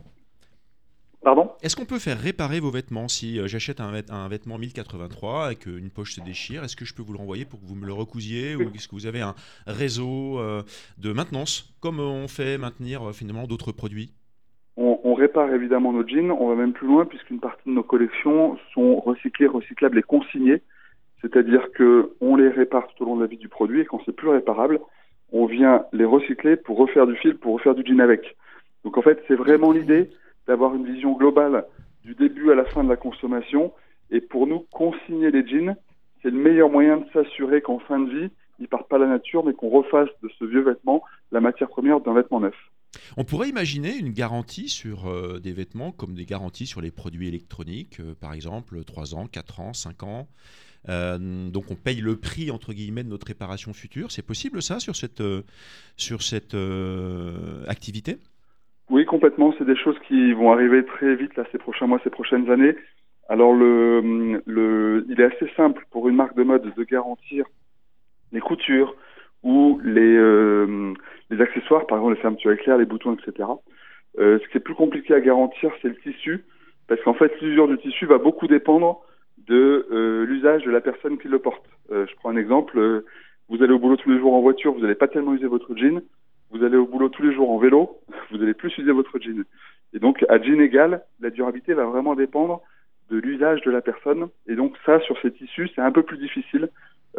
Pardon? 1.24 1.52
Est-ce 1.62 1.76
qu'on 1.76 1.86
peut 1.86 2.00
faire 2.00 2.20
réparer 2.20 2.60
vos 2.60 2.72
vêtements 2.72 3.08
si 3.08 3.40
euh, 3.40 3.48
j'achète 3.48 3.80
un, 3.80 3.94
un, 4.10 4.28
vêtement 4.28 4.58
1083 4.58 5.52
et 5.52 5.56
qu'une 5.56 5.92
poche 5.92 6.16
se 6.16 6.22
déchire? 6.22 6.64
Est-ce 6.64 6.76
que 6.76 6.84
je 6.84 6.96
peux 6.96 7.04
vous 7.04 7.14
le 7.14 7.20
renvoyer 7.20 7.46
pour 7.46 7.62
que 7.62 7.66
vous 7.66 7.76
me 7.76 7.86
le 7.86 7.94
recousiez 7.94 8.56
ou 8.56 8.64
est-ce 8.74 8.88
que 8.88 8.96
vous 8.96 9.06
avez 9.06 9.22
un 9.22 9.36
réseau 9.68 10.40
euh, 10.40 10.64
de 10.98 11.14
maintenance 11.14 11.76
comme 11.80 12.00
on 12.00 12.28
fait 12.28 12.58
maintenir 12.58 13.10
euh, 13.10 13.14
finalement 13.14 13.46
d'autres 13.46 13.72
produits? 13.72 14.12
On, 15.04 15.14
répare 15.14 15.54
évidemment 15.54 15.94
nos 15.94 16.08
jeans. 16.08 16.32
On 16.32 16.48
va 16.50 16.56
même 16.56 16.74
plus 16.74 16.88
loin 16.88 17.06
puisqu'une 17.06 17.40
partie 17.40 17.68
de 17.68 17.74
nos 17.74 17.84
collections 17.84 18.58
sont 18.74 19.00
recyclées, 19.00 19.48
recyclables 19.48 20.00
et 20.00 20.04
consignées. 20.04 20.62
C'est-à-dire 21.22 21.72
que 21.72 22.14
on 22.22 22.36
les 22.36 22.50
répare 22.50 22.88
tout 22.88 23.04
au 23.04 23.06
long 23.06 23.16
de 23.16 23.22
la 23.22 23.28
vie 23.28 23.38
du 23.38 23.50
produit 23.50 23.82
et 23.82 23.86
quand 23.86 24.02
c'est 24.06 24.16
plus 24.16 24.30
réparable, 24.30 24.80
on 25.32 25.46
vient 25.46 25.86
les 25.94 26.06
recycler 26.06 26.56
pour 26.56 26.78
refaire 26.78 27.08
du 27.08 27.16
fil, 27.16 27.38
pour 27.38 27.54
refaire 27.54 27.76
du 27.76 27.86
jean 27.86 28.02
avec. 28.02 28.36
Donc 28.84 28.98
en 28.98 29.02
fait, 29.02 29.24
c'est 29.28 29.36
vraiment 29.36 29.72
l'idée 29.72 30.10
d'avoir 30.48 30.76
une 30.76 30.86
vision 30.86 31.14
globale 31.14 31.66
du 32.04 32.16
début 32.16 32.52
à 32.52 32.56
la 32.56 32.66
fin 32.66 32.84
de 32.84 32.90
la 32.90 32.96
consommation. 32.96 33.72
Et 34.10 34.20
pour 34.20 34.48
nous, 34.48 34.66
consigner 34.72 35.32
les 35.32 35.46
jeans, 35.48 35.76
c'est 36.22 36.30
le 36.30 36.38
meilleur 36.38 36.70
moyen 36.70 36.98
de 36.98 37.06
s'assurer 37.14 37.62
qu'en 37.62 37.80
fin 37.80 38.00
de 38.00 38.10
vie, 38.10 38.30
ils 38.60 38.68
partent 38.68 38.88
pas 38.88 38.98
à 38.98 39.00
la 39.00 39.08
nature, 39.08 39.44
mais 39.44 39.54
qu'on 39.54 39.70
refasse 39.70 40.10
de 40.22 40.30
ce 40.38 40.46
vieux 40.46 40.62
vêtement 40.62 41.04
la 41.32 41.42
matière 41.42 41.70
première 41.70 42.00
d'un 42.00 42.14
vêtement 42.14 42.40
neuf. 42.40 42.56
On 43.18 43.24
pourrait 43.24 43.50
imaginer 43.50 43.98
une 43.98 44.12
garantie 44.12 44.70
sur 44.70 45.08
euh, 45.08 45.40
des 45.40 45.54
vêtements 45.54 45.92
comme 45.92 46.14
des 46.14 46.26
garanties 46.26 46.66
sur 46.66 46.82
les 46.82 46.92
produits 46.92 47.28
électroniques, 47.28 48.00
euh, 48.00 48.14
par 48.20 48.34
exemple 48.34 48.84
3 48.84 49.16
ans, 49.16 49.28
4 49.28 49.60
ans, 49.62 49.74
5 49.74 50.04
ans. 50.04 50.28
Euh, 50.90 51.50
donc 51.50 51.70
on 51.70 51.76
paye 51.76 52.02
le 52.02 52.16
prix 52.18 52.50
entre 52.52 52.74
guillemets 52.74 53.04
de 53.04 53.10
notre 53.10 53.28
réparation 53.28 53.72
future. 53.74 54.12
C'est 54.12 54.26
possible 54.26 54.62
ça 54.62 54.80
sur 54.80 54.96
cette, 54.96 55.24
sur 55.96 56.22
cette 56.22 56.56
activité? 57.68 58.18
Oui, 58.90 59.06
complètement. 59.06 59.54
C'est 59.58 59.66
des 59.66 59.78
choses 59.78 59.96
qui 60.08 60.34
vont 60.34 60.52
arriver 60.52 60.84
très 60.86 61.16
vite 61.16 61.36
là, 61.38 61.46
ces 61.52 61.58
prochains 61.58 61.88
mois, 61.88 62.00
ces 62.04 62.10
prochaines 62.10 62.50
années. 62.52 62.76
Alors 63.32 63.54
le, 63.54 64.42
le, 64.46 65.06
il 65.08 65.22
est 65.22 65.24
assez 65.24 65.50
simple 65.56 65.86
pour 65.90 66.10
une 66.10 66.16
marque 66.16 66.36
de 66.36 66.44
mode 66.44 66.74
de 66.76 66.84
garantir 66.84 67.46
les 68.34 68.42
coutures 68.42 68.94
ou 69.42 69.80
les, 69.84 70.18
les 71.30 71.42
accessoires, 71.42 71.88
par 71.88 71.98
exemple 71.98 72.16
les 72.16 72.22
fermetures 72.22 72.52
éclairs, 72.52 72.78
les 72.78 72.86
boutons, 72.86 73.16
etc. 73.16 73.48
ce 74.18 74.48
qui 74.50 74.58
est 74.58 74.62
plus 74.62 74.76
compliqué 74.76 75.14
à 75.14 75.22
garantir, 75.22 75.72
c'est 75.82 75.88
le 75.88 75.96
tissu, 75.96 76.44
parce 76.88 77.02
qu'en 77.04 77.14
fait 77.14 77.32
l'usure 77.42 77.70
du 77.70 77.78
tissu 77.78 78.06
va 78.06 78.18
beaucoup 78.18 78.48
dépendre 78.48 79.02
de 79.48 79.88
euh, 79.92 80.26
l'usage 80.26 80.64
de 80.64 80.72
la 80.72 80.82
personne 80.82 81.18
qui 81.18 81.28
le 81.28 81.40
porte. 81.40 81.66
Euh, 81.92 82.06
je 82.08 82.16
prends 82.16 82.30
un 82.30 82.38
exemple. 82.38 82.78
Euh, 82.78 83.06
vous 83.50 83.62
allez 83.64 83.74
au 83.74 83.80
boulot 83.80 83.98
tous 83.98 84.10
les 84.10 84.20
jours 84.20 84.34
en 84.34 84.42
voiture, 84.42 84.74
vous 84.74 84.80
n'allez 84.80 84.96
pas 84.96 85.08
tellement 85.08 85.34
user 85.34 85.48
votre 85.48 85.76
jean. 85.76 86.02
vous 86.52 86.64
allez 86.64 86.78
au 86.78 86.86
boulot 86.86 87.10
tous 87.10 87.24
les 87.24 87.34
jours 87.34 87.52
en 87.52 87.58
vélo, 87.58 88.00
vous 88.32 88.42
allez 88.42 88.54
plus 88.54 88.70
utiliser 88.70 88.94
votre 88.94 89.20
jean. 89.20 89.44
Et 89.94 90.00
donc, 90.00 90.24
à 90.30 90.42
jean 90.42 90.62
égal, 90.62 91.04
la 91.20 91.30
durabilité 91.30 91.74
va 91.74 91.86
vraiment 91.86 92.16
dépendre 92.16 92.62
de 93.12 93.18
l'usage 93.18 93.62
de 93.62 93.72
la 93.72 93.82
personne. 93.82 94.30
Et 94.48 94.56
donc, 94.56 94.76
ça, 94.86 95.00
sur 95.02 95.20
ces 95.22 95.32
tissus, 95.32 95.70
c'est 95.76 95.82
un 95.82 95.92
peu 95.92 96.02
plus 96.02 96.18
difficile 96.18 96.70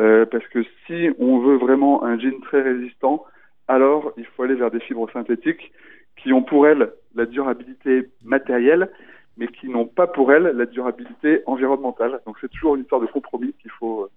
euh, 0.01 0.25
parce 0.27 0.47
que 0.49 0.65
si 0.87 1.11
on 1.19 1.39
veut 1.39 1.57
vraiment 1.57 2.03
un 2.03 2.19
jean 2.19 2.41
très 2.41 2.63
résistant, 2.63 3.25
alors 3.69 4.13
il 4.17 4.25
faut 4.25 4.43
aller 4.43 4.55
vers 4.55 4.71
des 4.71 4.81
fibres 4.81 5.11
synthétiques 5.13 5.71
qui 6.17 6.33
ont 6.33 6.43
pour 6.43 6.67
elles 6.67 6.93
la 7.15 7.27
durabilité 7.27 8.09
matérielle, 8.25 8.91
mais 9.37 9.49
qui 9.49 9.69
n'ont 9.69 9.87
pas 9.87 10.07
pour 10.07 10.33
elles 10.33 10.45
la 10.57 10.67
durabilité 10.67 11.43
environnementale. 11.47 12.21
Donc 12.27 12.37
c'est 12.41 12.51
toujours 12.51 12.75
une 12.75 12.83
histoire 12.83 13.01
de 13.01 13.07
compromis 13.07 13.53
qu'il 13.61 13.71
faut 13.73 14.09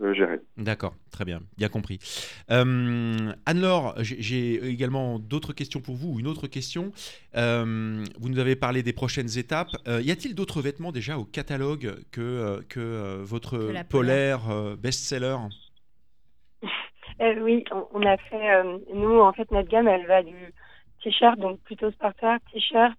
euh, 0.00 0.14
gérer. 0.14 0.40
D'accord, 0.56 0.94
très 1.10 1.24
bien, 1.24 1.40
bien 1.56 1.68
compris. 1.68 1.98
Euh, 2.50 3.32
Anne-Laure, 3.46 3.94
j'ai- 3.98 4.64
également 4.68 5.18
d'autres 5.18 5.52
questions 5.52 5.80
pour 5.80 5.94
vous, 5.96 6.14
ou 6.14 6.20
une 6.20 6.26
autre 6.26 6.46
question. 6.46 6.92
Euh, 7.36 8.04
vous 8.18 8.28
nous 8.28 8.38
avez 8.38 8.56
parlé 8.56 8.82
des 8.82 8.92
prochaines 8.92 9.38
étapes. 9.38 9.70
Euh, 9.88 10.00
y 10.02 10.10
a-t-il 10.10 10.34
d'autres 10.34 10.60
vêtements 10.62 10.92
déjà 10.92 11.18
au 11.18 11.24
catalogue 11.24 11.96
que, 12.10 12.20
euh, 12.20 12.60
que 12.68 12.80
euh, 12.80 13.22
votre 13.22 13.56
Que 13.58 13.86
polaire 13.88 14.50
euh, 14.50 14.76
best-seller? 14.76 15.36
Euh, 17.20 17.40
oui, 17.40 17.64
on, 17.70 17.86
on 17.94 18.02
a 18.06 18.18
fait, 18.18 18.54
euh, 18.56 18.78
nous, 18.92 19.20
en 19.20 19.32
fait, 19.32 19.50
notre 19.50 19.68
gamme, 19.70 19.88
elle 19.88 20.06
va 20.06 20.22
du 20.22 20.34
t-shirt, 21.02 21.38
donc 21.38 21.58
plutôt 21.60 21.90
sportwear, 21.92 22.38
t-shirt, 22.52 22.98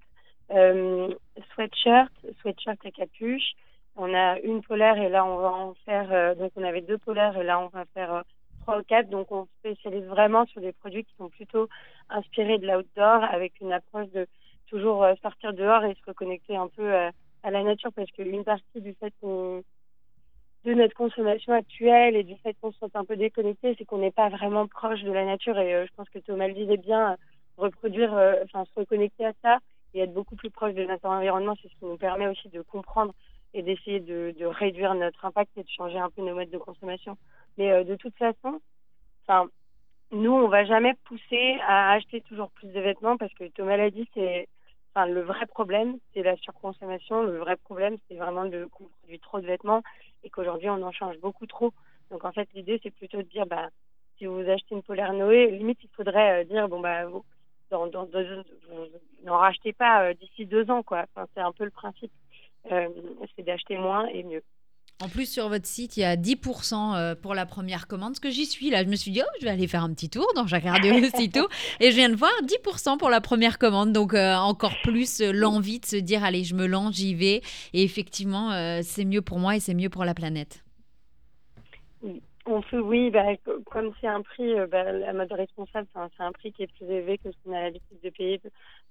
euh, 0.51 1.13
sweatshirt, 1.53 2.11
sweatshirt 2.41 2.83
à 2.83 2.89
capuche. 2.91 3.51
On 3.99 4.13
a 4.13 4.39
une 4.41 4.61
polaire 4.61 4.99
et 4.99 5.09
là, 5.09 5.25
on 5.25 5.37
va 5.37 5.51
en 5.51 5.73
faire, 5.85 6.11
euh, 6.11 6.35
donc 6.35 6.51
on 6.55 6.63
avait 6.63 6.81
deux 6.81 6.99
polaires 6.99 7.35
et 7.35 7.43
là, 7.43 7.59
on 7.59 7.67
va 7.67 7.83
faire 7.95 8.13
euh, 8.13 8.21
trois 8.61 8.77
ou 8.77 8.83
quatre. 8.83 9.09
Donc, 9.09 9.31
on 9.31 9.45
se 9.45 9.49
spécialise 9.59 10.05
vraiment 10.05 10.45
sur 10.45 10.61
des 10.61 10.71
produits 10.71 11.03
qui 11.03 11.15
sont 11.17 11.29
plutôt 11.29 11.67
inspirés 12.09 12.59
de 12.59 12.67
l'outdoor 12.67 13.23
avec 13.23 13.59
une 13.59 13.73
approche 13.73 14.07
de 14.11 14.27
toujours 14.67 15.03
euh, 15.03 15.15
sortir 15.23 15.51
dehors 15.51 15.83
et 15.83 15.95
se 15.95 16.05
reconnecter 16.05 16.55
un 16.55 16.67
peu 16.67 16.93
à 16.93 17.51
la 17.51 17.63
nature 17.63 17.91
parce 17.91 18.11
qu'une 18.11 18.43
partie 18.43 18.81
du 18.81 18.93
fait 18.93 19.13
de 19.23 20.73
notre 20.73 20.93
consommation 20.93 21.53
actuelle 21.53 22.15
et 22.15 22.23
du 22.23 22.35
fait 22.43 22.55
qu'on 22.61 22.71
se 22.71 22.85
un 22.93 23.05
peu 23.05 23.15
déconnecté, 23.15 23.75
c'est 23.79 23.85
qu'on 23.85 23.97
n'est 23.97 24.11
pas 24.11 24.29
vraiment 24.29 24.67
proche 24.67 25.01
de 25.01 25.11
la 25.11 25.25
nature. 25.25 25.57
Et 25.57 25.87
je 25.87 25.93
pense 25.95 26.09
que 26.09 26.19
Thomas 26.19 26.47
le 26.47 26.53
disait 26.53 26.77
bien, 26.77 27.17
reproduire, 27.57 28.11
se 28.11 28.79
reconnecter 28.79 29.25
à 29.25 29.33
ça 29.41 29.57
et 29.95 30.01
être 30.01 30.13
beaucoup 30.13 30.35
plus 30.35 30.51
proche 30.51 30.73
de 30.73 30.83
notre 30.83 31.07
environnement, 31.07 31.55
c'est 31.61 31.69
ce 31.69 31.75
qui 31.79 31.85
nous 31.85 31.97
permet 31.97 32.27
aussi 32.27 32.49
de 32.49 32.61
comprendre 32.61 33.13
et 33.57 33.63
d'essayer 33.63 33.99
de, 33.99 34.33
de 34.37 34.45
réduire 34.45 34.93
notre 34.95 35.25
impact 35.25 35.51
et 35.57 35.63
de 35.63 35.69
changer 35.69 35.97
un 35.97 36.09
peu 36.09 36.21
nos 36.21 36.35
modes 36.35 36.49
de 36.49 36.57
consommation. 36.57 37.17
Mais 37.57 37.71
euh, 37.71 37.83
de 37.83 37.95
toute 37.95 38.15
façon, 38.17 38.59
enfin, 39.23 39.49
nous, 40.11 40.31
on 40.31 40.47
va 40.47 40.65
jamais 40.65 40.93
pousser 41.05 41.57
à 41.67 41.91
acheter 41.91 42.21
toujours 42.21 42.51
plus 42.51 42.67
de 42.67 42.79
vêtements 42.79 43.17
parce 43.17 43.33
que 43.33 43.45
Thomas 43.49 43.77
l'a 43.77 43.89
dit, 43.89 44.07
c'est 44.13 44.47
Enfin, 44.97 45.05
le 45.05 45.21
vrai 45.21 45.45
problème, 45.45 45.99
c'est 46.11 46.23
la 46.23 46.35
surconsommation. 46.37 47.21
Le 47.21 47.37
vrai 47.37 47.55
problème, 47.55 47.97
c'est 48.07 48.15
vraiment 48.15 48.45
de 48.45 48.65
qu'on 48.65 48.85
produit 48.85 49.19
trop 49.19 49.39
de 49.39 49.45
vêtements 49.45 49.83
et 50.23 50.31
qu'aujourd'hui, 50.31 50.71
on 50.71 50.81
en 50.81 50.91
change 50.91 51.19
beaucoup 51.19 51.45
trop. 51.45 51.71
Donc, 52.09 52.25
en 52.25 52.31
fait, 52.31 52.49
l'idée, 52.55 52.79
c'est 52.81 52.89
plutôt 52.89 53.17
de 53.17 53.27
dire, 53.27 53.45
bah, 53.45 53.69
si 54.17 54.25
vous 54.25 54.39
achetez 54.39 54.73
une 54.73 54.81
polaire 54.81 55.13
Noé, 55.13 55.51
limite, 55.51 55.77
il 55.83 55.89
faudrait 55.95 56.41
euh, 56.41 56.43
dire, 56.45 56.67
bon, 56.67 56.79
bah, 56.79 57.05
vous, 57.05 57.23
n'en 59.23 59.37
rachetez 59.37 59.71
pas 59.71 60.01
euh, 60.01 60.13
d'ici 60.15 60.47
deux 60.47 60.67
ans, 60.71 60.81
quoi. 60.81 61.05
C'est 61.35 61.41
un 61.41 61.51
peu 61.51 61.65
le 61.65 61.69
principe. 61.69 62.11
Euh, 62.71 62.87
c'est 63.35 63.43
d'acheter 63.43 63.77
moins 63.77 64.05
et 64.07 64.23
mieux. 64.23 64.43
En 64.99 65.09
plus, 65.09 65.31
sur 65.31 65.47
votre 65.47 65.67
site, 65.67 65.95
il 65.95 65.99
y 65.99 66.03
a 66.03 66.15
10% 66.15 66.95
euh, 66.95 67.13
pour 67.13 67.35
la 67.35 67.45
première 67.45 67.87
commande. 67.87 68.13
Parce 68.13 68.19
que 68.19 68.31
j'y 68.31 68.47
suis 68.47 68.71
là, 68.71 68.83
je 68.83 68.89
me 68.89 68.95
suis 68.95 69.11
dit, 69.11 69.21
oh, 69.23 69.29
je 69.39 69.45
vais 69.45 69.51
aller 69.51 69.67
faire 69.67 69.83
un 69.83 69.93
petit 69.93 70.09
tour 70.09 70.25
dans 70.35 70.47
Jacques 70.47 70.63
Radio 70.63 70.95
aussitôt. 70.95 71.47
Et 71.79 71.91
je 71.91 71.95
viens 71.95 72.09
de 72.09 72.15
voir 72.15 72.31
10% 72.41 72.97
pour 72.97 73.11
la 73.11 73.21
première 73.21 73.59
commande. 73.59 73.93
Donc, 73.93 74.15
euh, 74.15 74.33
encore 74.35 74.73
plus 74.81 75.21
euh, 75.21 75.31
l'envie 75.31 75.79
de 75.79 75.85
se 75.85 75.97
dire, 75.97 76.23
allez, 76.23 76.43
je 76.43 76.55
me 76.55 76.65
lance, 76.65 76.95
j'y 76.95 77.13
vais. 77.13 77.41
Et 77.73 77.83
effectivement, 77.83 78.51
euh, 78.51 78.79
c'est 78.81 79.05
mieux 79.05 79.21
pour 79.21 79.37
moi 79.37 79.55
et 79.55 79.59
c'est 79.59 79.75
mieux 79.75 79.89
pour 79.89 80.03
la 80.03 80.15
planète. 80.15 80.63
On 82.49 82.61
fait, 82.63 82.79
oui, 82.79 83.11
bah, 83.11 83.35
co- 83.45 83.61
comme 83.69 83.91
c'est 83.99 84.07
un 84.07 84.21
prix, 84.23 84.51
bah, 84.71 84.91
la 84.93 85.13
mode 85.13 85.31
responsable, 85.31 85.85
c'est 85.93 85.99
un, 85.99 86.09
c'est 86.17 86.23
un 86.23 86.31
prix 86.31 86.53
qui 86.53 86.63
est 86.63 86.73
plus 86.75 86.85
élevé 86.85 87.17
que 87.17 87.29
ce 87.29 87.37
qu'on 87.43 87.53
a 87.55 87.61
l'habitude 87.61 87.99
de 88.03 88.09
payer 88.09 88.41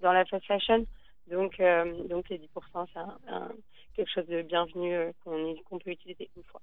dans 0.03 0.13
la 0.13 0.25
fast 0.27 0.45
fashion. 0.45 0.87
Donc, 1.31 1.59
euh, 1.61 2.07
donc 2.09 2.29
les 2.29 2.39
10%, 2.39 2.87
c'est 2.93 3.01
quelque 3.95 4.11
chose 4.13 4.27
de 4.29 4.43
bienvenu 4.43 4.95
euh, 4.95 5.13
qu'on 5.25 5.79
peut 5.79 5.91
utiliser 5.91 6.31
une 6.37 6.43
fois. 6.45 6.61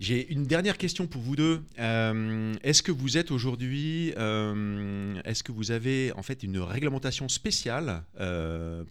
J'ai 0.00 0.32
une 0.32 0.44
dernière 0.44 0.78
question 0.78 1.08
pour 1.08 1.20
vous 1.20 1.34
deux. 1.34 1.60
Euh, 1.80 2.54
est-ce 2.62 2.84
que 2.84 2.92
vous 2.92 3.18
êtes 3.18 3.32
aujourd'hui, 3.32 4.10
est-ce 4.10 5.42
que 5.42 5.50
vous 5.50 5.72
avez 5.72 6.12
en 6.12 6.22
fait 6.22 6.44
une 6.44 6.60
réglementation 6.60 7.28
spéciale 7.28 8.04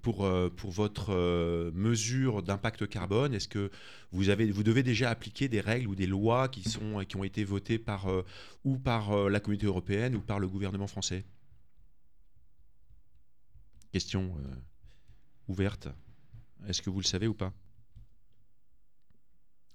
pour, 0.03 0.29
pour 0.57 0.71
votre 0.71 1.71
mesure 1.73 2.43
d'impact 2.43 2.87
carbone? 2.89 3.33
Est-ce 3.33 3.47
que 3.47 3.71
vous, 4.11 4.27
avez, 4.27 4.51
vous 4.51 4.63
devez 4.63 4.83
déjà 4.83 5.09
appliquer 5.09 5.47
des 5.47 5.61
règles 5.61 5.87
ou 5.87 5.95
des 5.95 6.07
lois 6.07 6.49
qui, 6.49 6.69
sont, 6.69 7.05
qui 7.07 7.15
ont 7.15 7.23
été 7.23 7.45
votées 7.45 7.79
par, 7.79 8.07
ou 8.65 8.77
par 8.77 9.29
la 9.29 9.39
communauté 9.39 9.65
européenne 9.65 10.13
ou 10.13 10.19
par 10.19 10.39
le 10.39 10.47
gouvernement 10.49 10.87
français? 10.87 11.23
Question 13.97 14.37
euh, 14.37 14.55
ouverte. 15.47 15.87
Est-ce 16.67 16.83
que 16.83 16.91
vous 16.91 16.99
le 16.99 17.03
savez 17.03 17.25
ou 17.25 17.33
pas? 17.33 17.51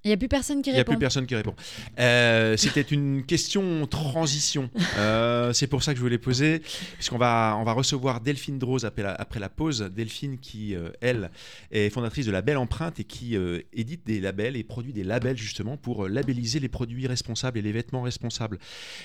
Il 0.05 0.09
n'y 0.09 0.14
a 0.14 0.16
plus 0.16 0.28
personne 0.28 0.62
qui 0.62 0.70
Il 0.70 0.72
n'y 0.72 0.78
a 0.78 0.80
répond. 0.80 0.92
plus 0.92 0.98
personne 0.98 1.26
qui 1.26 1.34
répond. 1.36 1.55
Euh, 2.00 2.57
C'était 2.57 2.80
une 2.82 3.24
question 3.24 3.86
transition. 3.86 4.68
Euh, 4.98 5.53
c'est 5.53 5.68
pour 5.68 5.82
ça 5.82 5.92
que 5.92 5.98
je 5.98 6.03
voulais 6.03 6.18
poser, 6.18 6.61
puisqu'on 6.94 7.18
va, 7.18 7.57
on 7.61 7.64
va 7.64 7.72
recevoir 7.72 8.20
Delphine 8.20 8.59
Drose 8.59 8.84
après 8.84 9.03
la, 9.05 9.12
après 9.14 9.38
la 9.38 9.48
pause. 9.48 9.88
Delphine 9.94 10.38
qui, 10.38 10.74
euh, 10.74 10.88
elle, 11.00 11.30
est 11.70 11.88
fondatrice 11.90 12.26
de 12.26 12.32
Label 12.32 12.57
Empreinte 12.57 12.98
et 12.98 13.05
qui 13.05 13.36
édite 13.72 14.05
des 14.07 14.20
labels 14.20 14.57
et 14.57 14.64
produit 14.64 14.92
des 14.92 15.05
labels 15.05 15.36
justement 15.36 15.76
pour 15.76 16.09
labelliser 16.09 16.59
les 16.61 16.68
produits 16.68 17.07
responsables 17.07 17.59
et 17.59 17.62
les 17.62 17.72
vêtements 17.72 18.03
responsables. 18.03 18.59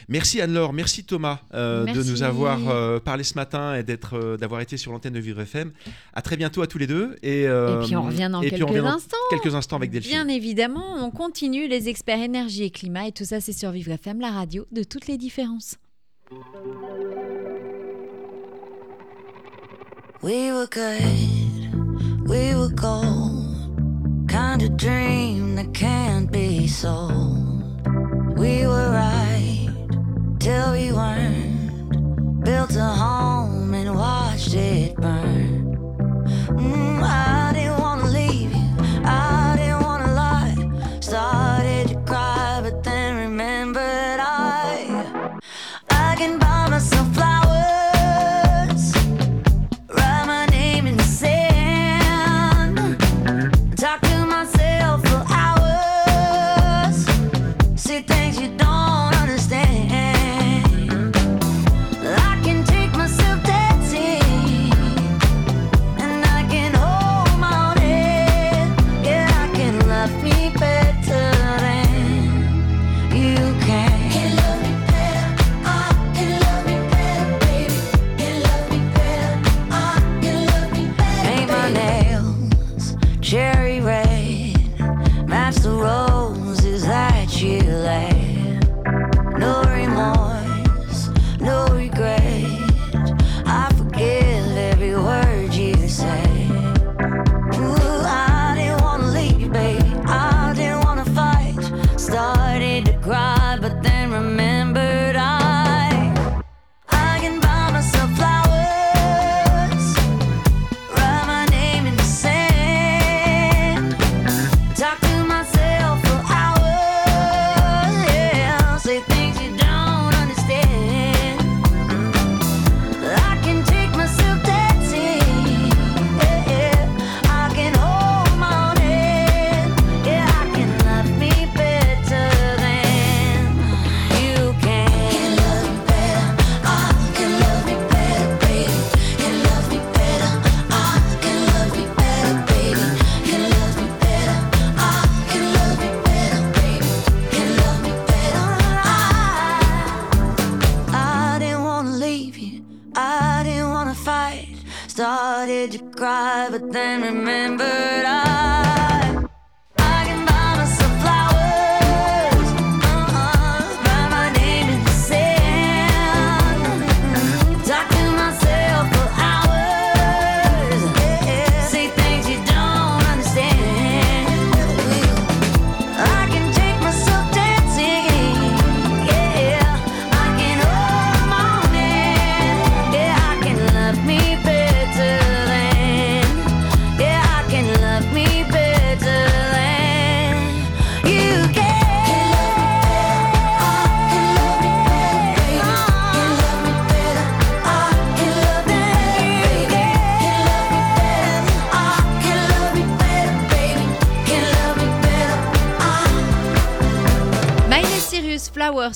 Merci 0.09 0.41
Anne-Laure, 0.41 0.73
merci 0.73 1.03
Thomas 1.03 1.41
de 1.53 2.03
nous 2.09 2.23
avoir 2.23 3.01
parlé 3.01 3.23
ce 3.23 3.35
matin 3.35 3.75
et 3.75 3.83
d'être, 3.83 4.37
d'avoir 4.39 4.61
été 4.61 4.77
sur 4.77 4.91
l'antenne 4.91 5.13
de 5.13 5.19
Vivre 5.19 5.41
FM. 5.41 5.71
À 6.13 6.21
très 6.21 6.37
bientôt 6.37 6.61
à 6.61 6.67
tous 6.67 6.77
les 6.77 6.87
deux. 6.87 7.15
Et, 7.21 7.43
Et 7.43 7.49
puis 7.85 7.95
on 7.95 8.03
revient 8.03 8.29
dans 8.31 8.41
et 8.41 8.47
puis 8.49 8.57
quelques 8.57 8.63
on 8.63 8.67
revient 8.71 8.81
dans 8.81 8.87
instants. 8.87 9.17
quelques 9.29 9.53
instants 9.55 9.75
avec 9.77 9.91
Delphine. 9.91 10.11
Bien 10.11 10.27
évidemment, 10.27 10.86
on 10.95 11.11
continue 11.11 11.67
les 11.67 11.89
experts 11.89 12.21
énergie 12.21 12.63
et 12.63 12.69
climat 12.71 13.07
et 13.07 13.11
tout 13.11 13.25
ça 13.25 13.39
c'est 13.39 13.53
sur 13.53 13.71
Vivre 13.71 13.91
FM, 13.91 14.19
la 14.19 14.31
radio 14.31 14.65
de 14.71 14.83
toutes 14.83 15.07
les 15.07 15.17
différences. 15.17 15.75
We 20.23 20.51
were 20.51 20.67
good, 20.67 22.27
we 22.27 22.55
were 22.55 22.69
gold. 22.69 23.47
Kind 24.27 24.61
of 24.61 24.75
dream 24.75 25.55
that 25.55 25.73
can't 25.73 26.29
be 26.31 26.67
sold. 26.67 27.87
We 28.37 28.67
were 28.67 28.91
right 28.91 29.69
till 30.39 30.73
we 30.73 30.91
weren't. 30.91 32.43
Built 32.43 32.75
a 32.75 32.83
home 32.83 33.73
and 33.73 33.95
watched 33.95 34.53
it 34.53 34.95
burn. 34.97 35.77
Mm, 36.49 37.03
I 37.03 37.46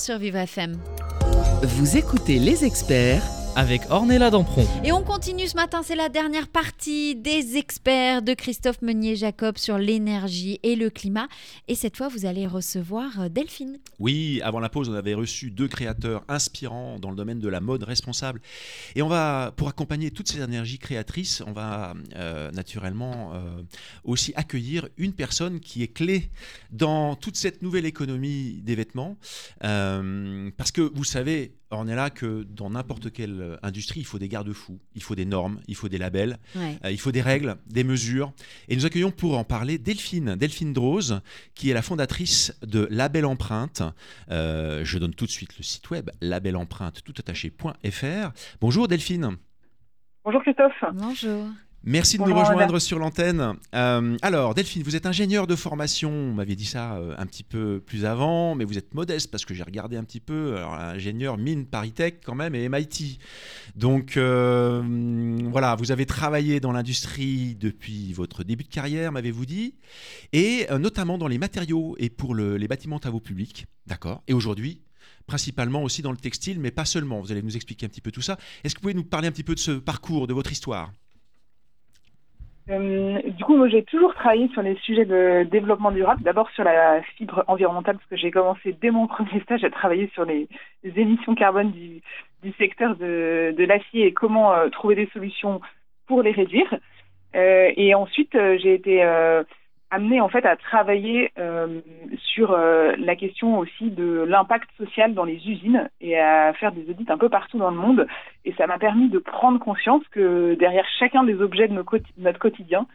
sur 0.02 0.18
Vivre 0.18 0.38
FM. 0.38 0.78
Vous 1.62 1.96
écoutez 1.96 2.40
les 2.40 2.64
experts 2.64 3.22
Avec 3.54 3.82
Ornella 3.90 4.30
Dampron. 4.30 4.66
Et 4.82 4.92
on 4.92 5.02
continue 5.02 5.46
ce 5.46 5.56
matin, 5.56 5.82
c'est 5.82 5.94
la 5.94 6.08
dernière 6.08 6.48
partie 6.48 7.14
des 7.14 7.58
experts 7.58 8.22
de 8.22 8.32
Christophe 8.32 8.80
Meunier-Jacob 8.80 9.58
sur 9.58 9.76
l'énergie 9.76 10.58
et 10.62 10.74
le 10.74 10.88
climat. 10.88 11.28
Et 11.68 11.74
cette 11.74 11.98
fois, 11.98 12.08
vous 12.08 12.24
allez 12.24 12.46
recevoir 12.46 13.20
euh, 13.20 13.28
Delphine. 13.28 13.76
Oui, 13.98 14.40
avant 14.42 14.58
la 14.58 14.70
pause, 14.70 14.88
on 14.88 14.94
avait 14.94 15.12
reçu 15.12 15.50
deux 15.50 15.68
créateurs 15.68 16.24
inspirants 16.28 16.98
dans 16.98 17.10
le 17.10 17.16
domaine 17.16 17.40
de 17.40 17.48
la 17.48 17.60
mode 17.60 17.82
responsable. 17.82 18.40
Et 18.94 19.02
on 19.02 19.08
va, 19.08 19.52
pour 19.54 19.68
accompagner 19.68 20.10
toutes 20.10 20.28
ces 20.28 20.40
énergies 20.40 20.78
créatrices, 20.78 21.42
on 21.46 21.52
va 21.52 21.92
euh, 22.16 22.50
naturellement 22.52 23.32
euh, 23.34 23.62
aussi 24.04 24.32
accueillir 24.34 24.88
une 24.96 25.12
personne 25.12 25.60
qui 25.60 25.82
est 25.82 25.92
clé 25.92 26.30
dans 26.70 27.16
toute 27.16 27.36
cette 27.36 27.60
nouvelle 27.60 27.84
économie 27.84 28.62
des 28.62 28.76
vêtements. 28.76 29.18
Euh, 29.62 30.50
parce 30.56 30.72
que 30.72 30.80
vous 30.80 31.04
savez, 31.04 31.52
Ornella, 31.72 32.10
que 32.10 32.42
dans 32.44 32.70
n'importe 32.70 33.10
quelle 33.12 33.58
industrie, 33.62 34.00
il 34.00 34.04
faut 34.06 34.18
des 34.18 34.28
garde-fous, 34.28 34.78
il 34.94 35.02
faut 35.02 35.14
des 35.14 35.24
normes, 35.24 35.60
il 35.66 35.74
faut 35.74 35.88
des 35.88 35.98
labels, 35.98 36.38
Ouais. 36.54 36.78
euh, 36.84 36.90
il 36.90 36.98
faut 37.00 37.12
des 37.12 37.20
règles, 37.22 37.56
des 37.66 37.82
mesures. 37.84 38.32
Et 38.68 38.76
nous 38.76 38.86
accueillons 38.86 39.10
pour 39.10 39.36
en 39.38 39.44
parler 39.44 39.78
Delphine, 39.78 40.36
Delphine 40.36 40.72
Drose, 40.72 41.20
qui 41.54 41.70
est 41.70 41.74
la 41.74 41.82
fondatrice 41.82 42.56
de 42.62 42.86
Label 42.90 43.24
Empreinte. 43.24 43.82
Euh, 44.30 44.84
je 44.84 44.98
donne 44.98 45.14
tout 45.14 45.26
de 45.26 45.30
suite 45.30 45.56
le 45.58 45.64
site 45.64 45.90
web 45.90 46.10
labelempreinte 46.20 47.02
toutattaché.fr. 47.02 48.32
Bonjour 48.60 48.88
Delphine. 48.88 49.36
Bonjour 50.24 50.42
Christophe. 50.42 50.84
Bonjour. 50.94 51.46
Merci 51.84 52.16
de 52.16 52.22
Bonjour, 52.22 52.36
nous 52.36 52.44
rejoindre 52.44 52.78
sur 52.78 53.00
l'antenne. 53.00 53.54
Euh, 53.74 54.16
alors, 54.22 54.54
Delphine, 54.54 54.84
vous 54.84 54.94
êtes 54.94 55.04
ingénieure 55.04 55.48
de 55.48 55.56
formation. 55.56 56.10
On 56.12 56.32
m'avait 56.32 56.54
dit 56.54 56.64
ça 56.64 56.94
euh, 56.94 57.14
un 57.18 57.26
petit 57.26 57.42
peu 57.42 57.82
plus 57.84 58.04
avant, 58.04 58.54
mais 58.54 58.64
vous 58.64 58.78
êtes 58.78 58.94
modeste 58.94 59.32
parce 59.32 59.44
que 59.44 59.52
j'ai 59.52 59.64
regardé 59.64 59.96
un 59.96 60.04
petit 60.04 60.20
peu. 60.20 60.56
Alors, 60.58 60.74
ingénieur 60.74 61.38
mine 61.38 61.66
Paritech 61.66 62.20
quand 62.24 62.36
même 62.36 62.54
et 62.54 62.68
MIT. 62.68 63.18
Donc, 63.74 64.16
euh, 64.16 64.80
voilà, 65.50 65.74
vous 65.74 65.90
avez 65.90 66.06
travaillé 66.06 66.60
dans 66.60 66.70
l'industrie 66.70 67.56
depuis 67.56 68.12
votre 68.12 68.44
début 68.44 68.62
de 68.62 68.68
carrière, 68.68 69.10
m'avez-vous 69.10 69.46
dit, 69.46 69.74
et 70.32 70.66
notamment 70.78 71.18
dans 71.18 71.26
les 71.28 71.38
matériaux 71.38 71.96
et 71.98 72.10
pour 72.10 72.34
le- 72.36 72.58
les 72.58 72.68
bâtiments 72.68 73.00
travaux 73.00 73.18
publics. 73.20 73.66
D'accord. 73.88 74.22
Et 74.28 74.34
aujourd'hui, 74.34 74.82
principalement 75.26 75.82
aussi 75.82 76.00
dans 76.00 76.12
le 76.12 76.16
textile, 76.16 76.60
mais 76.60 76.70
pas 76.70 76.84
seulement. 76.84 77.20
Vous 77.20 77.32
allez 77.32 77.42
nous 77.42 77.56
expliquer 77.56 77.86
un 77.86 77.88
petit 77.88 78.00
peu 78.00 78.12
tout 78.12 78.22
ça. 78.22 78.38
Est-ce 78.62 78.74
que 78.76 78.78
vous 78.78 78.82
pouvez 78.82 78.94
nous 78.94 79.02
parler 79.04 79.26
un 79.26 79.32
petit 79.32 79.42
peu 79.42 79.56
de 79.56 79.60
ce 79.60 79.72
parcours, 79.72 80.28
de 80.28 80.32
votre 80.32 80.52
histoire? 80.52 80.92
Euh, 82.70 83.20
du 83.22 83.44
coup, 83.44 83.56
moi, 83.56 83.68
j'ai 83.68 83.82
toujours 83.82 84.14
travaillé 84.14 84.48
sur 84.48 84.62
les 84.62 84.76
sujets 84.76 85.04
de 85.04 85.44
développement 85.50 85.90
durable. 85.90 86.22
D'abord 86.22 86.50
sur 86.50 86.64
la 86.64 87.02
fibre 87.16 87.44
environnementale, 87.48 87.96
parce 87.96 88.08
que 88.08 88.16
j'ai 88.16 88.30
commencé 88.30 88.76
dès 88.80 88.90
mon 88.90 89.06
premier 89.06 89.40
stage 89.42 89.64
à 89.64 89.70
travailler 89.70 90.10
sur 90.14 90.24
les, 90.24 90.48
émissions 90.84 91.34
carbone 91.34 91.72
du, 91.72 92.00
du 92.42 92.52
secteur 92.58 92.96
de, 92.96 93.54
de 93.56 93.64
l'acier 93.64 94.06
et 94.06 94.12
comment 94.12 94.52
euh, 94.52 94.68
trouver 94.68 94.94
des 94.94 95.08
solutions 95.12 95.60
pour 96.06 96.22
les 96.22 96.32
réduire. 96.32 96.72
Euh, 97.34 97.72
et 97.76 97.94
ensuite, 97.94 98.34
euh, 98.34 98.58
j'ai 98.58 98.74
été 98.74 99.02
amenée 99.92 100.22
en 100.22 100.28
fait 100.28 100.44
à 100.46 100.56
travailler 100.56 101.30
euh, 101.38 101.80
sur 102.16 102.52
euh, 102.52 102.94
la 102.98 103.14
question 103.14 103.58
aussi 103.58 103.90
de 103.90 104.24
l'impact 104.26 104.68
social 104.78 105.12
dans 105.12 105.24
les 105.24 105.36
usines 105.46 105.88
et 106.00 106.18
à 106.18 106.54
faire 106.54 106.72
des 106.72 106.88
audits 106.88 107.04
un 107.08 107.18
peu 107.18 107.28
partout 107.28 107.58
dans 107.58 107.70
le 107.70 107.76
monde. 107.76 108.06
Et 108.46 108.54
ça 108.54 108.66
m'a 108.66 108.78
permis 108.78 109.10
de 109.10 109.18
prendre 109.18 109.58
conscience 109.60 110.02
que 110.10 110.54
derrière 110.54 110.86
chacun 110.98 111.24
des 111.24 111.40
objets 111.42 111.68
de 111.68 111.74
notre 111.74 112.38
quotidien, 112.38 112.86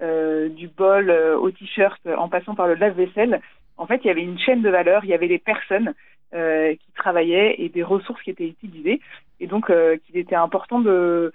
euh, 0.00 0.48
du 0.48 0.68
bol 0.68 1.10
euh, 1.10 1.36
au 1.36 1.50
t-shirt 1.50 2.00
en 2.06 2.28
passant 2.28 2.54
par 2.54 2.68
le 2.68 2.74
lave-vaisselle, 2.74 3.40
en 3.76 3.86
fait, 3.86 4.00
il 4.04 4.06
y 4.06 4.10
avait 4.10 4.22
une 4.22 4.38
chaîne 4.38 4.62
de 4.62 4.70
valeur, 4.70 5.04
il 5.04 5.10
y 5.10 5.14
avait 5.14 5.26
des 5.26 5.40
personnes 5.40 5.92
euh, 6.34 6.72
qui 6.76 6.92
travaillaient 6.92 7.56
et 7.58 7.68
des 7.68 7.82
ressources 7.82 8.22
qui 8.22 8.30
étaient 8.30 8.46
utilisées. 8.46 9.00
Et 9.40 9.48
donc, 9.48 9.70
euh, 9.70 9.96
qu'il 10.06 10.16
était 10.16 10.36
important 10.36 10.78
de, 10.78 11.32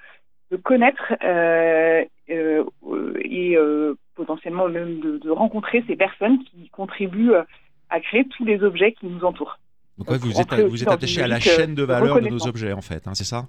de 0.49 0.55
connaître 0.55 1.11
et 2.31 3.57
potentiellement 4.21 4.67
même 4.77 4.93
de, 5.05 5.11
de 5.25 5.31
rencontrer 5.43 5.79
ces 5.87 5.95
personnes 6.05 6.37
qui 6.47 6.69
contribuent 6.79 7.35
euh, 7.39 7.43
à 7.89 7.97
créer 8.05 8.25
tous 8.33 8.45
les 8.51 8.57
objets 8.69 8.91
qui 8.97 9.05
nous 9.13 9.23
entourent. 9.29 9.57
Donc, 9.97 10.09
ouais, 10.09 10.17
vous 10.17 10.39
êtes, 10.41 10.53
vous 10.73 10.83
attaché 10.95 11.21
à 11.21 11.27
la 11.35 11.37
euh, 11.37 11.39
chaîne 11.55 11.73
de 11.73 11.83
valeur 11.83 12.19
de 12.19 12.29
nos 12.35 12.45
objets, 12.51 12.73
en 12.81 12.85
fait, 12.89 13.07
hein, 13.07 13.15
c'est 13.19 13.29
ça? 13.33 13.47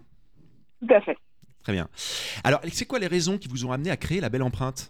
Tout 0.81 0.95
à 0.99 1.01
fait. 1.01 1.19
Très 1.65 1.75
bien. 1.79 1.87
Alors, 2.49 2.61
c'est 2.79 2.87
quoi 2.91 2.99
les 2.99 3.13
raisons 3.17 3.37
qui 3.37 3.49
vous 3.53 3.67
ont 3.67 3.73
amené 3.73 3.91
à 3.91 3.99
créer 4.05 4.21
la 4.21 4.31
belle 4.33 4.47
empreinte? 4.51 4.81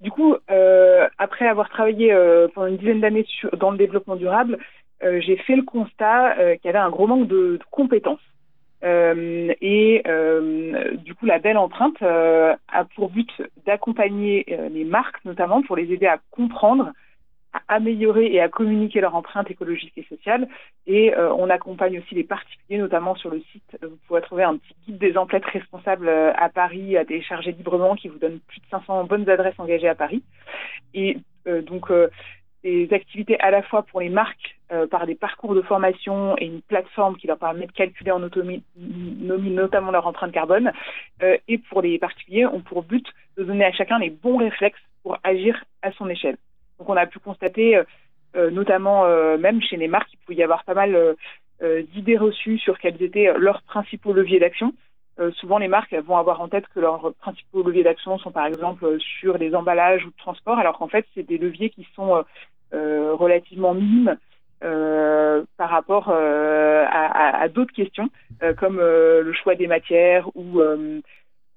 Du 0.00 0.10
coup, 0.10 0.34
euh, 0.50 1.08
après 1.18 1.46
avoir 1.46 1.68
travaillé 1.76 2.12
euh, 2.12 2.48
pendant 2.52 2.66
une 2.66 2.78
dizaine 2.82 3.00
d'années 3.00 3.26
dans 3.62 3.70
le 3.70 3.78
développement 3.78 4.16
durable, 4.16 4.58
euh, 5.04 5.20
j'ai 5.24 5.36
fait 5.46 5.56
le 5.56 5.62
constat 5.62 6.34
qu'il 6.56 6.68
y 6.68 6.72
avait 6.74 6.86
un 6.88 6.90
gros 6.90 7.06
manque 7.06 7.28
de, 7.28 7.42
de 7.62 7.66
compétences. 7.70 8.26
Euh, 8.82 9.52
et 9.60 10.02
euh, 10.06 10.96
du 10.96 11.14
coup, 11.14 11.26
la 11.26 11.38
belle 11.38 11.58
empreinte 11.58 12.00
euh, 12.02 12.54
a 12.68 12.84
pour 12.84 13.10
but 13.10 13.30
d'accompagner 13.66 14.46
les 14.70 14.84
marques, 14.84 15.24
notamment 15.24 15.62
pour 15.62 15.76
les 15.76 15.92
aider 15.92 16.06
à 16.06 16.18
comprendre, 16.30 16.92
à 17.52 17.60
améliorer 17.74 18.32
et 18.32 18.40
à 18.40 18.48
communiquer 18.48 19.00
leur 19.00 19.14
empreinte 19.14 19.50
écologique 19.50 19.92
et 19.96 20.04
sociale. 20.04 20.48
Et 20.86 21.12
on 21.16 21.50
accompagne 21.50 21.98
aussi 21.98 22.14
les 22.14 22.24
particuliers, 22.24 22.78
notamment 22.78 23.16
sur 23.16 23.30
le 23.30 23.40
site. 23.52 23.76
Vous 23.82 23.98
pourrez 24.06 24.22
trouver 24.22 24.44
un 24.44 24.56
petit 24.56 24.74
guide 24.86 24.98
des 24.98 25.16
emplettes 25.16 25.44
responsables 25.46 26.08
à 26.08 26.48
Paris 26.48 26.96
à 26.96 27.04
télécharger 27.04 27.52
librement 27.52 27.96
qui 27.96 28.08
vous 28.08 28.18
donne 28.18 28.38
plus 28.46 28.60
de 28.60 28.66
500 28.70 29.04
bonnes 29.04 29.28
adresses 29.28 29.58
engagées 29.58 29.88
à 29.88 29.96
Paris. 29.96 30.22
Et 30.94 31.18
donc, 31.44 31.90
des 32.62 32.92
activités 32.92 33.38
à 33.40 33.50
la 33.50 33.62
fois 33.62 33.82
pour 33.84 34.00
les 34.00 34.10
marques 34.10 34.56
euh, 34.72 34.86
par 34.86 35.06
des 35.06 35.14
parcours 35.14 35.54
de 35.54 35.62
formation 35.62 36.36
et 36.38 36.46
une 36.46 36.60
plateforme 36.62 37.16
qui 37.16 37.26
leur 37.26 37.38
permet 37.38 37.66
de 37.66 37.72
calculer 37.72 38.10
en 38.10 38.22
autonomie 38.22 38.62
nomi- 38.78 39.54
notamment 39.54 39.90
leur 39.90 40.06
empreinte 40.06 40.32
carbone. 40.32 40.70
Euh, 41.22 41.38
et 41.48 41.58
pour 41.58 41.80
les 41.82 41.98
particuliers, 41.98 42.46
ont 42.46 42.60
pour 42.60 42.82
but 42.82 43.06
de 43.36 43.44
donner 43.44 43.64
à 43.64 43.72
chacun 43.72 43.98
les 43.98 44.10
bons 44.10 44.36
réflexes 44.36 44.80
pour 45.02 45.16
agir 45.24 45.64
à 45.82 45.90
son 45.92 46.08
échelle. 46.08 46.36
Donc 46.78 46.88
on 46.88 46.96
a 46.96 47.06
pu 47.06 47.18
constater, 47.18 47.76
euh, 47.76 47.84
euh, 48.36 48.50
notamment 48.50 49.06
euh, 49.06 49.38
même 49.38 49.62
chez 49.62 49.76
les 49.76 49.88
marques, 49.88 50.08
qu'il 50.10 50.18
pouvait 50.20 50.36
y 50.38 50.42
avoir 50.42 50.64
pas 50.64 50.74
mal 50.74 50.94
euh, 51.62 51.82
d'idées 51.92 52.18
reçues 52.18 52.58
sur 52.58 52.78
quels 52.78 53.02
étaient 53.02 53.32
leurs 53.38 53.62
principaux 53.62 54.12
leviers 54.12 54.38
d'action. 54.38 54.72
Euh, 55.20 55.30
souvent, 55.32 55.58
les 55.58 55.68
marques 55.68 55.94
vont 55.94 56.16
avoir 56.16 56.40
en 56.40 56.48
tête 56.48 56.64
que 56.74 56.80
leurs 56.80 57.12
principaux 57.20 57.62
leviers 57.62 57.82
d'action 57.82 58.18
sont 58.18 58.30
par 58.32 58.46
exemple 58.46 58.84
euh, 58.84 58.98
sur 59.20 59.36
les 59.36 59.54
emballages 59.54 60.02
ou 60.04 60.08
le 60.08 60.12
transport, 60.18 60.58
alors 60.58 60.78
qu'en 60.78 60.88
fait, 60.88 61.06
c'est 61.14 61.22
des 61.26 61.36
leviers 61.38 61.70
qui 61.70 61.86
sont 61.94 62.24
euh, 62.72 63.14
relativement 63.14 63.74
minimes 63.74 64.16
euh, 64.62 65.44
par 65.56 65.70
rapport 65.70 66.08
à, 66.10 66.14
à- 66.14 67.42
à 67.42 67.48
d'autres 67.48 67.72
questions, 67.72 68.08
comme 68.58 68.78
le 68.78 69.32
choix 69.42 69.54
des 69.54 69.66
matières 69.66 70.28
ou, 70.34 70.60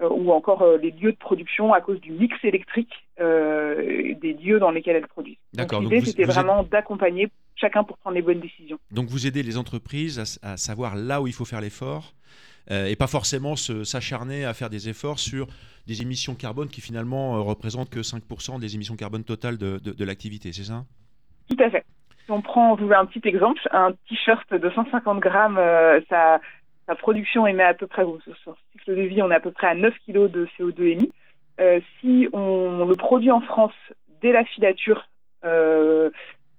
ou 0.02 0.32
encore 0.32 0.66
les 0.82 0.92
lieux 0.92 1.12
de 1.14 1.18
production 1.18 1.74
à 1.74 1.80
cause 1.82 2.00
du 2.02 2.12
mix 2.12 2.36
électrique 2.44 2.92
des 3.20 4.34
lieux 4.42 4.60
dans 4.60 4.72
lesquels 4.72 4.98
elles 4.98 5.08
produisent. 5.08 5.38
D'accord, 5.54 5.82
l'idée, 5.82 6.02
c'était 6.02 6.24
êtes- 6.24 6.30
vraiment 6.32 6.64
d'accompagner 6.64 7.30
chacun 7.56 7.84
pour 7.84 7.98
prendre 7.98 8.16
les 8.16 8.22
bonnes 8.22 8.40
décisions. 8.42 8.78
Donc, 8.92 9.08
vous 9.08 9.28
aidez 9.28 9.44
les 9.44 9.58
entreprises 9.58 10.40
à, 10.42 10.58
savoir 10.58 10.96
là 10.96 11.22
où 11.22 11.28
il 11.28 11.34
faut 11.34 11.46
faire 11.46 11.62
l'effort 11.62 12.14
euh, 12.72 12.88
et 12.88 12.96
pas 12.96 13.08
forcément 13.08 13.56
s'acharner 13.56 14.46
à 14.46 14.54
faire 14.54 14.70
des 14.70 14.90
efforts 14.90 15.20
sur 15.20 15.48
des 15.88 16.02
émissions 16.02 16.36
carbone 16.36 16.70
qui 16.70 16.82
finalement 16.82 17.36
euh, 17.36 17.42
représentent 17.42 17.90
que 17.90 18.00
5% 18.00 18.60
des 18.60 18.76
émissions 18.76 18.96
carbone 18.96 19.24
totales 19.24 19.58
de, 19.58 19.80
de- 19.80 20.06
l'activité, 20.06 20.54
c'est 20.54 20.64
ça? 20.64 20.86
Tout 21.50 21.58
à 21.62 21.70
fait. 21.70 21.84
Si 22.26 22.32
on 22.32 22.42
prend, 22.42 22.76
vous 22.76 22.92
un 22.94 23.06
petit 23.06 23.28
exemple, 23.28 23.60
un 23.72 23.92
t-shirt 24.08 24.54
de 24.54 24.70
150 24.70 25.20
grammes, 25.20 25.58
euh, 25.58 26.00
sa 26.10 26.40
production 27.00 27.46
émet 27.48 27.64
à 27.64 27.74
peu 27.74 27.88
près, 27.88 28.04
sur 28.04 28.36
son 28.46 28.56
cycle 28.72 28.96
de 28.96 29.02
vie, 29.02 29.22
on 29.22 29.30
est 29.32 29.36
à 29.36 29.40
peu 29.42 29.52
près 29.52 29.68
à 29.68 29.76
9 29.76 29.94
kg 30.06 30.30
de 30.32 30.48
CO2 30.58 30.84
émis. 30.84 31.12
Euh, 31.60 31.82
si 32.00 32.28
on 32.34 32.86
le 32.86 32.96
produit 32.96 33.32
en 33.32 33.42
France 33.42 33.74
dès 34.22 34.32
la 34.32 34.46
filature, 34.46 35.06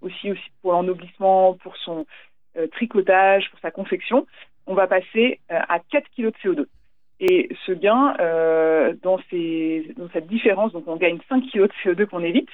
aussi, 0.02 0.32
aussi 0.32 0.50
pour 0.61 0.72
l'ennoblissement, 0.72 1.55
pour 1.55 1.74
son 1.78 2.05
tricotage, 2.72 3.50
pour 3.50 3.59
sa 3.61 3.70
confection, 3.70 4.26
on 4.66 4.74
va 4.74 4.86
passer 4.86 5.40
euh, 5.50 5.58
à 5.68 5.78
4 5.78 6.06
kg 6.16 6.26
de 6.26 6.34
CO2. 6.42 6.66
Et 7.20 7.48
ce 7.64 7.72
gain, 7.72 8.16
euh, 8.20 8.94
dans, 9.02 9.18
cette 10.12 10.26
différence, 10.26 10.72
donc 10.72 10.84
on 10.86 10.96
gagne 10.96 11.18
5 11.28 11.44
kg 11.50 11.62
de 11.62 11.72
CO2 11.84 12.06
qu'on 12.06 12.22
évite. 12.22 12.48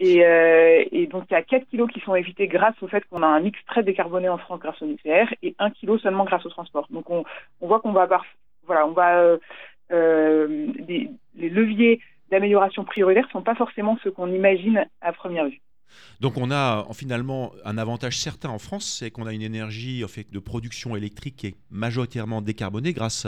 Et, 0.00 0.24
euh, 0.24 0.84
et, 0.90 1.06
donc 1.06 1.24
il 1.30 1.34
y 1.34 1.36
a 1.36 1.42
4 1.42 1.68
kilos 1.68 1.90
qui 1.90 2.00
sont 2.00 2.14
évités 2.14 2.48
grâce 2.48 2.74
au 2.82 2.88
fait 2.88 3.04
qu'on 3.08 3.22
a 3.22 3.26
un 3.26 3.40
mix 3.40 3.58
très 3.66 3.82
décarboné 3.82 4.28
en 4.28 4.38
France 4.38 4.58
grâce 4.60 4.80
au 4.82 4.86
nucléaire 4.86 5.32
et 5.42 5.54
1 5.58 5.70
kilo 5.70 5.98
seulement 5.98 6.24
grâce 6.24 6.44
au 6.44 6.50
transport. 6.50 6.86
Donc 6.90 7.08
on, 7.10 7.24
voit 7.60 7.80
qu'on 7.80 7.92
va 7.92 8.02
avoir, 8.02 8.24
voilà, 8.66 8.86
on 8.86 8.92
va 8.92 9.36
les, 9.90 11.10
leviers 11.36 12.00
d'amélioration 12.30 12.84
prioritaires 12.84 13.28
sont 13.30 13.42
pas 13.42 13.54
forcément 13.54 13.98
ceux 14.02 14.10
qu'on 14.10 14.32
imagine 14.32 14.86
à 15.00 15.12
première 15.12 15.46
vue. 15.46 15.60
Donc 16.20 16.36
on 16.36 16.50
a 16.50 16.86
finalement 16.92 17.52
un 17.64 17.78
avantage 17.78 18.18
certain 18.18 18.50
en 18.50 18.58
France, 18.58 18.98
c'est 18.98 19.10
qu'on 19.10 19.26
a 19.26 19.32
une 19.32 19.42
énergie 19.42 20.04
de 20.32 20.38
production 20.38 20.96
électrique 20.96 21.36
qui 21.36 21.46
est 21.48 21.54
majoritairement 21.70 22.42
décarbonée 22.42 22.92
grâce 22.92 23.26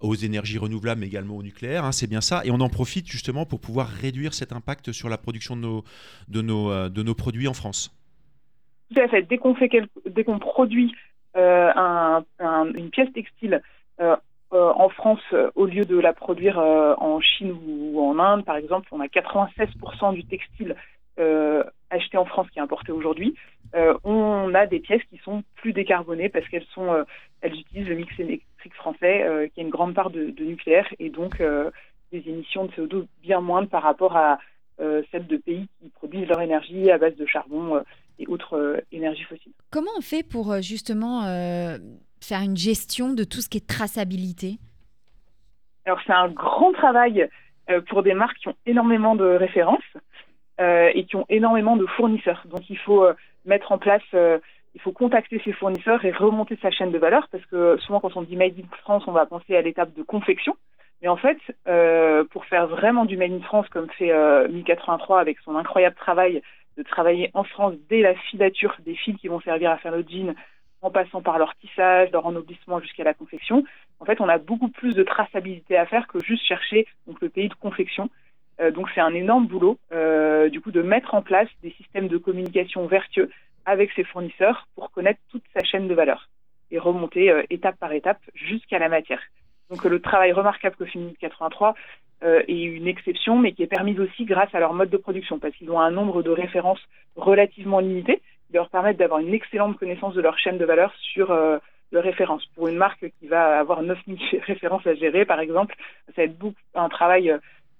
aux 0.00 0.14
énergies 0.14 0.58
renouvelables, 0.58 1.00
mais 1.00 1.06
également 1.06 1.36
au 1.36 1.42
nucléaire. 1.42 1.84
Hein, 1.84 1.92
c'est 1.92 2.08
bien 2.08 2.20
ça. 2.20 2.42
Et 2.44 2.50
on 2.50 2.60
en 2.60 2.68
profite 2.68 3.06
justement 3.06 3.44
pour 3.44 3.60
pouvoir 3.60 3.88
réduire 3.88 4.34
cet 4.34 4.52
impact 4.52 4.92
sur 4.92 5.08
la 5.08 5.18
production 5.18 5.56
de 5.56 6.42
nos, 6.42 6.70
euh, 6.70 7.14
produits 7.14 7.48
en 7.48 7.54
France. 7.54 7.94
Tout 8.92 9.00
à 9.00 9.08
fait. 9.08 9.22
Dès 9.22 9.38
qu'on, 9.38 9.54
produit 10.38 10.94
euh, 11.36 11.70
un, 11.76 12.24
un, 12.38 12.72
une 12.74 12.90
pièce 12.90 13.12
textile 13.12 13.62
euh, 14.00 14.16
euh, 14.52 14.72
en 14.74 14.88
France, 14.88 15.20
euh, 15.32 15.50
au 15.54 15.66
lieu 15.66 15.84
de 15.84 15.96
la 15.98 16.12
produire 16.12 16.58
euh, 16.58 16.94
en 16.98 17.20
Chine 17.20 17.56
ou 17.66 18.00
en 18.00 18.18
Inde, 18.18 18.44
par 18.44 18.56
exemple, 18.56 18.88
on 18.90 18.98
a 18.98 19.06
96% 19.06 20.14
du 20.14 20.24
textile 20.24 20.74
acheté 21.90 22.16
en 22.16 22.24
France 22.24 22.48
qui 22.50 22.58
est 22.58 22.62
importé 22.62 22.92
aujourd'hui. 22.92 23.34
on 24.04 24.54
a 24.54 24.66
des 24.66 24.80
pièces 24.80 25.02
qui 25.10 25.18
sont 25.18 25.42
plus 25.56 25.72
décarbonées 25.72 26.28
parce 26.28 26.48
qu'elles 26.48 26.66
sont, 26.74 27.04
elles 27.40 27.54
utilisent 27.54 27.88
le 27.88 27.96
mix 27.96 28.18
électrique 28.18 28.74
français, 28.74 29.50
qui 29.52 29.60
a 29.60 29.62
une 29.62 29.70
grande 29.70 29.94
part 29.94 30.10
de, 30.10 30.30
de 30.30 30.44
nucléaire 30.44 30.86
et 30.98 31.10
donc 31.10 31.42
des 32.12 32.28
émissions 32.28 32.66
de 32.66 32.72
CO2 32.72 33.06
bien 33.22 33.40
moindres 33.40 33.68
par 33.68 33.82
rapport 33.82 34.16
à 34.16 34.38
celles 34.78 35.26
de 35.26 35.36
pays 35.36 35.68
qui 35.80 35.90
produisent 35.90 36.28
leur 36.28 36.40
énergie 36.40 36.90
à 36.90 36.98
base 36.98 37.16
de 37.16 37.26
charbon 37.26 37.82
et 38.18 38.26
autres 38.26 38.82
énergies 38.92 39.24
fossiles. 39.24 39.52
Comment 39.70 39.90
on 39.98 40.02
fait 40.02 40.22
pour 40.22 40.60
justement 40.62 41.22
faire 42.22 42.40
une 42.42 42.56
gestion 42.56 43.12
de 43.12 43.24
tout 43.24 43.40
ce 43.40 43.48
qui 43.48 43.58
est 43.58 43.66
traçabilité? 43.66 44.58
Alors 45.84 45.98
c'est 46.06 46.12
un 46.12 46.28
grand 46.28 46.72
travail 46.72 47.28
euh, 47.70 47.80
pour 47.80 48.02
des 48.02 48.14
marques 48.14 48.36
qui 48.38 48.48
ont 48.48 48.56
énormément 48.66 49.14
de 49.16 49.24
références 49.24 49.80
euh, 49.96 50.00
et 50.94 51.04
qui 51.04 51.16
ont 51.16 51.26
énormément 51.28 51.76
de 51.76 51.86
fournisseurs. 51.86 52.42
Donc 52.46 52.68
il 52.70 52.78
faut 52.78 53.04
euh, 53.04 53.14
mettre 53.44 53.72
en 53.72 53.78
place, 53.78 54.02
euh, 54.14 54.38
il 54.74 54.80
faut 54.80 54.92
contacter 54.92 55.40
ses 55.44 55.52
fournisseurs 55.52 56.04
et 56.04 56.10
remonter 56.10 56.58
sa 56.60 56.70
chaîne 56.70 56.92
de 56.92 56.98
valeur 56.98 57.28
parce 57.32 57.44
que 57.46 57.76
souvent 57.78 58.00
quand 58.00 58.16
on 58.16 58.22
dit 58.22 58.36
Made 58.36 58.58
in 58.58 58.76
France, 58.78 59.04
on 59.06 59.12
va 59.12 59.26
penser 59.26 59.56
à 59.56 59.62
l'étape 59.62 59.94
de 59.94 60.02
confection. 60.02 60.56
Mais 61.02 61.08
en 61.08 61.16
fait, 61.16 61.38
euh, 61.66 62.24
pour 62.24 62.44
faire 62.44 62.66
vraiment 62.66 63.06
du 63.06 63.16
Made 63.16 63.32
in 63.32 63.40
France 63.40 63.68
comme 63.70 63.88
fait 63.90 64.12
1083 64.48 65.20
avec 65.20 65.38
son 65.40 65.56
incroyable 65.56 65.96
travail 65.96 66.42
de 66.76 66.82
travailler 66.82 67.30
en 67.34 67.42
France 67.42 67.74
dès 67.88 68.02
la 68.02 68.14
filature 68.14 68.76
des 68.84 68.94
fils 68.94 69.16
qui 69.16 69.28
vont 69.28 69.40
servir 69.40 69.70
à 69.70 69.78
faire 69.78 69.92
le 69.92 70.04
jean, 70.06 70.34
en 70.82 70.90
passant 70.90 71.20
par 71.20 71.38
leur 71.38 71.54
tissage, 71.56 72.10
leur 72.12 72.26
ennoblissement 72.26 72.80
jusqu'à 72.80 73.04
la 73.04 73.14
confection. 73.14 73.64
En 73.98 74.04
fait, 74.04 74.20
on 74.20 74.28
a 74.28 74.38
beaucoup 74.38 74.68
plus 74.68 74.94
de 74.94 75.02
traçabilité 75.02 75.76
à 75.76 75.86
faire 75.86 76.06
que 76.06 76.20
juste 76.20 76.44
chercher 76.46 76.86
donc, 77.06 77.20
le 77.20 77.28
pays 77.28 77.48
de 77.48 77.54
confection. 77.54 78.08
Euh, 78.60 78.70
donc 78.70 78.88
c'est 78.94 79.00
un 79.00 79.14
énorme 79.14 79.46
boulot, 79.46 79.78
euh, 79.92 80.48
du 80.48 80.60
coup, 80.60 80.70
de 80.70 80.82
mettre 80.82 81.14
en 81.14 81.22
place 81.22 81.48
des 81.62 81.70
systèmes 81.72 82.08
de 82.08 82.18
communication 82.18 82.86
vertueux 82.86 83.30
avec 83.66 83.92
ses 83.92 84.04
fournisseurs 84.04 84.66
pour 84.74 84.90
connaître 84.90 85.20
toute 85.30 85.44
sa 85.54 85.64
chaîne 85.64 85.88
de 85.88 85.94
valeur 85.94 86.28
et 86.70 86.78
remonter 86.78 87.30
euh, 87.30 87.42
étape 87.50 87.78
par 87.78 87.92
étape 87.92 88.20
jusqu'à 88.34 88.78
la 88.78 88.88
matière. 88.88 89.20
Donc 89.70 89.84
le 89.84 90.00
travail 90.00 90.32
remarquable 90.32 90.76
que 90.76 90.84
fait 90.84 90.98
83 91.20 91.74
euh, 92.22 92.42
est 92.48 92.62
une 92.62 92.86
exception, 92.86 93.38
mais 93.38 93.52
qui 93.52 93.62
est 93.62 93.66
permise 93.66 93.98
aussi 94.00 94.24
grâce 94.24 94.54
à 94.54 94.60
leur 94.60 94.74
mode 94.74 94.90
de 94.90 94.96
production, 94.96 95.38
parce 95.38 95.54
qu'ils 95.54 95.70
ont 95.70 95.80
un 95.80 95.90
nombre 95.90 96.22
de 96.22 96.30
références 96.30 96.80
relativement 97.16 97.80
limité, 97.80 98.20
qui 98.46 98.54
leur 98.54 98.68
permettent 98.68 98.98
d'avoir 98.98 99.20
une 99.20 99.32
excellente 99.32 99.78
connaissance 99.78 100.14
de 100.14 100.20
leur 100.20 100.38
chaîne 100.38 100.58
de 100.58 100.64
valeur 100.64 100.92
sur 100.96 101.30
euh, 101.30 101.58
leurs 101.92 102.04
références. 102.04 102.44
Pour 102.56 102.68
une 102.68 102.76
marque 102.76 103.06
qui 103.18 103.26
va 103.26 103.58
avoir 103.58 103.82
9000 103.82 104.18
références 104.46 104.86
à 104.86 104.94
gérer, 104.94 105.24
par 105.24 105.40
exemple, 105.40 105.74
ça 106.06 106.12
va 106.18 106.22
être 106.24 106.38
beaucoup, 106.38 106.60
un 106.74 106.88
travail 106.88 107.34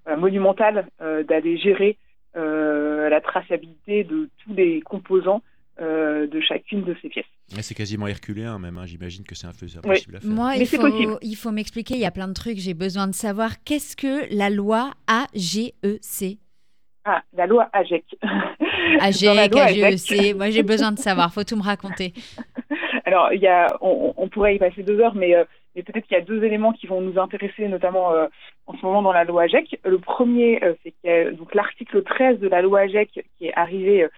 euh, 0.07 0.15
monumental 0.17 0.87
euh, 1.01 1.23
d'aller 1.23 1.57
gérer 1.57 1.97
euh, 2.35 3.09
la 3.09 3.21
traçabilité 3.21 4.03
de 4.03 4.29
tous 4.43 4.53
les 4.53 4.81
composants 4.81 5.41
euh, 5.79 6.27
de 6.27 6.39
chacune 6.41 6.83
de 6.83 6.95
ces 7.01 7.09
pièces. 7.09 7.25
Ouais, 7.55 7.61
c'est 7.61 7.73
quasiment 7.75 8.07
herculéen 8.07 8.59
même, 8.59 8.77
hein. 8.77 8.85
j'imagine 8.85 9.23
que 9.25 9.35
c'est 9.35 9.47
impossible 9.47 9.81
Oui. 9.85 10.15
à 10.15 10.19
faire. 10.19 10.29
Moi, 10.29 10.49
Mais 10.51 10.59
il 10.61 10.67
c'est 10.67 10.77
faut, 10.77 10.83
possible. 10.89 11.17
il 11.21 11.35
faut 11.35 11.51
m'expliquer, 11.51 11.95
il 11.95 11.99
y 12.01 12.05
a 12.05 12.11
plein 12.11 12.27
de 12.27 12.33
trucs, 12.33 12.57
j'ai 12.57 12.73
besoin 12.73 13.07
de 13.07 13.13
savoir 13.13 13.63
qu'est-ce 13.63 13.95
que 13.97 14.33
la 14.35 14.49
loi 14.49 14.91
AGEC 15.07 15.73
Ah, 17.05 17.23
la 17.33 17.47
loi 17.47 17.69
AGEC. 17.73 18.05
AGEC, 18.99 19.51
loi 19.53 19.63
AGEC, 19.63 20.35
moi 20.35 20.49
j'ai 20.51 20.63
besoin 20.63 20.91
de 20.91 20.99
savoir, 20.99 21.33
faut 21.33 21.43
tout 21.43 21.55
me 21.57 21.63
raconter. 21.63 22.13
Alors, 23.05 23.33
il 23.33 23.41
y 23.41 23.47
a, 23.47 23.67
on, 23.81 24.13
on 24.15 24.29
pourrait 24.29 24.55
y 24.55 24.59
passer 24.59 24.83
deux 24.83 24.99
heures, 24.99 25.15
mais, 25.15 25.35
euh, 25.35 25.43
mais 25.75 25.83
peut-être 25.83 26.05
qu'il 26.07 26.15
y 26.17 26.21
a 26.21 26.23
deux 26.23 26.43
éléments 26.43 26.71
qui 26.71 26.87
vont 26.87 27.01
nous 27.01 27.19
intéresser, 27.19 27.67
notamment 27.67 28.13
euh, 28.13 28.27
en 28.71 28.77
ce 28.77 28.85
moment 28.85 29.01
dans 29.01 29.11
la 29.11 29.23
loi 29.23 29.43
AGEC. 29.43 29.79
Le 29.83 29.99
premier, 29.99 30.63
euh, 30.63 30.73
c'est 30.83 31.31
donc 31.33 31.53
l'article 31.53 32.03
13 32.03 32.39
de 32.39 32.47
la 32.47 32.61
loi 32.61 32.81
AGEC 32.81 33.25
qui 33.37 33.45
est 33.47 33.53
arrivé 33.53 34.03
euh, 34.03 34.09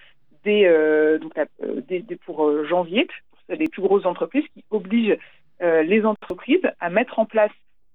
dès, 0.43 0.66
euh, 0.66 1.18
euh, 1.64 1.82
pour 2.26 2.45
euh, 2.45 2.66
janvier, 2.66 3.08
pour 3.32 3.56
les 3.56 3.68
plus 3.68 3.82
grosses 3.82 4.06
entreprises, 4.06 4.45
qui 4.54 4.64
oblige 4.70 5.18
euh, 5.62 5.82
les 5.84 6.06
entreprises 6.06 6.62
à 6.80 6.89
mettre 6.89 7.20
en 7.20 7.26
place 7.26 7.51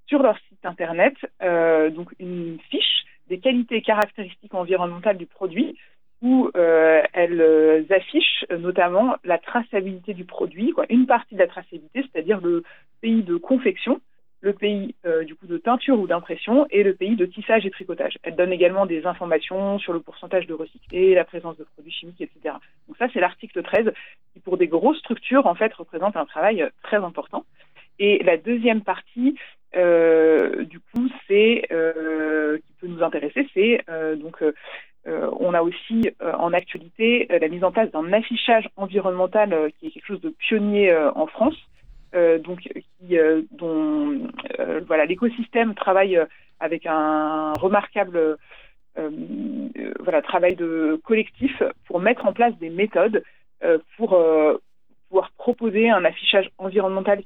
sur 0.07 0.23
leur 0.23 0.39
site 0.49 0.65
internet 0.65 1.15
euh, 1.43 1.91
donc 1.91 2.15
une 2.19 2.59
fiche 2.71 3.05
des 3.29 3.39
qualités 3.39 3.77
et 3.77 3.83
caractéristiques 3.83 4.55
environnementales 4.55 5.19
du 5.19 5.27
produit 5.27 5.77
où 6.23 6.51
euh, 6.57 7.03
elles 7.13 7.41
euh, 7.41 7.85
affichent 7.91 8.47
euh, 8.51 8.59
notamment 8.59 9.17
la 9.23 9.39
traçabilité 9.39 10.15
du 10.15 10.25
produit, 10.25 10.73
une 10.89 11.07
partie 11.07 11.35
de 11.35 11.41
la 11.41 11.47
traçabilité, 11.47 12.03
c'est-à-dire 12.03 12.41
le 12.41 12.65
pays 13.01 13.23
de 13.23 13.37
confection, 13.37 14.01
le 14.41 14.53
pays 14.53 14.95
euh, 15.05 15.25
du 15.25 15.35
coup 15.35 15.47
de 15.47 15.59
teinture 15.59 15.99
ou 15.99 16.07
d'impression 16.07 16.67
et 16.71 16.83
le 16.83 16.95
pays 16.95 17.17
de 17.17 17.27
tissage 17.27 17.67
et 17.67 17.71
tricotage. 17.71 18.19
Elles 18.23 18.37
donnent 18.37 18.53
également 18.53 18.87
des 18.87 19.07
informations 19.07 19.79
sur 19.79 19.93
le 19.93 20.01
pourcentage 20.01 20.47
de 20.47 20.55
recyclé, 20.55 21.15
la 21.15 21.25
présence 21.25 21.57
de 21.57 21.65
produits 21.65 21.93
chimiques, 21.93 22.21
etc. 22.21 22.55
Donc 22.87 22.97
ça 22.99 23.09
c'est 23.13 23.21
l'article 23.21 23.63
13 23.63 23.93
qui 24.33 24.41
pour 24.41 24.57
des 24.57 24.69
grosses 24.69 24.99
structures 24.99 25.47
en 25.47 25.55
fait 25.55 25.73
représente 25.75 26.17
un 26.17 26.27
travail 26.27 26.63
euh, 26.63 26.69
très 26.83 26.99
important. 26.99 27.45
Et 27.99 28.23
la 28.23 28.37
deuxième 28.37 28.83
partie, 28.83 29.37
euh, 29.75 30.63
du 30.65 30.79
coup, 30.79 31.09
c'est 31.27 31.63
qui 31.69 32.73
peut 32.81 32.87
nous 32.87 33.03
intéresser, 33.03 33.49
c'est 33.55 33.85
donc 34.17 34.45
on 35.05 35.53
a 35.53 35.63
aussi 35.63 36.09
en 36.21 36.53
actualité 36.53 37.27
la 37.29 37.49
mise 37.49 37.65
en 37.65 37.73
place 37.73 37.91
d'un 37.91 38.13
affichage 38.13 38.69
environnemental 38.77 39.73
qui 39.81 39.89
est 39.89 39.91
quelque 39.91 40.07
chose 40.07 40.21
de 40.21 40.31
pionnier 40.31 40.97
en 41.17 41.27
France, 41.27 41.57
donc 42.39 42.61
qui, 42.61 43.19
euh, 43.19 43.43
dont 43.51 44.29
euh, 44.59 44.81
voilà 44.87 45.05
l'écosystème 45.05 45.75
travaille 45.75 46.17
euh, 46.17 46.27
avec 46.61 46.87
un 46.87 47.53
remarquable 47.55 48.17
euh, 48.17 48.37
euh, 48.99 49.11
voilà 50.01 50.23
travail 50.23 50.57
de 50.57 51.01
collectif 51.05 51.63
pour 51.87 52.01
mettre 52.01 52.27
en 52.27 52.33
place 52.33 52.57
des 52.59 52.71
méthodes 52.71 53.23
euh, 53.63 53.79
pour 53.97 54.15
euh, 54.15 54.57
pouvoir 55.09 55.31
proposer 55.33 55.91
un 55.91 56.05
affichage 56.05 56.51
environnemental 56.59 57.23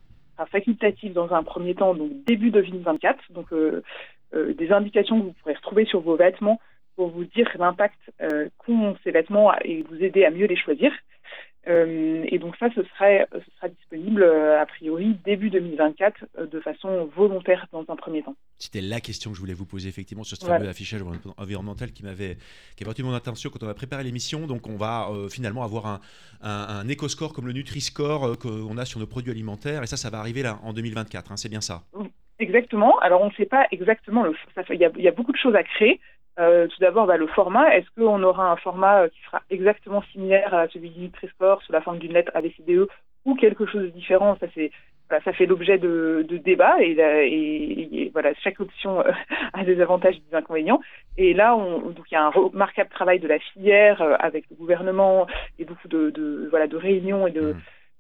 facultatif 0.46 1.12
dans 1.12 1.32
un 1.32 1.42
premier 1.42 1.74
temps, 1.74 1.94
donc 1.94 2.10
début 2.26 2.50
2024, 2.50 3.32
donc 3.32 3.52
euh, 3.52 3.82
euh, 4.34 4.54
des 4.54 4.72
indications 4.72 5.20
que 5.20 5.26
vous 5.26 5.34
pourrez 5.40 5.54
retrouver 5.54 5.84
sur 5.84 6.00
vos 6.00 6.16
vêtements 6.16 6.60
pour 6.96 7.08
vous 7.08 7.24
dire 7.24 7.48
l'impact 7.58 7.98
euh, 8.20 8.48
qu'ont 8.58 8.96
ces 9.04 9.10
vêtements 9.10 9.52
et 9.64 9.82
vous 9.82 10.02
aider 10.02 10.24
à 10.24 10.30
mieux 10.30 10.46
les 10.46 10.56
choisir. 10.56 10.92
Euh, 11.68 12.24
et 12.28 12.38
donc 12.40 12.56
ça, 12.56 12.68
ce, 12.74 12.82
serait, 12.82 13.26
ce 13.32 13.50
sera 13.56 13.68
disponible 13.68 14.22
euh, 14.24 14.60
a 14.60 14.66
priori 14.66 15.16
début 15.24 15.48
2024 15.48 16.24
euh, 16.38 16.46
de 16.46 16.58
façon 16.60 17.08
volontaire 17.14 17.66
dans 17.72 17.84
un 17.88 17.94
premier 17.96 18.22
temps. 18.22 18.34
C'était 18.58 18.80
la 18.80 19.00
question 19.00 19.30
que 19.30 19.36
je 19.36 19.40
voulais 19.40 19.54
vous 19.54 19.64
poser 19.66 19.88
effectivement 19.88 20.24
sur 20.24 20.36
ce 20.36 20.44
Voilà. 20.44 20.58
fameux 20.58 20.70
affichage 20.70 21.02
envi- 21.02 21.18
environnemental 21.36 21.92
qui 21.92 22.02
m'avait 22.02 22.36
qui 22.76 22.84
a 22.84 22.88
retenu 22.88 23.04
mon 23.04 23.14
attention 23.14 23.48
quand 23.50 23.62
on 23.62 23.68
a 23.68 23.74
préparé 23.74 24.02
l'émission. 24.02 24.46
Donc 24.48 24.66
on 24.68 24.76
va 24.76 25.08
euh, 25.12 25.28
finalement 25.28 25.62
avoir 25.62 25.86
un, 25.86 26.00
un, 26.42 26.80
un 26.80 26.88
éco-score 26.88 27.32
comme 27.32 27.46
le 27.46 27.52
Nutri-Score 27.52 28.24
euh, 28.26 28.34
qu'on 28.34 28.76
a 28.76 28.84
sur 28.84 28.98
nos 28.98 29.06
produits 29.06 29.30
alimentaires 29.30 29.84
et 29.84 29.86
ça, 29.86 29.96
ça 29.96 30.10
va 30.10 30.18
arriver 30.18 30.42
là 30.42 30.58
en 30.64 30.72
2024. 30.72 31.30
hein, 31.30 31.36
c'est 31.36 31.48
bien 31.48 31.60
ça. 31.60 31.82
Exactement. 32.40 32.98
Alors 32.98 33.22
on 33.22 33.26
ne 33.26 33.34
sait 33.34 33.46
pas 33.46 33.66
exactement. 33.70 34.24
Le, 34.24 34.34
ça 34.54 34.64
fait- 34.64 34.74
il, 34.74 34.80
y 34.80 34.84
a, 34.84 34.90
il 34.96 35.02
y 35.04 35.08
a 35.08 35.12
beaucoup 35.12 35.32
de 35.32 35.38
choses 35.38 35.54
à 35.54 35.62
créer. 35.62 36.00
Euh, 36.38 36.66
tout 36.66 36.78
d'abord, 36.80 37.06
bah, 37.06 37.16
le 37.18 37.26
format. 37.26 37.76
Est-ce 37.76 37.88
qu'on 37.96 38.22
aura 38.22 38.50
un 38.50 38.56
format 38.56 39.02
euh, 39.02 39.08
qui 39.08 39.20
sera 39.26 39.42
exactement 39.50 40.02
similaire 40.12 40.54
à 40.54 40.66
celui 40.68 40.90
du 40.90 41.00
Nutri-Score 41.00 41.62
sous 41.62 41.72
la 41.72 41.82
forme 41.82 41.98
d'une 41.98 42.12
lettre 42.14 42.32
ABCDE 42.34 42.88
ou 43.26 43.34
quelque 43.34 43.66
chose 43.66 43.82
de 43.82 43.88
différent? 43.88 44.36
Ça 44.40 44.46
c'est 44.54 44.70
voilà, 45.10 45.22
ça 45.24 45.32
fait 45.34 45.44
l'objet 45.44 45.76
de, 45.76 46.24
de 46.26 46.38
débats 46.38 46.76
et, 46.80 46.92
et- 46.92 48.02
et 48.06 48.10
voilà, 48.14 48.32
chaque 48.42 48.60
option 48.60 49.00
euh, 49.00 49.10
a 49.52 49.62
des 49.64 49.80
avantages 49.82 50.16
et 50.16 50.22
des 50.30 50.34
inconvénients. 50.36 50.80
Et 51.18 51.34
là, 51.34 51.54
on, 51.54 51.90
donc 51.90 52.06
il 52.10 52.14
y 52.14 52.16
a 52.16 52.24
un 52.24 52.30
remarquable 52.30 52.88
travail 52.88 53.20
de 53.20 53.28
la 53.28 53.38
filière 53.38 54.00
euh, 54.00 54.14
avec 54.18 54.44
le 54.50 54.56
gouvernement 54.56 55.26
et 55.58 55.64
beaucoup 55.66 55.88
de, 55.88 56.08
de 56.10 56.46
voilà 56.50 56.66
de 56.66 56.76
réunions 56.78 57.26
et 57.26 57.30
de, 57.30 57.54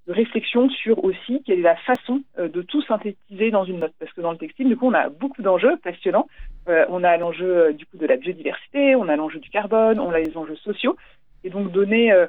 De 0.08 0.12
réflexions 0.12 0.68
sur 0.68 1.04
aussi 1.04 1.42
quelle 1.46 1.60
est 1.60 1.62
la 1.62 1.76
façon 1.76 2.22
euh, 2.38 2.48
de 2.48 2.60
tout 2.62 2.82
synthétiser 2.82 3.50
dans 3.52 3.64
une 3.64 3.78
note. 3.78 3.92
Parce 4.00 4.12
que 4.12 4.20
dans 4.20 4.32
le 4.32 4.36
textile, 4.38 4.66
du 4.68 4.76
coup, 4.76 4.88
on 4.88 4.94
a 4.94 5.08
beaucoup 5.08 5.42
d'enjeux 5.42 5.76
passionnants. 5.82 6.26
Euh, 6.68 6.84
on 6.88 7.04
a 7.04 7.16
l'enjeu 7.16 7.56
euh, 7.68 7.72
du 7.72 7.86
coup 7.86 7.96
de 7.98 8.06
la 8.06 8.16
biodiversité, 8.16 8.96
on 8.96 9.08
a 9.08 9.14
l'enjeu 9.14 9.38
du 9.38 9.48
carbone, 9.48 10.00
on 10.00 10.10
a 10.10 10.18
les 10.18 10.36
enjeux 10.36 10.56
sociaux. 10.56 10.96
Et 11.44 11.50
donc 11.50 11.70
donner, 11.70 12.10
euh, 12.12 12.26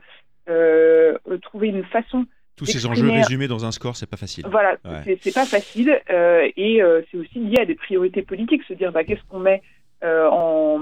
euh, 0.49 1.17
trouver 1.41 1.69
une 1.69 1.83
façon 1.85 2.25
Tous 2.55 2.65
ces 2.65 2.85
enjeux 2.85 3.09
résumés 3.09 3.47
dans 3.47 3.65
un 3.65 3.71
score, 3.71 3.95
c'est 3.95 4.09
pas 4.09 4.17
facile. 4.17 4.45
voilà, 4.51 4.77
Ouais. 4.85 5.17
c'est- 5.21 5.33
pas 5.33 5.45
facile 5.45 5.99
et 6.09 6.81
c'est 7.09 7.17
aussi 7.17 7.39
lié 7.39 7.59
à 7.61 7.65
des 7.65 7.75
priorités 7.75 8.21
politiques, 8.21 8.63
se 8.63 8.73
dire 8.73 8.91
bah, 8.91 9.03
qu'est-ce 9.03 9.23
qu'on 9.29 9.39
met 9.39 9.61
euh, 10.03 10.27
en 10.29 10.79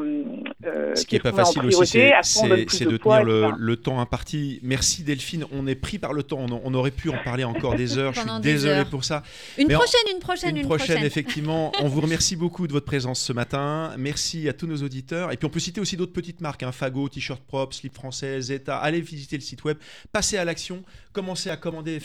euh, 0.66 0.96
Ce 0.96 1.06
qui 1.06 1.16
est 1.16 1.20
qu'est-ce 1.20 1.34
pas 1.36 1.44
facile 1.46 1.66
aussi, 1.68 1.86
c'est- 2.24 2.86
de 2.86 2.92
de 2.92 2.98
poids, 2.98 3.22
tenir 3.22 3.50
le, 3.52 3.54
le 3.58 3.76
temps 3.78 4.00
imparti. 4.00 4.60
Merci 4.64 5.04
Delphine, 5.04 5.46
on 5.52 5.68
est 5.68 5.76
pris 5.76 6.00
par 6.00 6.14
le 6.14 6.24
temps, 6.24 6.40
on, 6.40 6.62
on 6.64 6.74
aurait 6.74 6.92
pu 6.92 7.10
en 7.10 7.18
parler 7.24 7.44
encore 7.44 7.76
des 7.76 7.98
heures, 7.98 8.14
je 8.14 8.22
suis 8.22 8.30
désolé 8.42 8.74
heures. 8.80 8.86
pour 8.90 9.04
ça. 9.04 9.24
Une 9.58 9.68
Mais 9.68 9.76
en- 9.76 9.80
prochaine, 9.80 10.02
une 10.14 10.20
prochaine, 10.20 10.58
Une 10.58 10.66
prochaine, 10.66 11.04
effectivement. 11.04 11.72
On 11.82 11.88
vous 11.88 12.02
remercie 12.08 12.36
beaucoup 12.36 12.68
de 12.68 12.74
votre 12.74 12.86
présence 12.86 13.20
ce 13.22 13.34
matin. 13.34 13.92
Merci 13.98 14.50
à 14.50 14.54
tous 14.54 14.68
nos 14.68 14.78
auditeurs. 14.78 15.32
Et 15.32 15.38
puis 15.38 15.46
on 15.46 15.50
peut 15.50 15.60
citer 15.60 15.80
aussi 15.82 15.98
d'autres 15.98 16.14
petites 16.14 16.42
marques, 16.42 16.64
hein, 16.64 16.72
Fago, 16.72 17.08
T-shirt 17.10 17.42
propre, 17.42 17.76
slip 17.76 17.94
français, 17.94 18.42
Zeta. 18.42 18.78
Allez 18.78 19.02
visiter 19.02 19.36
le 19.38 19.42
site 19.44 19.64
web, 19.64 19.78
passez 20.12 20.38
à 20.38 20.46
l'action, 20.46 20.84
commencez 21.14 21.50
à 21.50 21.58
commander, 21.58 22.00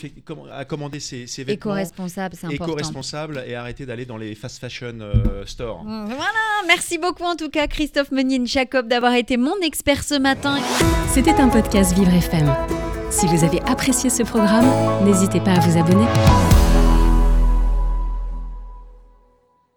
à 0.53 0.65
commander 0.65 0.99
ces, 0.99 1.25
ces 1.27 1.43
vêtements 1.43 1.71
Éco-responsable, 1.71 2.35
c'est 2.35 2.45
important. 2.47 2.65
éco-responsables 2.65 3.43
et 3.47 3.55
arrêtez 3.55 3.85
d'aller 3.85 4.05
dans 4.05 4.17
les 4.17 4.35
fast 4.35 4.59
fashion 4.59 4.99
euh, 5.01 5.45
stores. 5.45 5.81
Voilà, 5.83 6.31
merci 6.67 6.97
beaucoup 6.97 7.06
en 7.07 7.35
tout 7.35 7.49
cas 7.49 7.67
Christophe 7.67 8.11
Menin-Jacob 8.11 8.87
d'avoir 8.87 9.13
été 9.13 9.37
mon 9.37 9.55
expert 9.63 10.03
ce 10.03 10.19
matin. 10.19 10.57
C'était 11.09 11.39
un 11.39 11.49
podcast 11.49 11.93
Vivre 11.93 12.13
FM. 12.13 12.53
Si 13.09 13.25
vous 13.27 13.43
avez 13.43 13.61
apprécié 13.61 14.09
ce 14.09 14.23
programme, 14.23 14.69
n'hésitez 15.05 15.39
pas 15.39 15.51
à 15.51 15.59
vous 15.59 15.77
abonner. 15.77 16.05